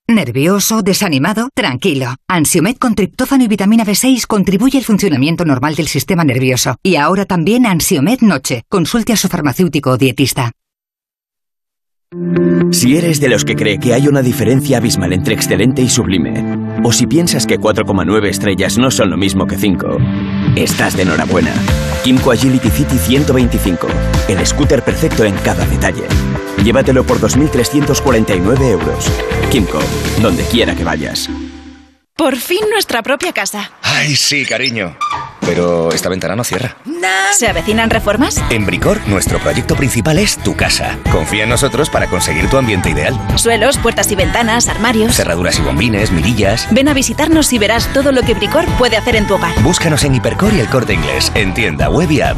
[0.10, 0.84] ¿Nervioso?
[0.84, 1.50] ¿Desanimado?
[1.54, 2.16] Tranquilo.
[2.30, 6.78] Ansiomed con triptófano y vitamina B6 contribuye al funcionamiento normal del sistema nervioso.
[6.82, 8.64] Y ahora también Ansiomed Noche.
[8.70, 10.54] Consulte a su farmacéutico o dietista.
[12.72, 16.42] Si eres de los que cree que hay una diferencia abismal entre excelente y sublime,
[16.88, 19.98] o si piensas que 4,9 estrellas no son lo mismo que 5,
[20.56, 21.52] estás de enhorabuena.
[22.02, 23.88] Kimco Agility City 125,
[24.30, 26.04] el scooter perfecto en cada detalle.
[26.64, 29.06] Llévatelo por 2.349 euros.
[29.52, 29.80] Kimco,
[30.22, 31.30] donde quiera que vayas.
[32.16, 33.70] Por fin nuestra propia casa.
[33.82, 34.96] Ay, sí, cariño.
[35.48, 36.76] Pero esta ventana no cierra.
[37.34, 38.44] ¿Se avecinan reformas?
[38.50, 40.98] En Bricor, nuestro proyecto principal es tu casa.
[41.12, 43.18] Confía en nosotros para conseguir tu ambiente ideal.
[43.36, 45.16] Suelos, puertas y ventanas, armarios.
[45.16, 46.68] Cerraduras y bombines, mirillas.
[46.72, 49.54] Ven a visitarnos y verás todo lo que Bricor puede hacer en tu hogar.
[49.64, 51.32] Búscanos en Hipercor y el corte inglés.
[51.34, 52.38] En tienda, web y app.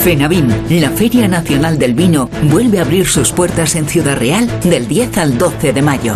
[0.00, 4.88] FENAVIN, la Feria Nacional del Vino, vuelve a abrir sus puertas en Ciudad Real del
[4.88, 6.14] 10 al 12 de mayo.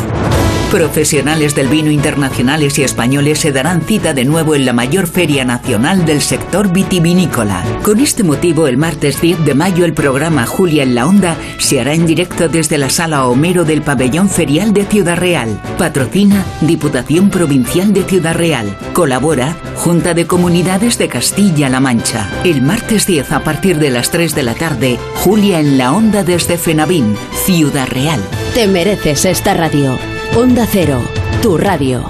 [0.75, 5.45] Profesionales del vino internacionales y españoles se darán cita de nuevo en la mayor feria
[5.45, 7.63] nacional del sector vitivinícola.
[7.85, 11.81] Con este motivo, el martes 10 de mayo, el programa Julia en la Onda se
[11.81, 15.61] hará en directo desde la Sala Homero del Pabellón Ferial de Ciudad Real.
[15.79, 18.77] Patrocina Diputación Provincial de Ciudad Real.
[18.95, 22.29] Colabora Junta de Comunidades de Castilla-La Mancha.
[22.43, 26.25] El martes 10 a partir de las 3 de la tarde, Julia en la Onda
[26.25, 28.21] desde Fenavín, Ciudad Real.
[28.55, 29.97] Te mereces esta radio.
[30.33, 31.01] Onda Cero,
[31.43, 32.03] tu radio.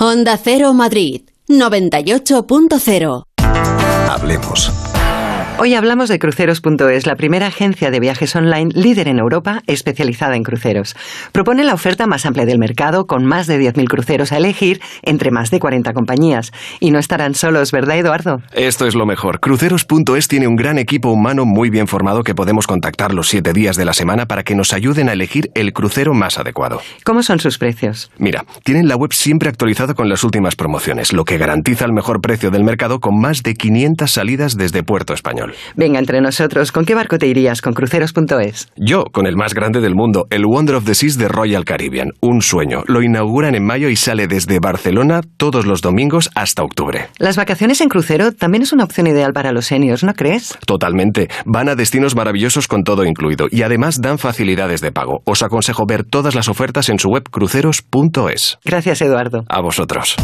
[0.00, 3.22] Onda Cero Madrid, 98.0.
[4.08, 4.70] Hablemos.
[5.62, 10.42] Hoy hablamos de cruceros.es, la primera agencia de viajes online líder en Europa especializada en
[10.42, 10.96] cruceros.
[11.32, 15.30] Propone la oferta más amplia del mercado con más de 10.000 cruceros a elegir entre
[15.30, 16.50] más de 40 compañías.
[16.80, 18.40] Y no estarán solos, ¿verdad, Eduardo?
[18.54, 19.38] Esto es lo mejor.
[19.40, 23.76] Cruceros.es tiene un gran equipo humano muy bien formado que podemos contactar los siete días
[23.76, 26.80] de la semana para que nos ayuden a elegir el crucero más adecuado.
[27.04, 28.10] ¿Cómo son sus precios?
[28.16, 32.22] Mira, tienen la web siempre actualizada con las últimas promociones, lo que garantiza el mejor
[32.22, 35.49] precio del mercado con más de 500 salidas desde Puerto Español.
[35.76, 38.68] Venga, entre nosotros, ¿con qué barco te irías con cruceros.es?
[38.76, 42.12] Yo, con el más grande del mundo, el Wonder of the Seas de Royal Caribbean.
[42.20, 42.82] Un sueño.
[42.86, 47.08] Lo inauguran en mayo y sale desde Barcelona todos los domingos hasta octubre.
[47.18, 50.58] Las vacaciones en crucero también es una opción ideal para los seniors, ¿no crees?
[50.66, 51.28] Totalmente.
[51.46, 55.22] Van a destinos maravillosos con todo incluido y además dan facilidades de pago.
[55.24, 58.58] Os aconsejo ver todas las ofertas en su web cruceros.es.
[58.64, 59.44] Gracias, Eduardo.
[59.48, 60.16] A vosotros.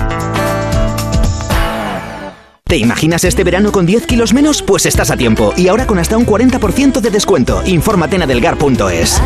[2.69, 4.61] ¿Te imaginas este verano con 10 kilos menos?
[4.61, 5.55] Pues estás a tiempo.
[5.57, 7.63] Y ahora con hasta un 40% de descuento.
[7.65, 9.23] Infórmate en adelgar.es.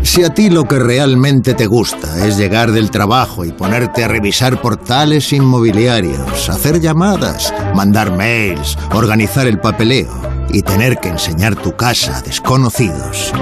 [0.00, 4.08] Si a ti lo que realmente te gusta es llegar del trabajo y ponerte a
[4.08, 10.14] revisar portales inmobiliarios, hacer llamadas, mandar mails, organizar el papeleo
[10.48, 13.34] y tener que enseñar tu casa a desconocidos,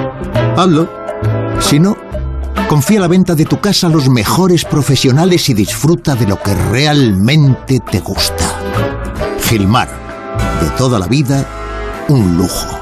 [0.56, 0.90] hazlo.
[1.60, 1.96] Si no,
[2.68, 6.54] confía la venta de tu casa a los mejores profesionales y disfruta de lo que
[6.54, 8.58] realmente te gusta.
[9.42, 9.88] Gilmar,
[10.60, 11.46] de toda la vida,
[12.08, 12.81] un lujo.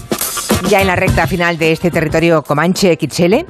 [0.69, 3.45] Ya en la recta final de este territorio Comanche XL, eh,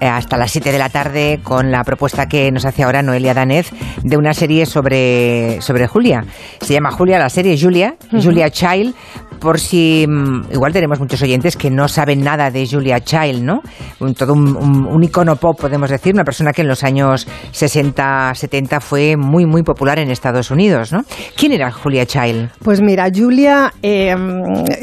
[0.00, 3.70] hasta las 7 de la tarde, con la propuesta que nos hace ahora Noelia Danez
[4.02, 6.24] de una serie sobre, sobre Julia.
[6.60, 8.94] Se llama Julia, la serie Julia, Julia Child,
[9.42, 13.60] por si mm, igual tenemos muchos oyentes que no saben nada de Julia Child, ¿no?
[13.98, 18.34] Un, todo un, un, icono pop, podemos decir, una persona que en los años 60,
[18.34, 21.02] 70 fue muy, muy popular en Estados Unidos, ¿no?
[21.36, 22.50] ¿Quién era Julia Child?
[22.62, 24.14] Pues mira, Julia eh,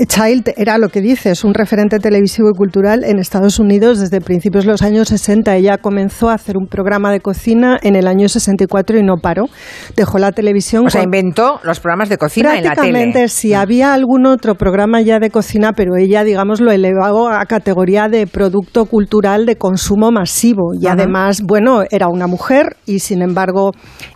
[0.07, 4.65] Child era lo que dices, un referente televisivo y cultural en Estados Unidos desde principios
[4.65, 5.56] de los años 60.
[5.56, 9.45] Ella comenzó a hacer un programa de cocina en el año 64 y no paró.
[9.95, 10.86] Dejó la televisión.
[10.86, 12.91] O sea, inventó los programas de cocina en la tele.
[12.91, 17.45] Prácticamente, si había algún otro programa ya de cocina, pero ella, digamos, lo elevó a
[17.45, 20.71] categoría de producto cultural de consumo masivo.
[20.80, 23.71] Y además, bueno, era una mujer y, sin embargo,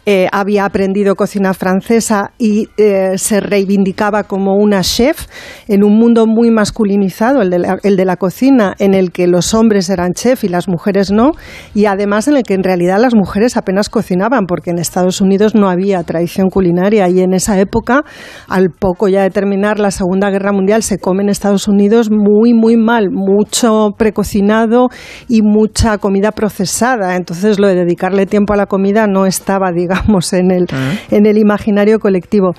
[0.06, 5.28] eh, había aprendido cocina francesa y eh, se reivindicaba como una chef
[5.68, 9.28] en un mundo muy masculinizado, el de, la, el de la cocina, en el que
[9.28, 11.32] los hombres eran chef y las mujeres no,
[11.74, 15.56] y además en el que en realidad las mujeres apenas cocinaban, porque en Estados Unidos
[15.56, 18.04] no había tradición culinaria y en esa época,
[18.48, 22.54] al poco ya de terminar la Segunda Guerra Mundial, se come en Estados Unidos muy,
[22.54, 24.90] muy mal, mucho precocinado
[25.28, 27.16] y mucha comida procesada.
[27.16, 30.68] Entonces, lo de dedicarle tiempo a la comida no estaba, digamos, en el,
[31.12, 32.52] en el imaginario colectivo.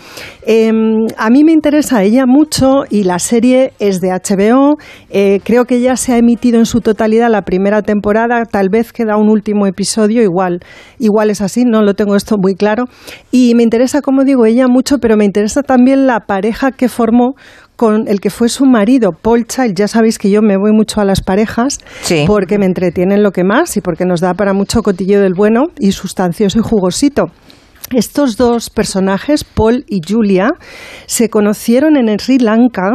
[0.46, 0.72] Eh,
[1.16, 4.76] a mí me interesa ella mucho y la serie es de HBO.
[5.10, 8.44] Eh, creo que ya se ha emitido en su totalidad la primera temporada.
[8.44, 10.60] Tal vez queda un último episodio, igual,
[10.98, 12.84] igual es así, no lo tengo esto muy claro.
[13.30, 17.34] Y me interesa, como digo, ella mucho, pero me interesa también la pareja que formó
[17.76, 19.74] con el que fue su marido, Paul Child.
[19.76, 22.24] Ya sabéis que yo me voy mucho a las parejas Sí.
[22.26, 25.64] porque me entretienen lo que más y porque nos da para mucho cotillo del bueno
[25.78, 27.24] y sustancioso y jugosito.
[27.90, 30.48] Estos dos personajes, Paul y Julia,
[31.06, 32.90] se conocieron en Sri Lanka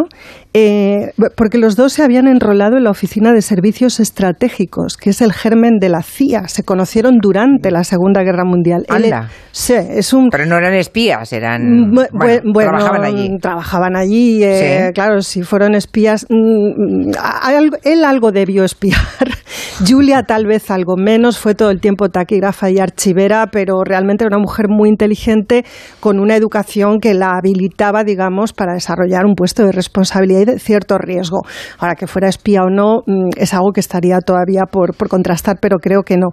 [0.53, 5.21] eh, porque los dos se habían enrolado en la Oficina de Servicios Estratégicos, que es
[5.21, 6.47] el germen de la CIA.
[6.47, 8.83] Se conocieron durante la Segunda Guerra Mundial.
[8.89, 9.29] Anda.
[9.51, 10.29] sí, es un...
[10.29, 11.91] Pero no eran espías, eran...
[11.91, 13.37] Bueno, trabajaban allí.
[13.39, 14.93] Trabajaban allí, eh, Sí.
[14.93, 18.99] claro, si fueron espías, mm, al- él algo debió espiar.
[19.87, 24.35] Julia tal vez algo menos, fue todo el tiempo taquígrafa y archivera, pero realmente era
[24.35, 25.63] una mujer muy inteligente
[25.99, 30.97] con una educación que la habilitaba, digamos, para desarrollar un puesto de responsabilidad de cierto
[30.97, 31.41] riesgo.
[31.77, 35.57] Ahora, que fuera espía o no, mm, es algo que estaría todavía por, por contrastar,
[35.61, 36.29] pero creo que no.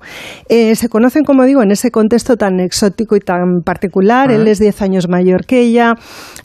[0.48, 4.30] Eh, se conocen, como digo, en ese contexto tan exótico y tan particular.
[4.30, 5.94] Él es 10 años mayor que ella.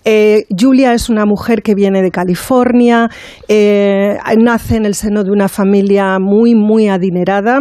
[0.06, 3.10] Eh, Julia es una mujer que viene de California,
[3.48, 7.60] eh, nace en el seno de una familia muy, muy adinerada.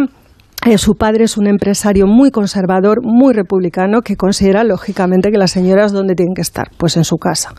[0.63, 5.49] Eh, su padre es un empresario muy conservador, muy republicano, que considera lógicamente que las
[5.49, 7.55] señoras dónde tienen que estar, pues en su casa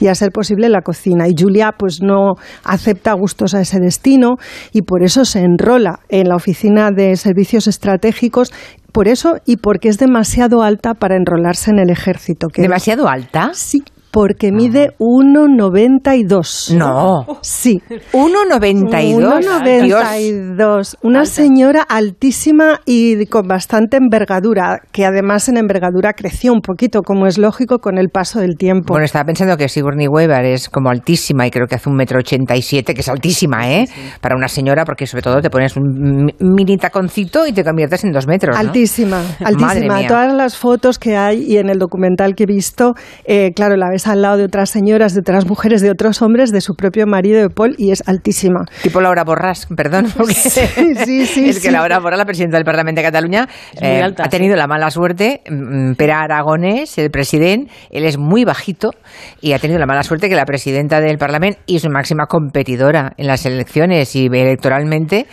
[0.00, 1.28] y a ser posible en la cocina.
[1.28, 4.36] Y Julia pues no acepta gustos a ese destino
[4.72, 8.50] y por eso se enrola en la oficina de servicios estratégicos.
[8.90, 12.48] Por eso y porque es demasiado alta para enrolarse en el ejército.
[12.48, 13.50] que- ¿Demasiado alta?
[13.52, 13.82] Sí,
[14.16, 16.74] porque mide 1,92.
[16.74, 17.26] No.
[17.42, 17.82] Sí.
[18.14, 19.44] 1,92.
[19.44, 20.96] 1,92.
[21.02, 27.26] Una señora altísima y con bastante envergadura, que además en envergadura creció un poquito, como
[27.26, 28.94] es lógico, con el paso del tiempo.
[28.94, 32.18] Bueno, estaba pensando que Sigourney Weaver es como altísima y creo que hace un metro
[32.18, 33.86] ochenta y siete, que es altísima, ¿eh?
[34.22, 38.02] Para una señora, porque sobre todo te pones un mi- mini taconcito y te conviertes
[38.04, 38.60] en dos metros, ¿no?
[38.60, 40.06] Altísima, altísima.
[40.06, 42.94] Todas las fotos que hay y en el documental que he visto,
[43.26, 46.50] eh, claro, la ves al lado de otras señoras, de otras mujeres, de otros hombres,
[46.52, 48.64] de su propio marido de Paul, y es altísima.
[48.82, 50.06] Tipo Laura Borràs, perdón.
[50.16, 51.70] porque- sí, sí, es que sí.
[51.70, 53.48] Laura Borràs, la presidenta del Parlamento de Cataluña,
[53.80, 55.42] eh, alta, ha tenido la mala suerte.
[55.48, 58.90] mm, Pere Aragonés, el presidente, él es muy bajito
[59.40, 63.12] y ha tenido la mala suerte que la presidenta del Parlamento y su máxima competidora
[63.16, 65.26] en las elecciones y electoralmente,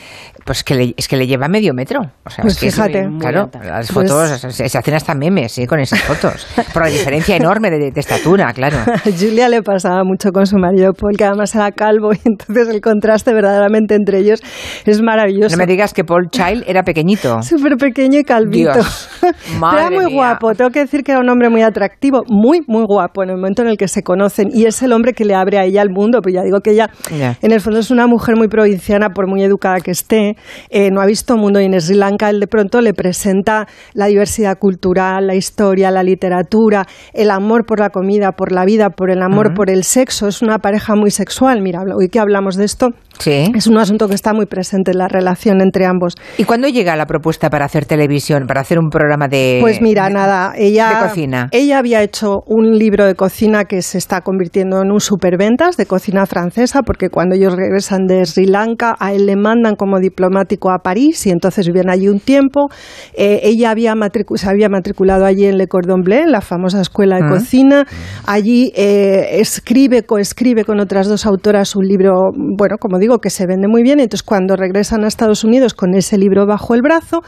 [0.45, 2.01] pues que le- es que le lleva medio metro.
[2.25, 3.07] O sea, Pues es que es- fíjate.
[3.19, 3.63] claro, Muy alta.
[3.63, 5.67] las Pues- fotos se, se hacen hasta memes ¿eh?
[5.67, 6.47] con esas fotos.
[6.73, 8.77] Por la diferencia enorme de, de estatura, claro.
[9.19, 12.81] Julia le pasaba mucho con su marido Paul, que además era calvo, y entonces el
[12.81, 14.39] contraste verdaderamente entre ellos
[14.85, 15.55] es maravilloso.
[15.55, 17.41] No me digas que Paul Child era pequeñito.
[17.43, 18.73] Súper pequeño y calvito.
[18.73, 19.09] Dios.
[19.21, 20.15] Pero era muy mía.
[20.15, 23.35] guapo, tengo que decir que era un hombre muy atractivo, muy, muy guapo en el
[23.38, 24.49] momento en el que se conocen.
[24.53, 26.71] Y es el hombre que le abre a ella el mundo, pues ya digo que
[26.71, 27.38] ella, Ya.
[27.41, 30.35] en el fondo, es una mujer muy provinciana, por muy educada que esté.
[30.69, 34.07] eh, no ha visto mundo y en Sri Lanka él de pronto le presenta la
[34.07, 39.09] diversidad cultural, la historia, la literatura, el amor por la comida, por la vida, por
[39.09, 40.27] el amor, por el sexo.
[40.27, 41.61] Es una pareja muy sexual.
[41.61, 43.52] Mira, hoy que hablamos de esto, Sí.
[43.56, 46.15] es un asunto que está muy presente en la relación entre ambos.
[46.38, 50.10] ¿Y cuándo llega la propuesta para hacer televisión, para hacer un programa de Pues mira,
[50.10, 51.48] nada, ella, de cocina?
[51.52, 55.85] ella había hecho un libro de cocina que se está convirtiendo en un superventas de
[55.85, 60.72] cocina francesa, porque cuando ellos regresan de Sri Lanka, a él le mandan como diplomático
[60.72, 62.68] a París y entonces viven allí un tiempo.
[63.15, 63.94] Eh, ella había
[64.35, 67.30] se había matriculado allí en Le Cordon Bleu, en la famosa escuela de Ah.
[67.30, 67.85] cocina.
[68.26, 72.14] Allí eh, escribe, coescribe con otras dos autoras un libro,
[72.57, 73.99] bueno, como digo, que se vende muy bien.
[73.99, 77.21] Entonces, cuando regresan a Estados Unidos con ese libro bajo el brazo,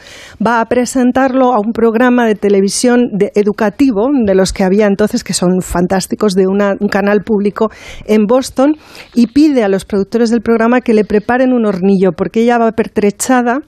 [0.44, 5.22] va a presentarlo a un programa de televisión de- educativo, de los que había entonces,
[5.22, 7.70] que son fantásticos, de un canal público
[8.06, 8.74] en Boston,
[9.14, 12.72] y pide a los productores del programa que le preparen un hornillo, porque ella va
[12.72, 13.60] pertrechada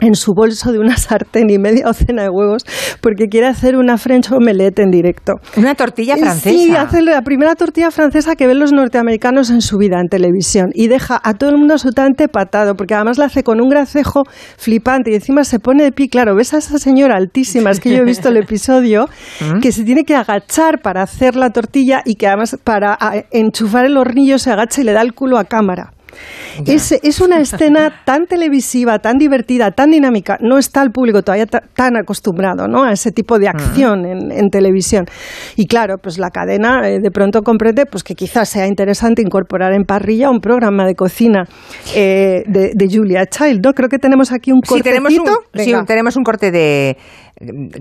[0.00, 2.62] en su bolso de una sartén y media docena de huevos
[3.00, 5.34] porque quiere hacer una French omelette en directo.
[5.56, 6.50] Una tortilla francesa.
[6.50, 10.70] Sí, hace la primera tortilla francesa que ven los norteamericanos en su vida en televisión
[10.74, 14.24] y deja a todo el mundo absolutamente patado porque además la hace con un gracejo
[14.56, 16.08] flipante y encima se pone de pie.
[16.08, 19.08] Claro, ves a esa señora altísima, es que yo he visto el episodio,
[19.40, 19.60] ¿Mm?
[19.60, 22.98] que se tiene que agachar para hacer la tortilla y que además para
[23.30, 25.92] enchufar el hornillo se agacha y le da el culo a cámara.
[26.66, 30.38] Es, es una escena tan televisiva, tan divertida, tan dinámica.
[30.40, 32.84] No está el público todavía ta- tan acostumbrado ¿no?
[32.84, 35.04] a ese tipo de acción en, en televisión.
[35.56, 39.72] Y claro, pues la cadena eh, de pronto comprende pues, que quizás sea interesante incorporar
[39.72, 41.44] en parrilla un programa de cocina
[41.94, 43.60] eh, de, de Julia Child.
[43.64, 43.72] ¿no?
[43.72, 44.90] Creo que tenemos aquí un Sí, cortecito.
[44.90, 45.12] tenemos
[45.54, 46.96] un, sí, tenemos un corte de...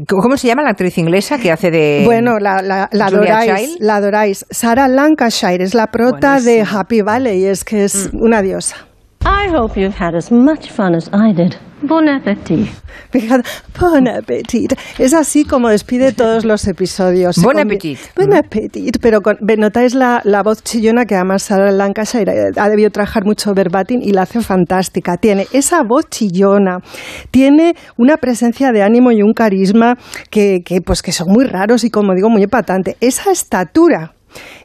[0.07, 2.01] ¿Cómo se llama la actriz inglesa que hace de...
[2.03, 3.77] Bueno, la, la, la adoráis, Child?
[3.79, 4.45] la adoráis.
[4.49, 8.21] Sarah Lancashire es la prota de Happy Valley, es que es Mm.
[8.21, 8.75] una diosa.
[9.21, 11.53] I hope you've had as much fun as I did.
[11.87, 12.67] Bon appetit.
[13.11, 13.47] Fíjate,
[13.79, 14.73] Bon appetit.
[14.97, 17.37] Es así como despide todos los episodios.
[17.41, 17.99] Bon appetit.
[18.15, 18.97] Bon appetit.
[19.01, 23.53] Pero con- notáis la, la voz chillona que además Sarah Lancashire ha debido trabajar mucho
[23.53, 25.17] verbatim y la hace fantástica.
[25.17, 26.79] Tiene esa voz chillona,
[27.31, 29.97] tiene una presencia de ánimo y un carisma
[30.29, 32.97] que, que, pues, que son muy raros y como digo, muy epatante.
[33.01, 34.13] Esa estatura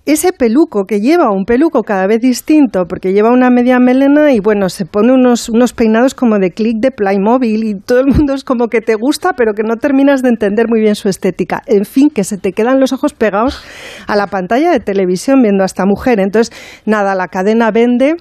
[0.06, 4.40] ese peluco que lleva, un peluco cada vez distinto, porque lleva una media melena y
[4.40, 8.34] bueno, se pone unos, unos peinados como de click de Playmobil y todo el mundo
[8.34, 11.62] es como que te gusta, pero que no terminas de entender muy bien su estética.
[11.66, 13.62] En fin, que se te quedan los ojos pegados
[14.06, 16.20] a la pantalla de televisión viendo a esta mujer.
[16.20, 16.54] Entonces,
[16.86, 18.16] nada, la cadena vende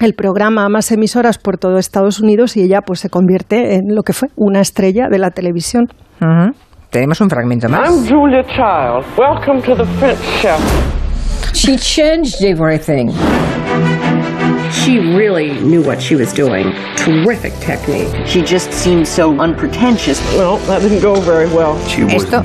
[0.00, 3.94] el programa a más emisoras por todo Estados Unidos y ella pues se convierte en
[3.94, 5.88] lo que fue una estrella de la televisión.
[6.90, 7.88] Tenemos un fragmento más.
[7.88, 9.04] I'm Julia Child.
[9.16, 10.60] Welcome to the French Chef.
[11.54, 13.12] She changed everything.
[14.84, 16.72] She really knew what she was doing.
[16.96, 18.08] Terrific technique.
[18.26, 20.18] She just seemed so unpretentious.
[20.34, 21.76] Well, that didn't go very well.
[22.08, 22.42] Esto,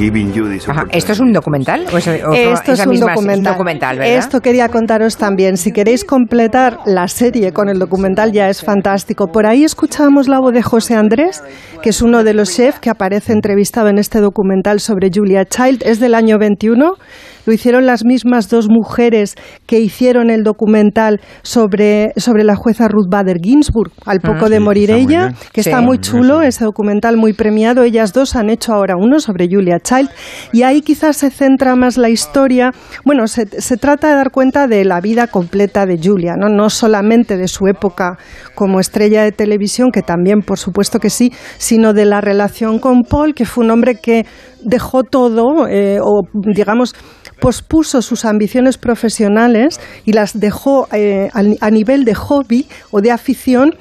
[0.71, 1.85] Ajá, ¿Esto es un documental?
[1.93, 3.53] ¿O es, o Esto es un documental.
[3.53, 4.17] documental, ¿verdad?
[4.17, 5.55] Esto quería contaros también.
[5.55, 9.27] Si queréis completar la serie con el documental ya es fantástico.
[9.27, 11.41] Por ahí escuchábamos la voz de José Andrés,
[11.81, 15.83] que es uno de los chefs que aparece entrevistado en este documental sobre Julia Child.
[15.85, 16.95] Es del año 21.
[17.45, 19.35] Lo hicieron las mismas dos mujeres
[19.67, 24.57] que hicieron el documental sobre, sobre la jueza Ruth Bader Ginsburg, al poco Ah, de
[24.57, 25.69] sí, morir ella, que Sí.
[25.69, 27.83] está muy Muy chulo, ese documental muy premiado.
[27.83, 30.09] Ellas dos han hecho ahora uno sobre Julia Child
[30.51, 32.71] y ahí quizás se centra más la historia.
[33.05, 36.49] Bueno, se, se trata de dar cuenta de la vida completa de Julia, ¿no?
[36.49, 38.17] no solamente de su época
[38.55, 43.03] como estrella de televisión, que también, por supuesto que sí, sino de la relación con
[43.03, 44.25] Paul, que fue un hombre que
[44.63, 46.95] dejó todo, eh, o digamos,
[47.45, 53.75] pospuso sus ambiciones profesionales y las dejó eh, a nivel de hobby o de afición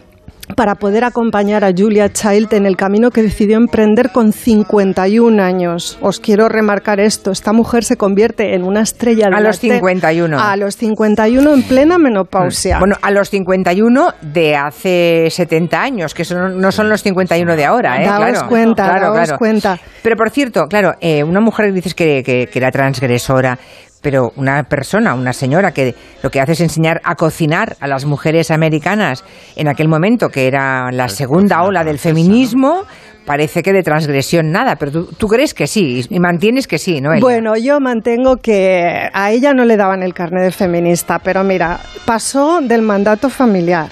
[0.57, 5.99] para poder acompañar a Julia Child en el camino que decidió emprender con 51 años.
[6.01, 9.73] Os quiero remarcar esto, esta mujer se convierte en una estrella de A los te-
[9.73, 10.39] 51.
[10.39, 12.79] A los 51 en plena menopausia.
[12.79, 18.03] Bueno, a los 51 de hace 70 años, que no son los 51 de ahora,
[18.03, 18.07] ¿eh?
[18.07, 19.39] Daos Claro, cuenta, claro, daos claro.
[19.39, 19.79] cuenta.
[20.03, 23.59] Pero por cierto, claro, eh, una mujer dices que, que- que era transgresora,
[24.05, 28.05] pero una persona, una señora que lo que hace es enseñar a cocinar a las
[28.05, 29.25] mujeres americanas
[29.57, 32.83] en aquel momento, que era la segunda ola del feminismo,
[33.25, 37.01] parece que de transgresión nada, pero tú, tú crees que sí y mantienes que sí,
[37.01, 37.13] ¿no?
[37.13, 37.23] Elia?
[37.23, 41.81] Bueno, yo mantengo que a ella no le daban el carnet de feminista, pero mira,
[42.05, 43.89] pasó del mandato familiar.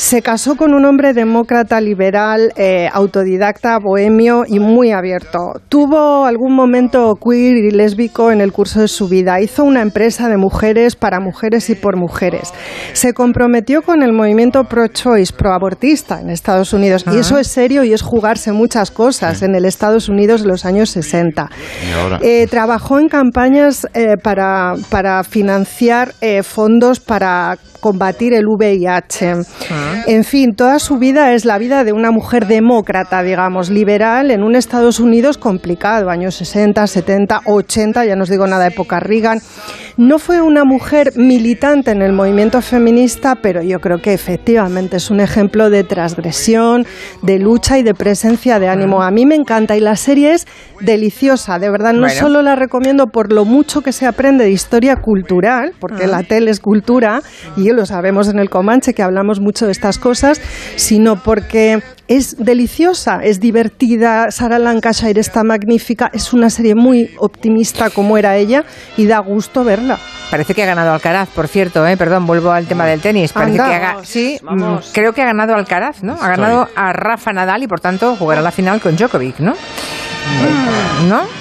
[0.00, 5.60] Se casó con un hombre demócrata, liberal, eh, autodidacta, bohemio y muy abierto.
[5.68, 9.42] Tuvo algún momento queer y lésbico en el curso de su vida.
[9.42, 12.50] Hizo una empresa de mujeres para mujeres y por mujeres.
[12.94, 17.04] Se comprometió con el movimiento pro-choice, pro-abortista en Estados Unidos.
[17.06, 17.20] Y Ah.
[17.20, 20.88] eso es serio y es jugarse muchas cosas en el Estados Unidos de los años
[20.88, 21.50] 60.
[22.22, 29.32] Eh, trabajó en campañas eh, para, para financiar fondos para combatir el VIH.
[30.06, 34.42] En fin, toda su vida es la vida de una mujer demócrata, digamos, liberal en
[34.42, 39.40] un Estados Unidos complicado, años 60, 70, 80, ya no os digo nada, época Reagan.
[39.96, 45.10] No fue una mujer militante en el movimiento feminista, pero yo creo que efectivamente es
[45.10, 46.86] un ejemplo de transgresión,
[47.22, 49.02] de lucha y de presencia de ánimo.
[49.02, 50.46] A mí me encanta y la serie es
[50.80, 51.92] deliciosa, de verdad.
[51.92, 52.14] No Bueno.
[52.14, 56.50] solo la recomiendo por lo mucho que se aprende de historia cultural, porque la tele
[56.50, 57.20] es cultura
[57.56, 60.40] y lo sabemos en el Comanche que hablamos mucho de estas cosas,
[60.76, 64.30] sino porque es deliciosa, es divertida.
[64.30, 68.64] Sara Lancashire está magnífica, es una serie muy optimista como era ella
[68.96, 69.98] y da gusto verla.
[70.30, 71.96] Parece que ha ganado Alcaraz, por cierto, ¿eh?
[71.96, 73.32] perdón, vuelvo al tema del tenis.
[73.32, 73.68] Parece Anda.
[73.68, 76.14] que haga, sí, mm, creo que ha ganado Alcaraz, ¿no?
[76.20, 79.54] Ha ganado a Rafa Nadal y por tanto jugará la final con Djokovic, ¿no?
[81.08, 81.39] ¿No?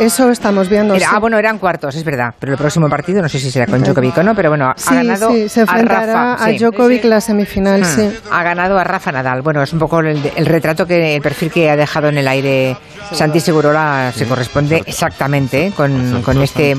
[0.00, 0.94] Eso estamos viendo.
[0.94, 1.12] Era- sí.
[1.14, 2.34] ah, bueno, eran cuartos, es verdad.
[2.38, 4.88] Pero el próximo partido no sé si será con Djokovic o no, pero bueno, Sí,
[4.92, 6.44] ha ganado sí, se a enfrentará Rafa.
[6.44, 6.58] a sí.
[6.58, 8.10] Djokovic la semifinal, Hmm, sí.
[8.30, 9.42] Ha ganado a Rafa Nadal.
[9.42, 12.26] Bueno, es un poco el, el retrato que el perfil que ha dejado en el
[12.28, 12.76] aire
[13.12, 15.72] Santi Segurola se corresponde exactamente ¿eh?
[15.76, 16.76] con, con este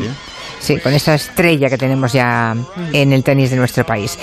[0.59, 2.55] Sí, con esa estrella que tenemos ya
[2.93, 4.17] en el tenis de nuestro país.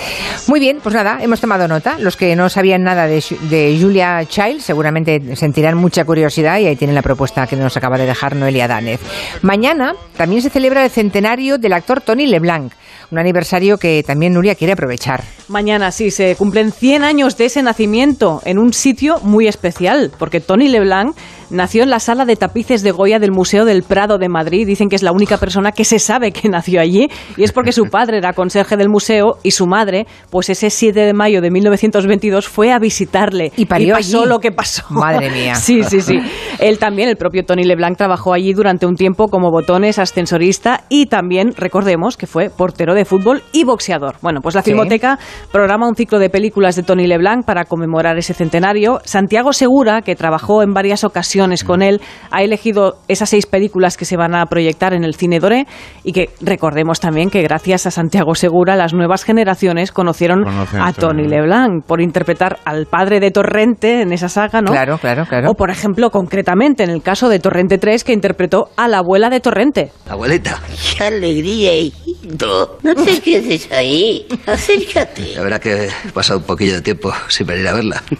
[0.47, 1.97] Muy bien, pues nada, hemos tomado nota.
[1.99, 6.75] Los que no sabían nada de, de Julia Child seguramente sentirán mucha curiosidad y ahí
[6.75, 8.99] tienen la propuesta que nos acaba de dejar Noelia Danez.
[9.41, 12.73] Mañana también se celebra el centenario del actor Tony LeBlanc,
[13.11, 15.23] un aniversario que también Nuria quiere aprovechar.
[15.47, 20.39] Mañana sí, se cumplen 100 años de ese nacimiento en un sitio muy especial, porque
[20.39, 21.15] Tony Leblanc
[21.53, 24.65] nació en la sala de tapices de Goya del Museo del Prado de Madrid.
[24.67, 27.71] Dicen que es la única persona que se sabe que nació allí, y es porque
[27.71, 31.51] su padre era conserje del museo y su madre, pues ese 7 de mayo de
[31.51, 33.51] 1922 fue a visitarle.
[33.55, 34.29] Y parió pasó allí.
[34.29, 34.83] lo que pasó.
[34.89, 35.55] Madre mía.
[35.63, 36.19] Sí, sí, sí.
[36.59, 41.05] Él también, el propio Tony Leblanc, trabajó allí durante un tiempo como botones, ascensorista y
[41.05, 44.15] también, recordemos, que fue portero de fútbol y boxeador.
[44.21, 44.71] Bueno, pues la Sí.
[44.71, 45.19] Filmoteca
[45.51, 48.99] programa un ciclo de películas de Tony Leblanc para conmemorar ese centenario.
[49.05, 52.01] Santiago Segura, que trabajó en varias ocasiones con él,
[52.31, 55.67] ha elegido esas seis películas que se van a proyectar en el cine Doré
[56.03, 60.93] y que recordemos también que gracias a Santiago Segura las nuevas generaciones conocieron Conocen a
[60.93, 61.27] Tony.
[61.27, 64.71] LeBlanc por interpretar al padre de Torrente en esa saga, ¿no?
[64.71, 65.51] Claro, claro, claro.
[65.51, 69.29] O por ejemplo, concretamente en el caso de Torrente 3 que interpretó a la abuela
[69.29, 69.91] de Torrente.
[70.07, 70.59] Abuelita.
[70.97, 72.79] ¡Qué alegría, hijito!
[72.83, 74.25] No te quedes ahí.
[74.45, 75.35] Acércate.
[75.35, 78.03] La verdad que he pasado un poquillo de tiempo sin venir a verla.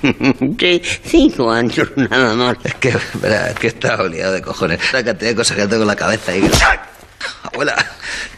[0.57, 2.57] Que cinco años nada más.
[2.63, 4.79] Es que, verá, es que estaba liado de cojones.
[4.93, 6.49] La cantidad de cosas que tengo en la cabeza y...
[7.43, 7.75] Abuela,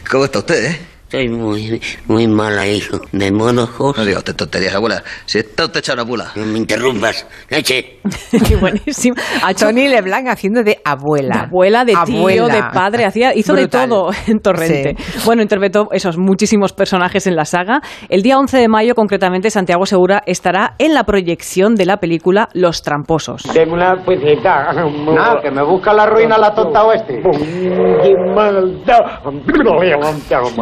[0.08, 0.95] ¿cómo está usted, eh?
[1.08, 2.98] Estoy muy, muy mala, hijo.
[3.12, 5.04] De modo No diga usted tonterías, abuela.
[5.24, 6.32] Si está usted hecha una pula.
[6.34, 7.24] No me interrumpas.
[7.48, 8.00] Leche.
[8.60, 9.14] Buenísimo.
[9.44, 11.34] A Tony LeBlanc haciendo de abuela.
[11.34, 13.82] De abuela, de tío, de padre, hacía, hizo Brutal.
[13.82, 14.96] de todo en Torrente.
[15.24, 17.82] Bueno, interpretó esos muchísimos personajes en la saga.
[18.08, 22.48] El día 11 de mayo, concretamente, Santiago Segura estará en la proyección de la película
[22.52, 23.44] Los Tramposos.
[23.54, 24.72] Deme una peseta.
[24.72, 27.22] Nada, que me busca la ruina la tonta oeste.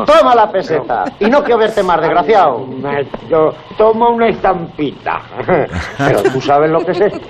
[0.07, 1.05] Toma la peseta.
[1.21, 2.67] Y no quiero verte más, desgraciado.
[3.29, 5.21] Yo tomo una estampita.
[5.99, 7.27] Pero tú sabes lo que es esto.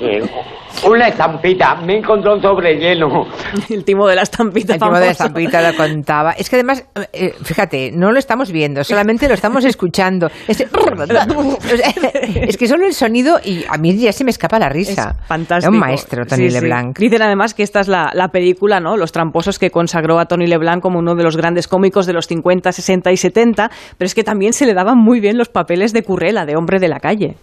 [0.89, 1.77] Una estampita.
[1.77, 3.27] Me encontró un sobre lleno.
[3.71, 5.11] El timo de la estampita El tipo de famoso.
[5.11, 6.33] estampita lo contaba.
[6.33, 10.31] Es que además, eh, fíjate, no lo estamos viendo, solamente lo estamos escuchando.
[10.49, 10.59] Es
[12.59, 15.17] que solo el sonido y a mí ya se me escapa la risa.
[15.27, 15.71] Fantástico.
[15.71, 16.61] Es un maestro, Tony Sí, sí.
[16.61, 16.99] LeBlanc.
[16.99, 18.97] Dicen además que esta es la, la película, ¿no?
[18.97, 22.27] Los tramposos que consagró a Tony LeBlanc como uno de los grandes cómicos de los
[22.27, 25.93] 50, 60 y 70, pero es que también se le daban muy bien los papeles
[25.93, 27.37] de Currela, de hombre de la calle.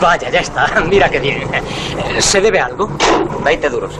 [0.00, 0.66] Vaya, ya está.
[0.88, 1.42] Mira qué bien.
[2.18, 2.88] ¿Se debe algo?
[3.44, 3.98] 20 duros.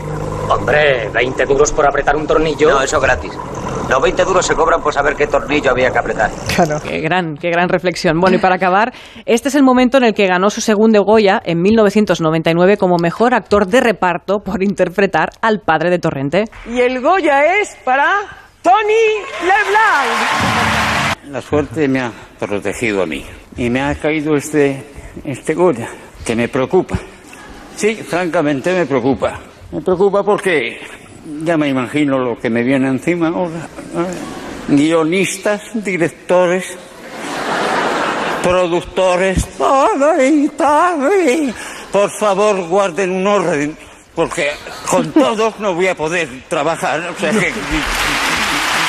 [0.49, 2.69] Hombre, 20 duros por apretar un tornillo.
[2.71, 3.31] No, eso gratis.
[3.89, 6.29] Los 20 duros se cobran por saber qué tornillo había que apretar.
[6.83, 8.19] Qué gran, qué gran reflexión.
[8.19, 8.93] Bueno, y para acabar,
[9.25, 13.33] este es el momento en el que ganó su segundo Goya en 1999 como mejor
[13.33, 16.45] actor de reparto por interpretar al padre de Torrente.
[16.69, 18.05] Y el Goya es para
[18.61, 21.31] Tony LeBlanc.
[21.31, 23.25] La suerte me ha protegido a mí
[23.57, 24.83] y me ha caído este,
[25.23, 25.89] este Goya,
[26.25, 26.99] que me preocupa.
[27.75, 29.39] Sí, francamente me preocupa.
[29.71, 30.79] Me preocupa porque
[31.43, 33.67] ya me imagino lo que me viene encima ahora.
[33.95, 34.73] ¿eh?
[34.75, 36.77] Guionistas, directores,
[38.43, 41.09] productores, todo y todo
[41.91, 43.77] Por favor, guarden un orden,
[44.15, 44.49] porque
[44.89, 46.99] con todos no voy a poder trabajar.
[47.09, 47.51] O sea que...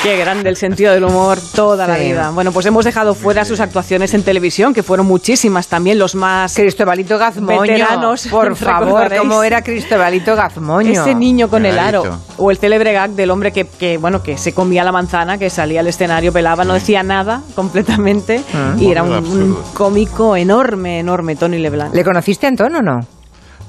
[0.03, 2.31] Qué grande el sentido del humor toda la vida.
[2.31, 6.55] Bueno, pues hemos dejado fuera sus actuaciones en televisión, que fueron muchísimas también, los más
[6.55, 8.27] Cristobalito Gazmoño, veteranos.
[8.27, 10.91] por favor, cómo era Cristobalito Gazmoño.
[10.91, 12.03] Ese niño con el aro.
[12.37, 15.51] O el célebre gag del hombre que, que, bueno, que se comía la manzana, que
[15.51, 18.41] salía al escenario, pelaba, no decía nada completamente.
[18.55, 18.73] Ah.
[18.79, 21.93] y era un, cómico enorme, enorme, Tony LeBlanc.
[21.93, 23.20] ¿Le conociste a Antón o no?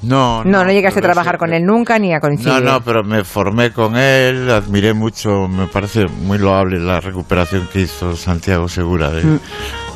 [0.03, 2.51] No, No, no, llegaste a trabajar sí, con él nunca ni a coincidir.
[2.51, 7.67] No, no, pero me formé con él, admiré mucho, me parece muy loable la recuperación
[7.71, 9.39] que hizo Santiago Segura de, Mm.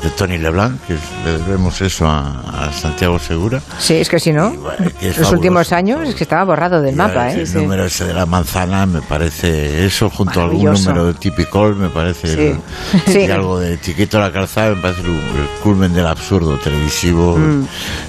[0.02, 0.94] De Tony Leblanc, que
[1.24, 3.60] le debemos eso a, a Santiago Segura.
[3.78, 5.32] Sí, es que si no, es los fabuloso.
[5.34, 7.50] últimos años es que estaba borrado del mapa, el ¿eh?
[7.54, 11.88] número ese de la manzana me parece eso, junto a algún número de Tipicol, me
[11.88, 12.28] parece.
[12.28, 12.40] Sí.
[12.42, 12.58] el-
[13.12, 13.18] Sí.
[13.26, 17.36] Y algo de Chiquito la calzada, me parece el, el culmen del absurdo televisivo.
[17.36, 17.66] Mm.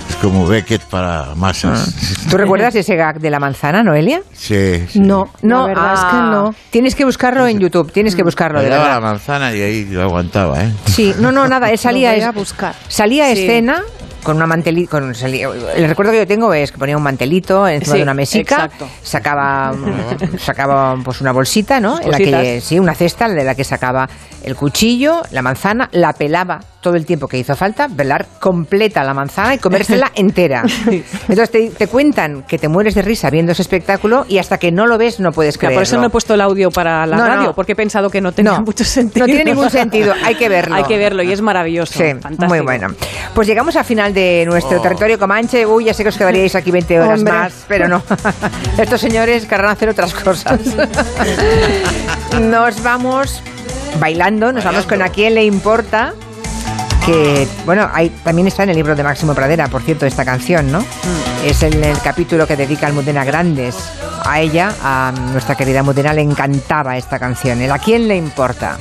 [0.10, 1.94] Es como Beckett para masas.
[2.30, 4.22] ¿Tú recuerdas ese gag de la manzana, Noelia?
[4.34, 4.99] Sí, sí.
[4.99, 6.56] No, no, La verdad es que ah, no.
[6.70, 9.02] Tienes que buscarlo en YouTube, tienes que buscarlo, de Le daba verdad.
[9.02, 10.72] la manzana y ahí lo aguantaba, ¿eh?
[10.86, 12.76] Sí, no, no, nada, él salía, a buscar.
[12.88, 13.44] salía a Sí.
[13.44, 13.84] escena
[14.24, 17.66] con una mantelito, con, salía- el recuerdo que yo tengo es que ponía un mantelito
[17.68, 18.88] encima Sí, de una mesica, exacto.
[19.02, 19.74] sacaba,
[20.38, 22.00] sacaba pues una bolsita, ¿no?
[22.02, 24.10] En la que, sí, una cesta de la que sacaba
[24.44, 29.14] el cuchillo, la manzana, la pelaba todo el tiempo que hizo falta, pelar completa la
[29.14, 30.64] manzana y comérsela entera.
[30.88, 34.72] Entonces te, te cuentan que te mueres de risa viendo ese espectáculo y hasta que
[34.72, 35.78] no lo ves no puedes creerlo.
[35.78, 37.36] por eso no he puesto el audio para la No, no.
[37.36, 39.26] radio, porque he pensado que no tenía No, mucho sentido.
[39.28, 40.76] no tiene ningún sentido, hay que verlo.
[40.76, 41.94] hay que verlo y es maravilloso.
[42.00, 42.46] Sí, fantástico.
[42.48, 42.88] muy bueno.
[43.34, 44.82] Pues llegamos al final de nuestro Oh.
[44.82, 45.66] territorio Comanche.
[45.66, 47.34] Uy, ya sé que os quedaríais aquí 20 horas Hombre.
[47.34, 48.02] más, pero no.
[48.78, 50.60] Estos señores querrán hacer otras cosas.
[52.42, 53.42] nos vamos
[54.00, 56.14] bailando, nos vamos con a quién le importa.
[57.06, 60.72] Que, bueno, hay, también está en el libro de Máximo Pradera, por cierto, esta canción,
[60.72, 60.84] ¿no?
[61.44, 63.76] Es en el capítulo que dedica Almudena Grandes.
[64.26, 67.62] A ella, a nuestra querida Almudena, le encantaba esta canción.
[67.62, 68.78] El a quién le importa.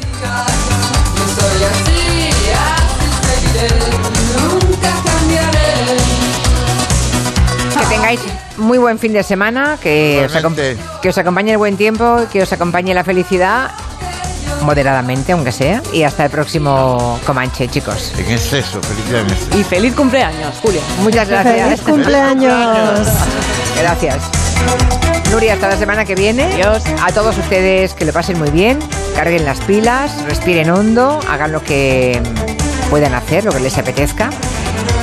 [7.79, 8.21] Que tengáis
[8.57, 10.77] muy buen fin de semana, que os, acom- Igualmente.
[11.01, 13.71] que os acompañe el buen tiempo, que os acompañe la felicidad,
[14.63, 18.13] moderadamente, aunque sea, y hasta el próximo Comanche, chicos.
[18.19, 19.49] En exceso, felicidades.
[19.59, 20.81] Y feliz cumpleaños, Julio.
[21.03, 21.69] Muchas gracias.
[21.69, 23.09] ¡Feliz cumpleaños!
[23.79, 24.17] Gracias.
[25.31, 26.45] Nuria, hasta la semana que viene.
[26.45, 26.83] Adiós.
[27.03, 28.79] A todos ustedes que lo pasen muy bien,
[29.15, 32.21] carguen las pilas, respiren hondo, hagan lo que
[32.91, 34.31] puedan hacer, lo que les apetezca.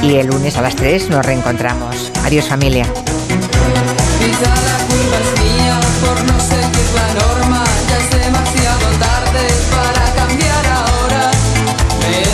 [0.02, 2.11] Y el lunes a las 3 nos reencontramos.
[2.23, 2.86] Adiós familia.